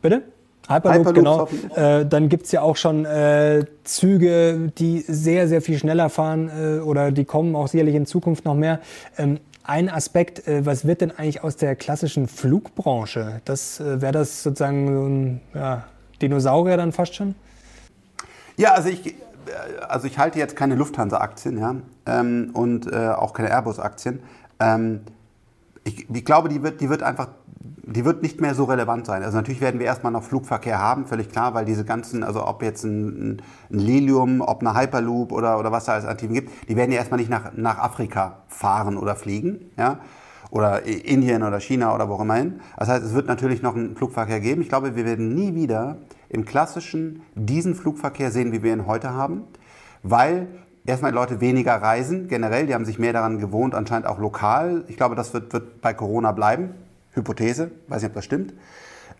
Bitte? 0.00 0.22
Hyperloop, 0.68 1.06
Hyperloop 1.06 1.50
genau. 1.50 1.76
Äh, 1.76 2.06
dann 2.06 2.28
gibt's 2.28 2.52
ja 2.52 2.60
auch 2.60 2.76
schon 2.76 3.04
äh, 3.04 3.64
Züge, 3.84 4.70
die 4.76 5.00
sehr, 5.00 5.48
sehr 5.48 5.62
viel 5.62 5.78
schneller 5.78 6.10
fahren 6.10 6.50
äh, 6.50 6.80
oder 6.80 7.10
die 7.10 7.24
kommen 7.24 7.56
auch 7.56 7.68
sicherlich 7.68 7.94
in 7.94 8.04
Zukunft 8.06 8.44
noch 8.44 8.54
mehr. 8.54 8.80
Ähm, 9.16 9.40
ein 9.68 9.90
Aspekt, 9.90 10.46
äh, 10.48 10.64
was 10.64 10.86
wird 10.86 11.02
denn 11.02 11.10
eigentlich 11.10 11.44
aus 11.44 11.56
der 11.56 11.76
klassischen 11.76 12.26
Flugbranche? 12.26 13.40
Das 13.44 13.80
äh, 13.80 14.00
wäre 14.00 14.12
das 14.12 14.42
sozusagen 14.42 14.88
so 14.88 15.06
ein 15.06 15.40
ja, 15.54 15.84
Dinosaurier 16.20 16.76
dann 16.76 16.92
fast 16.92 17.14
schon? 17.14 17.34
Ja, 18.56 18.72
also 18.72 18.88
ich, 18.88 19.06
äh, 19.06 19.12
also 19.88 20.06
ich 20.06 20.18
halte 20.18 20.38
jetzt 20.38 20.56
keine 20.56 20.74
Lufthansa-Aktien 20.74 21.58
ja, 21.58 21.76
ähm, 22.06 22.50
und 22.54 22.92
auch 22.94 23.32
keine 23.32 23.50
Airbus-Aktien. 23.50 24.20
Ähm, 24.60 25.00
ich, 25.84 26.08
ich, 26.10 26.24
glaube, 26.24 26.48
die 26.48 26.62
wird, 26.62 26.80
die 26.80 26.88
wird 26.88 27.02
einfach 27.02 27.28
die 27.60 28.04
wird 28.04 28.22
nicht 28.22 28.40
mehr 28.40 28.54
so 28.54 28.64
relevant 28.64 29.06
sein. 29.06 29.22
Also 29.22 29.36
natürlich 29.36 29.60
werden 29.60 29.80
wir 29.80 29.86
erstmal 29.86 30.12
noch 30.12 30.22
Flugverkehr 30.22 30.78
haben, 30.78 31.06
völlig 31.06 31.30
klar, 31.30 31.54
weil 31.54 31.64
diese 31.64 31.84
ganzen, 31.84 32.22
also 32.22 32.46
ob 32.46 32.62
jetzt 32.62 32.84
ein, 32.84 33.38
ein 33.38 33.42
Lilium, 33.70 34.40
ob 34.40 34.60
eine 34.60 34.78
Hyperloop 34.78 35.32
oder, 35.32 35.58
oder 35.58 35.72
was 35.72 35.86
da 35.86 35.94
als 35.94 36.04
Alternativen 36.04 36.34
gibt, 36.34 36.68
die 36.68 36.76
werden 36.76 36.92
ja 36.92 36.98
erstmal 36.98 37.18
nicht 37.18 37.30
nach, 37.30 37.52
nach 37.56 37.78
Afrika 37.78 38.42
fahren 38.48 38.96
oder 38.96 39.16
fliegen, 39.16 39.70
ja, 39.76 40.00
oder 40.50 40.84
Indien 40.84 41.42
oder 41.42 41.60
China 41.60 41.94
oder 41.94 42.08
wo 42.08 42.14
auch 42.14 42.20
immer 42.20 42.36
hin. 42.36 42.60
Das 42.76 42.88
heißt, 42.88 43.04
es 43.04 43.14
wird 43.14 43.26
natürlich 43.26 43.62
noch 43.62 43.74
einen 43.74 43.96
Flugverkehr 43.96 44.40
geben. 44.40 44.62
Ich 44.62 44.68
glaube, 44.68 44.96
wir 44.96 45.04
werden 45.04 45.34
nie 45.34 45.54
wieder 45.54 45.98
im 46.28 46.44
klassischen 46.44 47.22
diesen 47.34 47.74
Flugverkehr 47.74 48.30
sehen, 48.30 48.52
wie 48.52 48.62
wir 48.62 48.72
ihn 48.72 48.86
heute 48.86 49.12
haben, 49.12 49.44
weil 50.02 50.48
erstmal 50.86 51.12
Leute 51.12 51.40
weniger 51.40 51.74
reisen, 51.74 52.28
generell, 52.28 52.66
die 52.66 52.74
haben 52.74 52.84
sich 52.84 52.98
mehr 52.98 53.12
daran 53.12 53.38
gewohnt, 53.38 53.74
anscheinend 53.74 54.06
auch 54.06 54.18
lokal. 54.18 54.84
Ich 54.88 54.96
glaube, 54.96 55.14
das 55.14 55.34
wird, 55.34 55.52
wird 55.52 55.80
bei 55.82 55.92
Corona 55.92 56.32
bleiben. 56.32 56.70
Hypothese, 57.12 57.70
weiß 57.88 58.02
nicht, 58.02 58.10
ob 58.10 58.14
das 58.14 58.24
stimmt. 58.24 58.54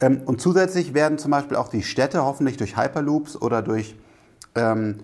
Ähm, 0.00 0.22
und 0.24 0.40
zusätzlich 0.40 0.94
werden 0.94 1.18
zum 1.18 1.30
Beispiel 1.30 1.56
auch 1.56 1.68
die 1.68 1.82
Städte 1.82 2.24
hoffentlich 2.24 2.56
durch 2.56 2.76
Hyperloops 2.76 3.36
oder 3.40 3.62
durch, 3.62 3.96
ähm, 4.54 4.98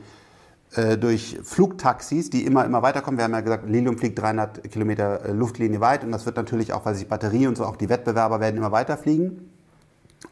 äh, 0.75 0.97
durch 0.97 1.38
Flugtaxis, 1.42 2.31
die 2.31 2.44
immer, 2.44 2.64
immer 2.64 2.83
weiterkommen. 2.83 3.18
Wir 3.18 3.25
haben 3.25 3.33
ja 3.33 3.40
gesagt, 3.40 3.68
Lilium 3.68 3.99
fliegt 3.99 4.18
300 4.18 4.70
Kilometer 4.70 5.25
äh, 5.25 5.33
Luftlinie 5.33 5.81
weit 5.81 6.05
und 6.05 6.12
das 6.12 6.27
wird 6.27 6.37
natürlich 6.37 6.73
auch, 6.73 6.85
weil 6.85 6.94
sich 6.94 7.09
Batterie 7.09 7.47
und 7.47 7.57
so, 7.57 7.64
auch 7.64 7.77
die 7.77 7.88
Wettbewerber 7.88 8.40
werden 8.40 8.57
immer 8.57 8.73
weiter 8.73 8.97
fliegen. 8.97 9.51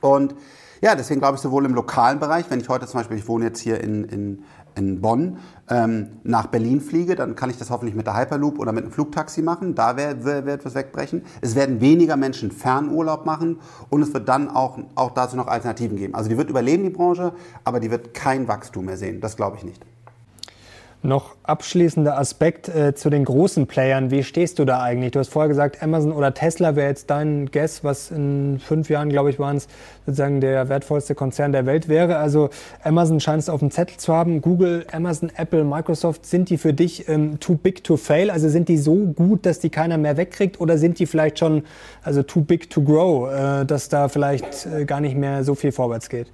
Und 0.01 0.35
ja, 0.81 0.95
deswegen 0.95 1.21
glaube 1.21 1.37
ich 1.37 1.41
sowohl 1.41 1.65
im 1.65 1.75
lokalen 1.75 2.19
Bereich, 2.19 2.47
wenn 2.51 2.61
ich 2.61 2.69
heute 2.69 2.87
zum 2.87 2.99
Beispiel, 2.99 3.17
ich 3.17 3.29
wohne 3.29 3.47
jetzt 3.47 3.61
hier 3.61 3.81
in, 3.81 4.05
in 4.05 4.45
in 4.75 5.01
Bonn 5.01 5.39
ähm, 5.69 6.09
nach 6.23 6.47
Berlin 6.47 6.81
fliege, 6.81 7.15
dann 7.15 7.37
kann 7.37 7.51
ich 7.51 7.59
das 7.59 7.71
hoffentlich 7.71 7.95
mit 7.95 8.07
der 8.07 8.17
Hyperloop 8.17 8.59
oder 8.59 8.73
mit 8.73 8.85
einem 8.85 8.93
Flugtaxi 8.93 9.43
machen. 9.43 9.75
Da 9.75 9.97
wird 9.97 10.47
etwas 10.47 10.75
wegbrechen. 10.75 11.23
Es 11.41 11.55
werden 11.55 11.81
weniger 11.81 12.17
Menschen 12.17 12.51
Fernurlaub 12.51 13.27
machen 13.27 13.59
und 13.91 14.03
es 14.03 14.13
wird 14.13 14.29
dann 14.29 14.49
auch, 14.49 14.79
auch 14.95 15.11
dazu 15.11 15.37
noch 15.37 15.47
Alternativen 15.47 15.97
geben. 15.97 16.15
Also 16.15 16.29
die 16.29 16.37
wird 16.37 16.51
überleben, 16.51 16.83
die 16.83 16.91
Branche, 16.91 17.33
aber 17.65 17.81
die 17.81 17.91
wird 17.91 18.15
kein 18.15 18.49
Wachstum 18.49 18.87
mehr 18.87 18.97
sehen. 18.97 19.21
Das 19.21 19.37
glaube 19.37 19.57
ich 19.57 19.65
nicht. 19.65 19.85
Noch 21.05 21.35
abschließender 21.43 22.17
Aspekt 22.17 22.69
äh, 22.69 22.95
zu 22.95 23.11
den 23.11 23.25
großen 23.25 23.67
Playern. 23.67 24.13
Wie 24.13 24.23
stehst 24.23 24.61
du 24.61 24.65
da 24.65 24.81
eigentlich? 24.81 25.11
Du 25.11 25.19
hast 25.19 25.31
vorher 25.31 25.49
gesagt, 25.49 25.83
Amazon 25.83 26.13
oder 26.13 26.33
Tesla 26.33 26.77
wäre 26.77 26.89
jetzt 26.89 27.11
dein 27.11 27.51
Guess, 27.51 27.83
was 27.83 28.13
in 28.13 28.61
fünf 28.61 28.89
Jahren, 28.89 29.09
glaube 29.09 29.31
ich, 29.31 29.41
waren 29.41 29.57
es 29.57 29.67
sozusagen 30.07 30.41
der 30.41 30.69
wertvollste 30.69 31.17
Konzern 31.17 31.51
der 31.51 31.67
Welt 31.67 31.89
wäre. 31.89 32.19
Also 32.19 32.51
Amazon 32.85 33.19
scheint 33.19 33.43
es 33.43 33.49
auf 33.49 33.59
dem 33.59 33.73
Zettel 33.73 33.97
zu 33.97 34.15
haben. 34.15 34.41
Google, 34.43 34.87
Amazon, 34.93 35.33
Apple, 35.35 35.65
Microsoft, 35.65 36.25
sind 36.25 36.51
die 36.51 36.57
für 36.57 36.73
dich 36.73 37.09
ähm, 37.09 37.41
too 37.41 37.57
big 37.57 37.83
to 37.83 37.97
fail? 37.97 38.31
Also 38.31 38.49
sind 38.49 38.69
die 38.69 38.79
so 38.79 38.95
gut, 38.95 39.45
dass 39.45 39.59
die 39.59 39.71
keiner 39.71 39.99
mehr 39.99 40.17
wegkriegt? 40.17 40.61
Oder 40.61 40.79
sind 40.79 41.01
die 41.01 41.07
vielleicht 41.07 41.41
schon 41.41 41.65
also 42.05 42.23
too 42.23 42.43
big 42.43 42.71
to 42.71 42.81
grow, 42.81 43.29
äh, 43.29 43.65
dass 43.65 43.89
da 43.89 44.09
vielleicht 44.09 44.67
äh, 44.67 44.85
gar 44.85 45.01
nicht 45.01 45.17
mehr 45.17 45.43
so 45.43 45.57
viel 45.57 45.73
vorwärts 45.73 46.09
geht? 46.09 46.31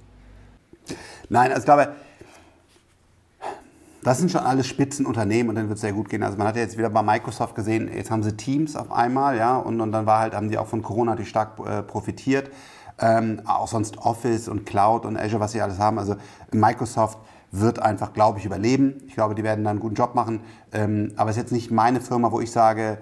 Nein, 1.27 1.49
also 1.49 1.61
ich 1.61 1.65
glaube, 1.65 1.89
das 4.03 4.17
sind 4.17 4.31
schon 4.31 4.41
alles 4.41 4.67
Spitzenunternehmen 4.67 5.49
und 5.49 5.55
dann 5.55 5.67
wird 5.67 5.75
es 5.75 5.81
sehr 5.81 5.93
gut 5.93 6.09
gehen. 6.09 6.23
Also 6.23 6.37
man 6.37 6.47
hat 6.47 6.55
ja 6.55 6.61
jetzt 6.61 6.77
wieder 6.77 6.89
bei 6.89 7.03
Microsoft 7.03 7.55
gesehen, 7.55 7.89
jetzt 7.93 8.11
haben 8.11 8.23
sie 8.23 8.33
Teams 8.33 8.75
auf 8.75 8.91
einmal, 8.91 9.37
ja, 9.37 9.57
und, 9.57 9.81
und 9.81 9.91
dann 9.91 10.05
war 10.05 10.19
halt, 10.19 10.33
haben 10.33 10.49
die 10.49 10.57
auch 10.57 10.67
von 10.67 10.81
Corona 10.81 11.11
natürlich 11.11 11.29
stark 11.29 11.59
äh, 11.65 11.83
profitiert. 11.83 12.49
Ähm, 13.01 13.41
auch 13.45 13.67
sonst 13.67 13.97
Office 13.99 14.49
und 14.49 14.65
Cloud 14.65 15.05
und 15.05 15.17
Azure, 15.17 15.39
was 15.39 15.53
sie 15.53 15.61
alles 15.61 15.79
haben. 15.79 15.99
Also 15.99 16.15
Microsoft 16.51 17.17
wird 17.51 17.79
einfach, 17.79 18.13
glaube 18.13 18.39
ich, 18.39 18.45
überleben. 18.45 19.01
Ich 19.07 19.13
glaube, 19.15 19.35
die 19.35 19.43
werden 19.43 19.63
dann 19.63 19.71
einen 19.71 19.79
guten 19.79 19.95
Job 19.95 20.15
machen. 20.15 20.41
Ähm, 20.73 21.13
aber 21.15 21.29
es 21.29 21.37
ist 21.37 21.43
jetzt 21.43 21.51
nicht 21.51 21.71
meine 21.71 22.01
Firma, 22.01 22.31
wo 22.31 22.41
ich 22.41 22.51
sage, 22.51 22.97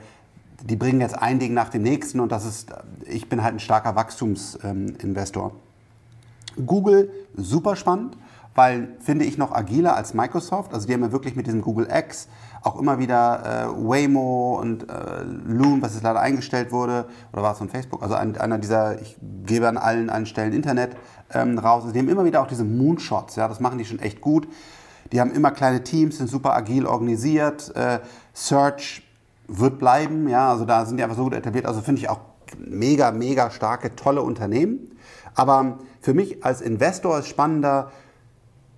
die 0.63 0.75
bringen 0.75 1.01
jetzt 1.01 1.17
ein 1.17 1.39
Ding 1.39 1.53
nach 1.53 1.69
dem 1.69 1.83
nächsten 1.83 2.19
und 2.19 2.31
das 2.31 2.45
ist, 2.45 2.71
ich 3.05 3.27
bin 3.27 3.43
halt 3.43 3.55
ein 3.55 3.59
starker 3.59 3.95
Wachstumsinvestor. 3.95 5.51
Ähm, 6.57 6.65
Google, 6.65 7.11
super 7.35 7.75
spannend 7.75 8.17
weil 8.57 8.95
finde 8.99 9.23
ich 9.23 9.37
noch 9.37 9.53
agiler 9.53 9.95
als 9.95 10.15
Microsoft. 10.15 10.73
Also 10.73 10.87
die 10.87 10.93
haben 10.93 11.03
ja 11.03 11.11
wirklich 11.11 11.35
mit 11.35 11.45
diesem 11.45 11.61
Google 11.61 11.87
X 11.93 12.27
auch 12.63 12.79
immer 12.79 12.97
wieder 12.97 13.43
äh, 13.45 13.87
Waymo 13.87 14.59
und 14.59 14.89
äh, 14.89 15.23
Loom, 15.45 15.83
was 15.83 15.93
jetzt 15.93 16.01
leider 16.03 16.19
eingestellt 16.19 16.71
wurde, 16.71 17.05
oder 17.31 17.43
war 17.43 17.51
es 17.51 17.59
von 17.59 17.69
Facebook, 17.69 18.01
also 18.01 18.15
ein, 18.15 18.35
einer 18.35 18.57
dieser, 18.57 18.99
ich 18.99 19.15
gebe 19.45 19.67
an 19.67 19.77
allen, 19.77 20.09
allen 20.09 20.25
Stellen 20.25 20.53
Internet 20.53 20.97
ähm, 21.31 21.59
raus. 21.59 21.83
Also 21.83 21.93
die 21.93 21.99
haben 21.99 22.09
immer 22.09 22.25
wieder 22.25 22.41
auch 22.41 22.47
diese 22.47 22.63
Moonshots, 22.63 23.35
ja, 23.35 23.47
das 23.47 23.59
machen 23.59 23.77
die 23.77 23.85
schon 23.85 23.99
echt 23.99 24.21
gut. 24.21 24.47
Die 25.11 25.21
haben 25.21 25.31
immer 25.31 25.51
kleine 25.51 25.83
Teams, 25.83 26.17
sind 26.17 26.27
super 26.27 26.55
agil 26.55 26.87
organisiert. 26.87 27.73
Äh, 27.75 27.99
Search 28.33 29.03
wird 29.47 29.77
bleiben, 29.77 30.27
ja, 30.27 30.49
also 30.49 30.65
da 30.65 30.83
sind 30.87 30.97
die 30.97 31.03
einfach 31.03 31.15
so 31.15 31.25
gut 31.25 31.35
etabliert. 31.35 31.67
Also 31.67 31.81
finde 31.81 32.01
ich 32.01 32.09
auch 32.09 32.21
mega, 32.57 33.11
mega 33.11 33.51
starke, 33.51 33.95
tolle 33.95 34.23
Unternehmen. 34.23 34.97
Aber 35.35 35.77
für 36.01 36.15
mich 36.15 36.43
als 36.43 36.61
Investor 36.61 37.19
ist 37.19 37.27
spannender, 37.27 37.91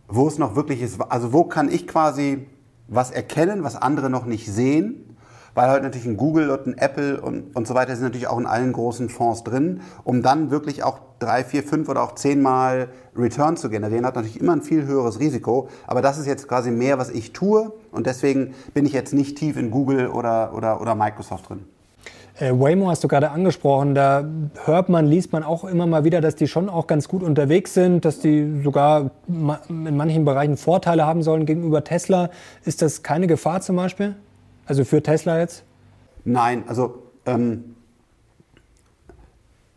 wo 0.10 0.28
es 0.28 0.38
noch 0.38 0.56
wirklich 0.56 0.82
ist, 0.82 1.00
also 1.10 1.34
wo 1.34 1.44
kann 1.44 1.72
ich 1.72 1.88
quasi 1.88 2.48
was 2.88 3.12
erkennen, 3.12 3.64
was 3.64 3.76
andere 3.76 4.10
noch 4.10 4.26
nicht 4.26 4.52
sehen, 4.52 5.16
weil 5.54 5.70
heute 5.70 5.84
natürlich 5.84 6.08
ein 6.08 6.18
Google 6.18 6.50
und 6.50 6.68
ein 6.68 6.78
Apple 6.78 7.22
und, 7.22 7.56
und 7.56 7.68
so 7.68 7.76
weiter 7.76 7.96
sind 7.96 8.04
natürlich 8.04 8.28
auch 8.28 8.40
in 8.40 8.46
allen 8.46 8.74
großen 8.74 9.10
Fonds 9.10 9.44
drin, 9.44 9.82
um 10.04 10.22
dann 10.22 10.52
wirklich 10.52 10.84
auch 10.84 11.00
drei, 11.20 11.44
vier, 11.44 11.64
fünf 11.64 11.90
oder 11.90 12.02
auch 12.02 12.16
zehnmal 12.16 12.90
Return 13.16 13.58
zu 13.58 13.70
generieren, 13.70 14.06
hat 14.06 14.16
natürlich 14.16 14.40
immer 14.40 14.54
ein 14.54 14.62
viel 14.62 14.86
höheres 14.86 15.20
Risiko, 15.20 15.70
aber 15.86 16.02
das 16.02 16.18
ist 16.18 16.26
jetzt 16.26 16.48
quasi 16.48 16.72
mehr, 16.72 16.98
was 16.98 17.10
ich 17.10 17.34
tue 17.34 17.72
und 17.92 18.08
deswegen 18.08 18.54
bin 18.74 18.86
ich 18.86 18.94
jetzt 18.94 19.14
nicht 19.14 19.38
tief 19.38 19.58
in 19.58 19.70
Google 19.70 20.08
oder, 20.08 20.54
oder, 20.56 20.82
oder 20.82 20.96
Microsoft 20.96 21.50
drin. 21.50 21.66
Äh, 22.40 22.54
Waymo 22.54 22.90
hast 22.90 23.04
du 23.04 23.10
gerade 23.10 23.32
angesprochen, 23.32 23.96
da 23.96 24.24
hört 24.64 24.88
man, 24.88 25.06
liest 25.06 25.34
man 25.34 25.44
auch 25.44 25.66
immer 25.66 25.86
mal 25.88 26.06
wieder, 26.06 26.22
dass 26.22 26.36
die 26.36 26.48
schon 26.48 26.70
auch 26.70 26.88
ganz 26.88 27.10
gut 27.10 27.22
unterwegs 27.22 27.74
sind, 27.74 28.06
dass 28.06 28.20
die 28.20 28.62
sogar 28.64 29.12
in 29.28 29.98
manchen 29.98 30.24
Bereichen 30.24 30.56
Vorteile 30.56 31.06
haben 31.06 31.22
sollen 31.22 31.46
gegenüber 31.46 31.84
Tesla. 31.84 32.30
Ist 32.64 32.82
das 32.82 33.04
keine 33.04 33.28
Gefahr 33.28 33.60
zum 33.60 33.76
Beispiel? 33.76 34.16
Also 34.66 34.86
für 34.86 35.04
Tesla 35.04 35.40
jetzt? 35.40 35.66
Nein, 36.24 36.64
also, 36.68 37.04
ähm, 37.26 37.76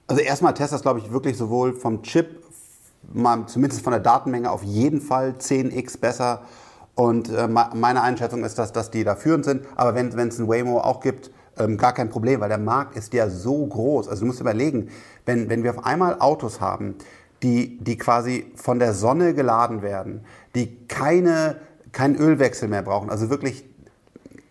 also 0.06 0.22
erstmal 0.22 0.54
Tesla 0.54 0.76
ist, 0.76 0.82
glaube 0.82 1.00
ich, 1.00 1.10
wirklich 1.10 1.36
sowohl 1.36 1.72
vom 1.72 2.02
Chip, 2.02 2.44
mal, 3.12 3.44
zumindest 3.46 3.82
von 3.82 3.90
der 3.90 4.00
Datenmenge 4.00 4.48
auf 4.48 4.62
jeden 4.62 5.00
Fall 5.00 5.34
10x 5.36 5.98
besser. 5.98 6.42
Und 6.94 7.28
äh, 7.28 7.48
meine 7.48 8.02
Einschätzung 8.02 8.44
ist, 8.44 8.56
dass, 8.56 8.72
dass 8.72 8.92
die 8.92 9.02
da 9.02 9.16
führend 9.16 9.46
sind. 9.46 9.66
Aber 9.74 9.96
wenn 9.96 10.28
es 10.28 10.38
ein 10.38 10.46
Waymo 10.46 10.78
auch 10.78 11.00
gibt, 11.00 11.32
ähm, 11.58 11.76
gar 11.76 11.92
kein 11.92 12.08
Problem, 12.10 12.40
weil 12.40 12.48
der 12.48 12.58
Markt 12.58 12.96
ist 12.96 13.12
ja 13.12 13.28
so 13.28 13.66
groß. 13.66 14.08
Also 14.08 14.20
du 14.20 14.26
musst 14.26 14.40
überlegen, 14.40 14.88
wenn, 15.26 15.48
wenn 15.48 15.62
wir 15.62 15.70
auf 15.70 15.84
einmal 15.84 16.20
Autos 16.20 16.60
haben, 16.60 16.96
die, 17.42 17.78
die 17.78 17.98
quasi 17.98 18.52
von 18.54 18.78
der 18.78 18.94
Sonne 18.94 19.34
geladen 19.34 19.82
werden, 19.82 20.24
die 20.54 20.86
keine, 20.86 21.56
keinen 21.92 22.16
Ölwechsel 22.16 22.68
mehr 22.68 22.82
brauchen, 22.82 23.10
also 23.10 23.30
wirklich 23.30 23.64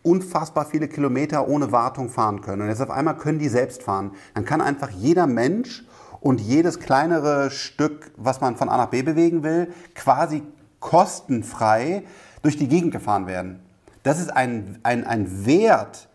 unfassbar 0.04 0.66
viele 0.66 0.88
Kilometer 0.88 1.48
ohne 1.48 1.72
Wartung 1.72 2.10
fahren 2.10 2.42
können. 2.42 2.64
Und 2.64 2.70
jetzt 2.70 2.82
auf 2.82 2.90
einmal 2.90 3.18
können 3.18 3.40
die 3.40 3.50
selbst 3.50 3.84
fahren. 3.84 4.12
Dann 4.34 4.46
kann 4.46 4.62
einfach 4.62 4.90
jeder 4.90 5.28
Mensch 5.28 5.86
und 6.20 6.42
jedes 6.42 6.80
kleinere 6.80 7.52
Stück, 7.52 8.12
was 8.18 8.42
man 8.42 8.56
von 8.56 8.70
A 8.70 8.78
nach 8.78 8.88
B 8.88 9.02
bewegen 9.04 9.44
will, 9.44 9.72
quasi 9.96 10.44
kostenfrei 10.80 12.04
durch 12.42 12.58
die 12.58 12.68
Gegend 12.68 12.92
gefahren 12.92 13.28
werden. 13.28 13.60
Das 14.04 14.20
ist 14.20 14.30
ein, 14.36 14.80
ein, 14.84 15.06
ein 15.06 15.46
Wert, 15.46 16.10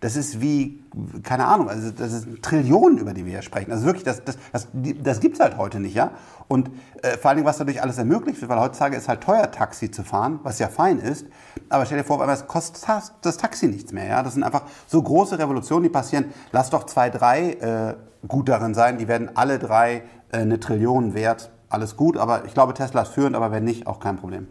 das 0.00 0.16
ist 0.16 0.40
wie, 0.40 0.82
keine 1.22 1.44
Ahnung, 1.44 1.68
also 1.68 1.90
das 1.90 2.12
ist 2.12 2.42
Trillionen, 2.42 2.96
über 2.98 3.12
die 3.12 3.26
wir 3.26 3.32
hier 3.32 3.42
sprechen. 3.42 3.70
Also 3.70 3.84
wirklich, 3.84 4.04
das, 4.04 4.24
das, 4.24 4.38
das, 4.50 4.68
das 5.02 5.20
gibt 5.20 5.34
es 5.34 5.40
halt 5.40 5.58
heute 5.58 5.78
nicht, 5.78 5.94
ja. 5.94 6.12
Und 6.48 6.70
äh, 7.02 7.18
vor 7.18 7.34
Dingen, 7.34 7.46
was 7.46 7.58
dadurch 7.58 7.82
alles 7.82 7.98
ermöglicht 7.98 8.40
wird, 8.40 8.50
weil 8.50 8.58
heutzutage 8.58 8.96
ist 8.96 9.08
halt 9.08 9.20
teuer, 9.20 9.50
Taxi 9.50 9.90
zu 9.90 10.02
fahren, 10.02 10.40
was 10.42 10.58
ja 10.58 10.68
fein 10.68 10.98
ist. 10.98 11.26
Aber 11.68 11.84
stell 11.84 11.98
dir 11.98 12.04
vor, 12.04 12.26
es 12.26 12.46
kostet 12.46 12.88
das 13.20 13.36
Taxi 13.36 13.68
nichts 13.68 13.92
mehr, 13.92 14.06
ja. 14.06 14.22
Das 14.22 14.34
sind 14.34 14.42
einfach 14.42 14.62
so 14.86 15.02
große 15.02 15.38
Revolutionen, 15.38 15.82
die 15.82 15.90
passieren. 15.90 16.26
Lass 16.50 16.70
doch 16.70 16.84
zwei, 16.84 17.10
drei 17.10 17.52
äh, 17.52 17.94
gut 18.26 18.48
darin 18.48 18.72
sein, 18.72 18.96
die 18.96 19.06
werden 19.06 19.30
alle 19.34 19.58
drei 19.58 20.02
äh, 20.32 20.38
eine 20.38 20.58
Trillion 20.58 21.12
wert. 21.12 21.50
Alles 21.68 21.96
gut, 21.96 22.16
aber 22.16 22.46
ich 22.46 22.54
glaube, 22.54 22.72
Tesla 22.72 23.02
ist 23.02 23.12
führend, 23.12 23.36
aber 23.36 23.52
wenn 23.52 23.64
nicht, 23.64 23.86
auch 23.86 24.00
kein 24.00 24.16
Problem. 24.16 24.48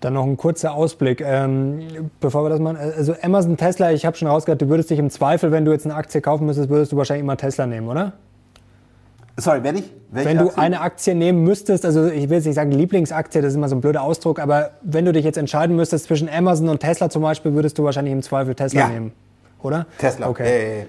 Dann 0.00 0.14
noch 0.14 0.24
ein 0.24 0.36
kurzer 0.36 0.72
Ausblick, 0.72 1.20
ähm, 1.20 2.10
bevor 2.20 2.44
wir 2.44 2.48
das 2.48 2.58
machen. 2.58 2.78
Also 2.78 3.14
Amazon, 3.22 3.56
Tesla, 3.56 3.92
ich 3.92 4.06
habe 4.06 4.16
schon 4.16 4.28
rausgehört, 4.28 4.62
du 4.62 4.68
würdest 4.68 4.88
dich 4.88 4.98
im 4.98 5.10
Zweifel, 5.10 5.52
wenn 5.52 5.64
du 5.64 5.72
jetzt 5.72 5.84
eine 5.84 5.94
Aktie 5.94 6.22
kaufen 6.22 6.46
müsstest, 6.46 6.70
würdest 6.70 6.92
du 6.92 6.96
wahrscheinlich 6.96 7.22
immer 7.22 7.36
Tesla 7.36 7.66
nehmen, 7.66 7.88
oder? 7.88 8.14
Sorry, 9.36 9.62
wenn 9.62 9.76
ich? 9.76 9.90
Wenn 10.10 10.38
du 10.38 10.46
Aktie? 10.46 10.58
eine 10.58 10.80
Aktie 10.80 11.14
nehmen 11.14 11.44
müsstest, 11.44 11.84
also 11.84 12.06
ich 12.06 12.28
will 12.28 12.38
jetzt 12.38 12.46
nicht 12.46 12.54
sagen 12.54 12.72
Lieblingsaktie, 12.72 13.40
das 13.40 13.50
ist 13.50 13.56
immer 13.56 13.68
so 13.68 13.76
ein 13.76 13.80
blöder 13.80 14.02
Ausdruck, 14.02 14.40
aber 14.40 14.70
wenn 14.82 15.04
du 15.04 15.12
dich 15.12 15.24
jetzt 15.24 15.38
entscheiden 15.38 15.76
müsstest 15.76 16.06
zwischen 16.06 16.28
Amazon 16.28 16.68
und 16.68 16.80
Tesla 16.80 17.10
zum 17.10 17.22
Beispiel, 17.22 17.52
würdest 17.54 17.78
du 17.78 17.84
wahrscheinlich 17.84 18.12
im 18.12 18.22
Zweifel 18.22 18.54
Tesla 18.54 18.80
ja. 18.80 18.88
nehmen, 18.88 19.12
oder? 19.62 19.86
Tesla, 19.98 20.28
okay. 20.28 20.44
Hey, 20.44 20.86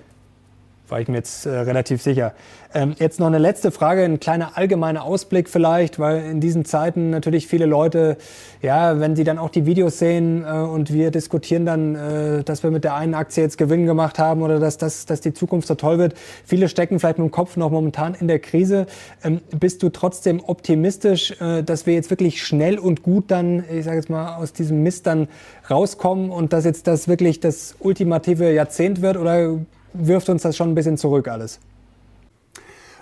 war 0.91 0.99
ich 0.99 1.07
mir 1.07 1.15
jetzt 1.15 1.45
äh, 1.45 1.49
relativ 1.51 2.01
sicher. 2.01 2.33
Ähm, 2.73 2.95
jetzt 2.99 3.19
noch 3.19 3.27
eine 3.27 3.37
letzte 3.37 3.71
Frage, 3.71 4.03
ein 4.03 4.19
kleiner 4.19 4.57
allgemeiner 4.57 5.03
Ausblick 5.03 5.49
vielleicht, 5.49 5.99
weil 5.99 6.23
in 6.25 6.39
diesen 6.39 6.63
Zeiten 6.63 7.09
natürlich 7.09 7.47
viele 7.47 7.65
Leute, 7.65 8.17
ja, 8.61 8.99
wenn 8.99 9.15
sie 9.15 9.23
dann 9.23 9.37
auch 9.37 9.49
die 9.49 9.65
Videos 9.65 9.99
sehen 9.99 10.45
äh, 10.45 10.51
und 10.51 10.93
wir 10.93 11.11
diskutieren 11.11 11.65
dann, 11.65 11.95
äh, 11.95 12.43
dass 12.43 12.63
wir 12.63 12.71
mit 12.71 12.83
der 12.83 12.95
einen 12.95 13.13
Aktie 13.13 13.43
jetzt 13.43 13.57
Gewinn 13.57 13.85
gemacht 13.85 14.19
haben 14.19 14.41
oder 14.41 14.59
dass, 14.59 14.77
dass, 14.77 15.05
dass 15.05 15.21
die 15.21 15.33
Zukunft 15.33 15.67
so 15.67 15.75
toll 15.75 15.97
wird. 15.97 16.13
Viele 16.45 16.69
stecken 16.69 16.99
vielleicht 16.99 17.17
mit 17.17 17.27
dem 17.27 17.31
Kopf 17.31 17.57
noch 17.57 17.71
momentan 17.71 18.13
in 18.13 18.27
der 18.27 18.39
Krise. 18.39 18.85
Ähm, 19.23 19.41
bist 19.57 19.83
du 19.83 19.89
trotzdem 19.89 20.41
optimistisch, 20.45 21.39
äh, 21.41 21.63
dass 21.63 21.85
wir 21.85 21.93
jetzt 21.93 22.09
wirklich 22.09 22.43
schnell 22.43 22.77
und 22.77 23.01
gut 23.01 23.31
dann, 23.31 23.63
ich 23.71 23.85
sage 23.85 23.97
jetzt 23.97 24.09
mal, 24.09 24.35
aus 24.35 24.53
diesem 24.53 24.83
Mist 24.83 25.07
dann 25.07 25.27
rauskommen 25.69 26.29
und 26.29 26.53
dass 26.53 26.65
jetzt 26.65 26.87
das 26.87 27.07
wirklich 27.07 27.39
das 27.39 27.75
ultimative 27.79 28.51
Jahrzehnt 28.53 29.01
wird 29.01 29.17
oder 29.17 29.57
wirft 29.93 30.29
uns 30.29 30.43
das 30.43 30.55
schon 30.55 30.69
ein 30.69 30.75
bisschen 30.75 30.97
zurück 30.97 31.27
alles. 31.27 31.59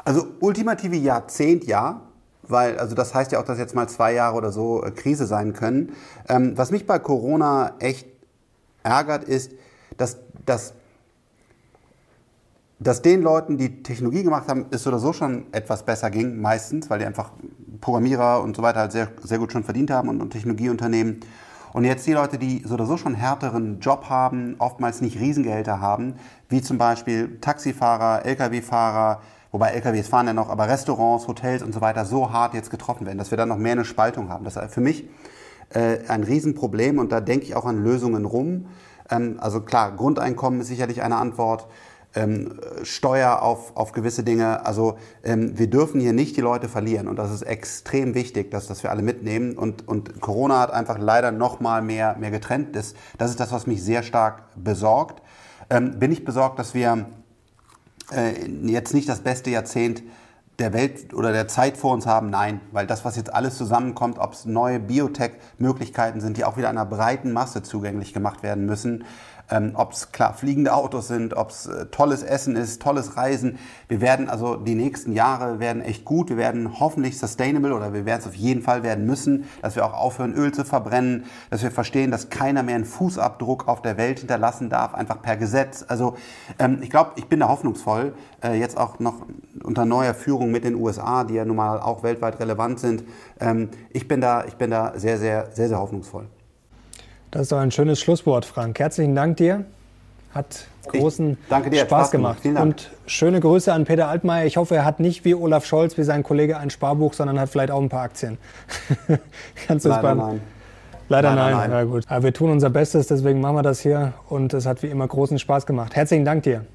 Also 0.05 0.27
ultimative 0.39 0.95
Jahrzehnt 0.95 1.65
ja, 1.65 2.01
weil 2.43 2.77
also 2.79 2.95
das 2.95 3.13
heißt 3.13 3.31
ja 3.31 3.39
auch, 3.39 3.45
dass 3.45 3.59
jetzt 3.59 3.75
mal 3.75 3.87
zwei 3.87 4.13
Jahre 4.13 4.35
oder 4.35 4.51
so 4.51 4.83
äh, 4.83 4.91
Krise 4.91 5.25
sein 5.25 5.53
können. 5.53 5.93
Ähm, 6.27 6.57
was 6.57 6.71
mich 6.71 6.87
bei 6.87 6.99
Corona 6.99 7.75
echt 7.79 8.07
ärgert, 8.83 9.23
ist, 9.23 9.51
dass, 9.97 10.17
dass, 10.45 10.73
dass 12.79 13.01
den 13.01 13.21
Leuten, 13.21 13.57
die 13.57 13.83
Technologie 13.83 14.23
gemacht 14.23 14.47
haben, 14.47 14.65
es 14.71 14.87
oder 14.87 14.99
so 14.99 15.13
schon 15.13 15.45
etwas 15.51 15.83
besser 15.83 16.09
ging, 16.09 16.41
meistens, 16.41 16.89
weil 16.89 16.99
die 16.99 17.05
einfach 17.05 17.31
Programmierer 17.81 18.41
und 18.41 18.55
so 18.55 18.61
weiter 18.63 18.79
halt 18.79 18.91
sehr, 18.91 19.09
sehr 19.21 19.37
gut 19.37 19.51
schon 19.51 19.63
verdient 19.63 19.91
haben 19.91 20.09
und, 20.09 20.21
und 20.21 20.31
Technologieunternehmen. 20.31 21.19
Und 21.73 21.83
jetzt 21.83 22.05
die 22.07 22.13
Leute, 22.13 22.37
die 22.37 22.63
so 22.65 22.73
oder 22.73 22.85
so 22.85 22.97
schon 22.97 23.13
härteren 23.13 23.79
Job 23.79 24.09
haben, 24.09 24.55
oftmals 24.59 25.01
nicht 25.01 25.19
Riesengehälter 25.19 25.81
haben, 25.81 26.15
wie 26.49 26.61
zum 26.61 26.77
Beispiel 26.77 27.39
Taxifahrer, 27.39 28.25
Lkw-Fahrer, 28.25 29.21
wobei 29.51 29.71
LKWs 29.71 30.07
fahren 30.07 30.27
ja 30.27 30.33
noch, 30.33 30.49
aber 30.49 30.67
Restaurants, 30.67 31.27
Hotels 31.27 31.63
und 31.63 31.73
so 31.73 31.81
weiter 31.81 32.05
so 32.05 32.31
hart 32.31 32.53
jetzt 32.53 32.69
getroffen 32.69 33.05
werden, 33.05 33.17
dass 33.17 33.31
wir 33.31 33.37
dann 33.37 33.49
noch 33.49 33.57
mehr 33.57 33.73
eine 33.73 33.85
Spaltung 33.85 34.29
haben. 34.29 34.45
Das 34.45 34.55
ist 34.55 34.73
für 34.73 34.81
mich 34.81 35.07
äh, 35.69 35.99
ein 36.07 36.23
Riesenproblem 36.23 36.99
und 36.99 37.11
da 37.11 37.21
denke 37.21 37.45
ich 37.45 37.55
auch 37.55 37.65
an 37.65 37.83
Lösungen 37.83 38.25
rum. 38.25 38.65
Ähm, 39.09 39.37
also 39.39 39.61
klar, 39.61 39.95
Grundeinkommen 39.95 40.61
ist 40.61 40.67
sicherlich 40.67 41.01
eine 41.01 41.17
Antwort 41.17 41.67
ähm, 42.15 42.59
Steuer 42.83 43.41
auf, 43.41 43.75
auf 43.75 43.91
gewisse 43.91 44.23
Dinge. 44.23 44.65
Also 44.65 44.97
ähm, 45.23 45.57
wir 45.57 45.69
dürfen 45.69 46.01
hier 46.01 46.13
nicht 46.13 46.35
die 46.37 46.41
Leute 46.41 46.67
verlieren 46.67 47.07
und 47.07 47.17
das 47.17 47.31
ist 47.31 47.43
extrem 47.43 48.15
wichtig, 48.15 48.51
dass, 48.51 48.67
dass 48.67 48.83
wir 48.83 48.89
alle 48.89 49.01
mitnehmen. 49.01 49.57
Und, 49.57 49.87
und 49.87 50.19
Corona 50.21 50.59
hat 50.59 50.71
einfach 50.71 50.97
leider 50.97 51.31
noch 51.31 51.59
mal 51.59 51.81
mehr, 51.81 52.15
mehr 52.19 52.31
getrennt. 52.31 52.75
Das, 52.75 52.95
das 53.17 53.31
ist 53.31 53.39
das, 53.39 53.51
was 53.51 53.67
mich 53.67 53.83
sehr 53.83 54.03
stark 54.03 54.43
besorgt. 54.55 55.21
Ähm, 55.69 55.99
bin 55.99 56.11
ich 56.11 56.25
besorgt, 56.25 56.57
dass 56.57 56.73
wir 56.73 57.05
äh, 58.11 58.47
jetzt 58.65 58.93
nicht 58.93 59.07
das 59.07 59.21
beste 59.21 59.51
Jahrzehnt 59.51 60.01
der 60.57 60.73
Welt 60.73 61.13
oder 61.13 61.31
der 61.31 61.47
Zeit 61.47 61.77
vor 61.77 61.93
uns 61.93 62.05
haben? 62.05 62.29
Nein, 62.29 62.59
weil 62.71 62.87
das, 62.87 63.05
was 63.05 63.15
jetzt 63.15 63.33
alles 63.33 63.57
zusammenkommt, 63.57 64.19
ob 64.19 64.33
es 64.33 64.45
neue 64.45 64.79
Biotech-Möglichkeiten 64.79 66.21
sind, 66.21 66.37
die 66.37 66.43
auch 66.43 66.57
wieder 66.57 66.69
einer 66.69 66.85
breiten 66.85 67.31
Masse 67.31 67.63
zugänglich 67.63 68.13
gemacht 68.13 68.43
werden 68.43 68.65
müssen, 68.65 69.05
ähm, 69.51 69.71
ob 69.73 69.93
es 69.93 70.11
klar 70.11 70.33
fliegende 70.33 70.73
Autos 70.73 71.07
sind, 71.07 71.35
ob 71.35 71.49
es 71.49 71.65
äh, 71.65 71.85
tolles 71.87 72.23
Essen 72.23 72.55
ist, 72.55 72.81
tolles 72.81 73.17
Reisen. 73.17 73.57
Wir 73.87 74.01
werden 74.01 74.29
also 74.29 74.55
die 74.55 74.75
nächsten 74.75 75.11
Jahre 75.13 75.59
werden 75.59 75.81
echt 75.81 76.05
gut. 76.05 76.29
Wir 76.29 76.37
werden 76.37 76.79
hoffentlich 76.79 77.17
sustainable 77.19 77.73
oder 77.73 77.93
wir 77.93 78.05
werden 78.05 78.21
es 78.21 78.27
auf 78.27 78.35
jeden 78.35 78.61
Fall 78.61 78.83
werden 78.83 79.05
müssen, 79.05 79.45
dass 79.61 79.75
wir 79.75 79.85
auch 79.85 79.93
aufhören, 79.93 80.33
Öl 80.33 80.51
zu 80.51 80.65
verbrennen, 80.65 81.25
dass 81.49 81.63
wir 81.63 81.71
verstehen, 81.71 82.11
dass 82.11 82.29
keiner 82.29 82.63
mehr 82.63 82.75
einen 82.75 82.85
Fußabdruck 82.85 83.67
auf 83.67 83.81
der 83.81 83.97
Welt 83.97 84.19
hinterlassen 84.19 84.69
darf, 84.69 84.93
einfach 84.93 85.21
per 85.21 85.37
Gesetz. 85.37 85.85
Also 85.87 86.15
ähm, 86.59 86.79
ich 86.81 86.89
glaube, 86.89 87.11
ich 87.15 87.27
bin 87.27 87.39
da 87.39 87.49
hoffnungsvoll, 87.49 88.13
äh, 88.43 88.59
jetzt 88.59 88.77
auch 88.77 88.99
noch 88.99 89.25
unter 89.63 89.85
neuer 89.85 90.13
Führung 90.13 90.51
mit 90.51 90.63
den 90.63 90.75
USA, 90.75 91.23
die 91.23 91.35
ja 91.35 91.45
nun 91.45 91.57
mal 91.57 91.79
auch 91.79 92.03
weltweit 92.03 92.39
relevant 92.39 92.79
sind. 92.79 93.03
Ähm, 93.39 93.69
ich 93.91 94.07
bin 94.07 94.21
da, 94.21 94.45
ich 94.45 94.55
bin 94.55 94.71
da 94.71 94.93
sehr, 94.95 95.17
sehr, 95.17 95.49
sehr, 95.51 95.69
sehr 95.69 95.79
hoffnungsvoll. 95.79 96.27
Das 97.31 97.43
ist 97.43 97.51
doch 97.51 97.59
ein 97.59 97.71
schönes 97.71 97.99
Schlusswort, 97.99 98.45
Frank. 98.45 98.79
Herzlichen 98.79 99.15
Dank 99.15 99.37
dir. 99.37 99.65
Hat 100.33 100.67
großen 100.87 101.37
dir, 101.71 101.79
Spaß 101.81 102.11
gemacht. 102.11 102.45
Und 102.45 102.91
schöne 103.07 103.39
Grüße 103.39 103.73
an 103.73 103.85
Peter 103.85 104.07
Altmaier. 104.07 104.45
Ich 104.45 104.57
hoffe, 104.57 104.75
er 104.75 104.85
hat 104.85 104.99
nicht 104.99 105.25
wie 105.25 105.33
Olaf 105.33 105.65
Scholz, 105.65 105.97
wie 105.97 106.03
sein 106.03 106.23
Kollege, 106.23 106.57
ein 106.57 106.69
Sparbuch, 106.69 107.13
sondern 107.13 107.39
hat 107.39 107.49
vielleicht 107.49 107.71
auch 107.71 107.81
ein 107.81 107.89
paar 107.89 108.03
Aktien. 108.03 108.37
Kannst 109.67 109.85
du 109.85 109.89
Leider 109.89 110.01
beim 110.01 110.17
nein. 110.17 110.41
Leider, 111.09 111.33
nein. 111.33 111.53
nein. 111.53 111.71
Ja, 111.71 111.83
gut. 111.83 112.05
Aber 112.07 112.23
wir 112.23 112.33
tun 112.33 112.51
unser 112.51 112.69
Bestes, 112.69 113.07
deswegen 113.07 113.41
machen 113.41 113.55
wir 113.55 113.63
das 113.63 113.79
hier. 113.79 114.13
Und 114.29 114.53
es 114.53 114.67
hat 114.67 114.83
wie 114.83 114.87
immer 114.87 115.07
großen 115.07 115.39
Spaß 115.39 115.65
gemacht. 115.65 115.95
Herzlichen 115.95 116.25
Dank 116.25 116.43
dir. 116.43 116.65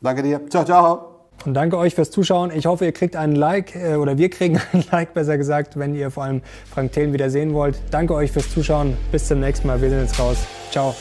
Danke 0.00 0.24
dir. 0.24 0.40
Ciao, 0.48 0.64
ciao. 0.64 1.11
Und 1.44 1.54
danke 1.54 1.76
euch 1.76 1.94
fürs 1.94 2.10
Zuschauen. 2.10 2.52
Ich 2.54 2.66
hoffe, 2.66 2.84
ihr 2.84 2.92
kriegt 2.92 3.16
einen 3.16 3.34
Like 3.34 3.74
äh, 3.74 3.96
oder 3.96 4.16
wir 4.16 4.30
kriegen 4.30 4.60
einen 4.72 4.84
Like, 4.90 5.14
besser 5.14 5.38
gesagt, 5.38 5.78
wenn 5.78 5.94
ihr 5.94 6.10
vor 6.10 6.24
allem 6.24 6.42
Frank 6.72 6.92
Thelen 6.92 7.12
wieder 7.12 7.30
sehen 7.30 7.52
wollt. 7.52 7.80
Danke 7.90 8.14
euch 8.14 8.30
fürs 8.30 8.50
Zuschauen. 8.50 8.96
Bis 9.10 9.26
zum 9.26 9.40
nächsten 9.40 9.66
Mal. 9.66 9.80
Wir 9.80 9.90
sehen 9.90 10.02
uns 10.02 10.18
raus. 10.18 10.38
Ciao. 10.70 10.94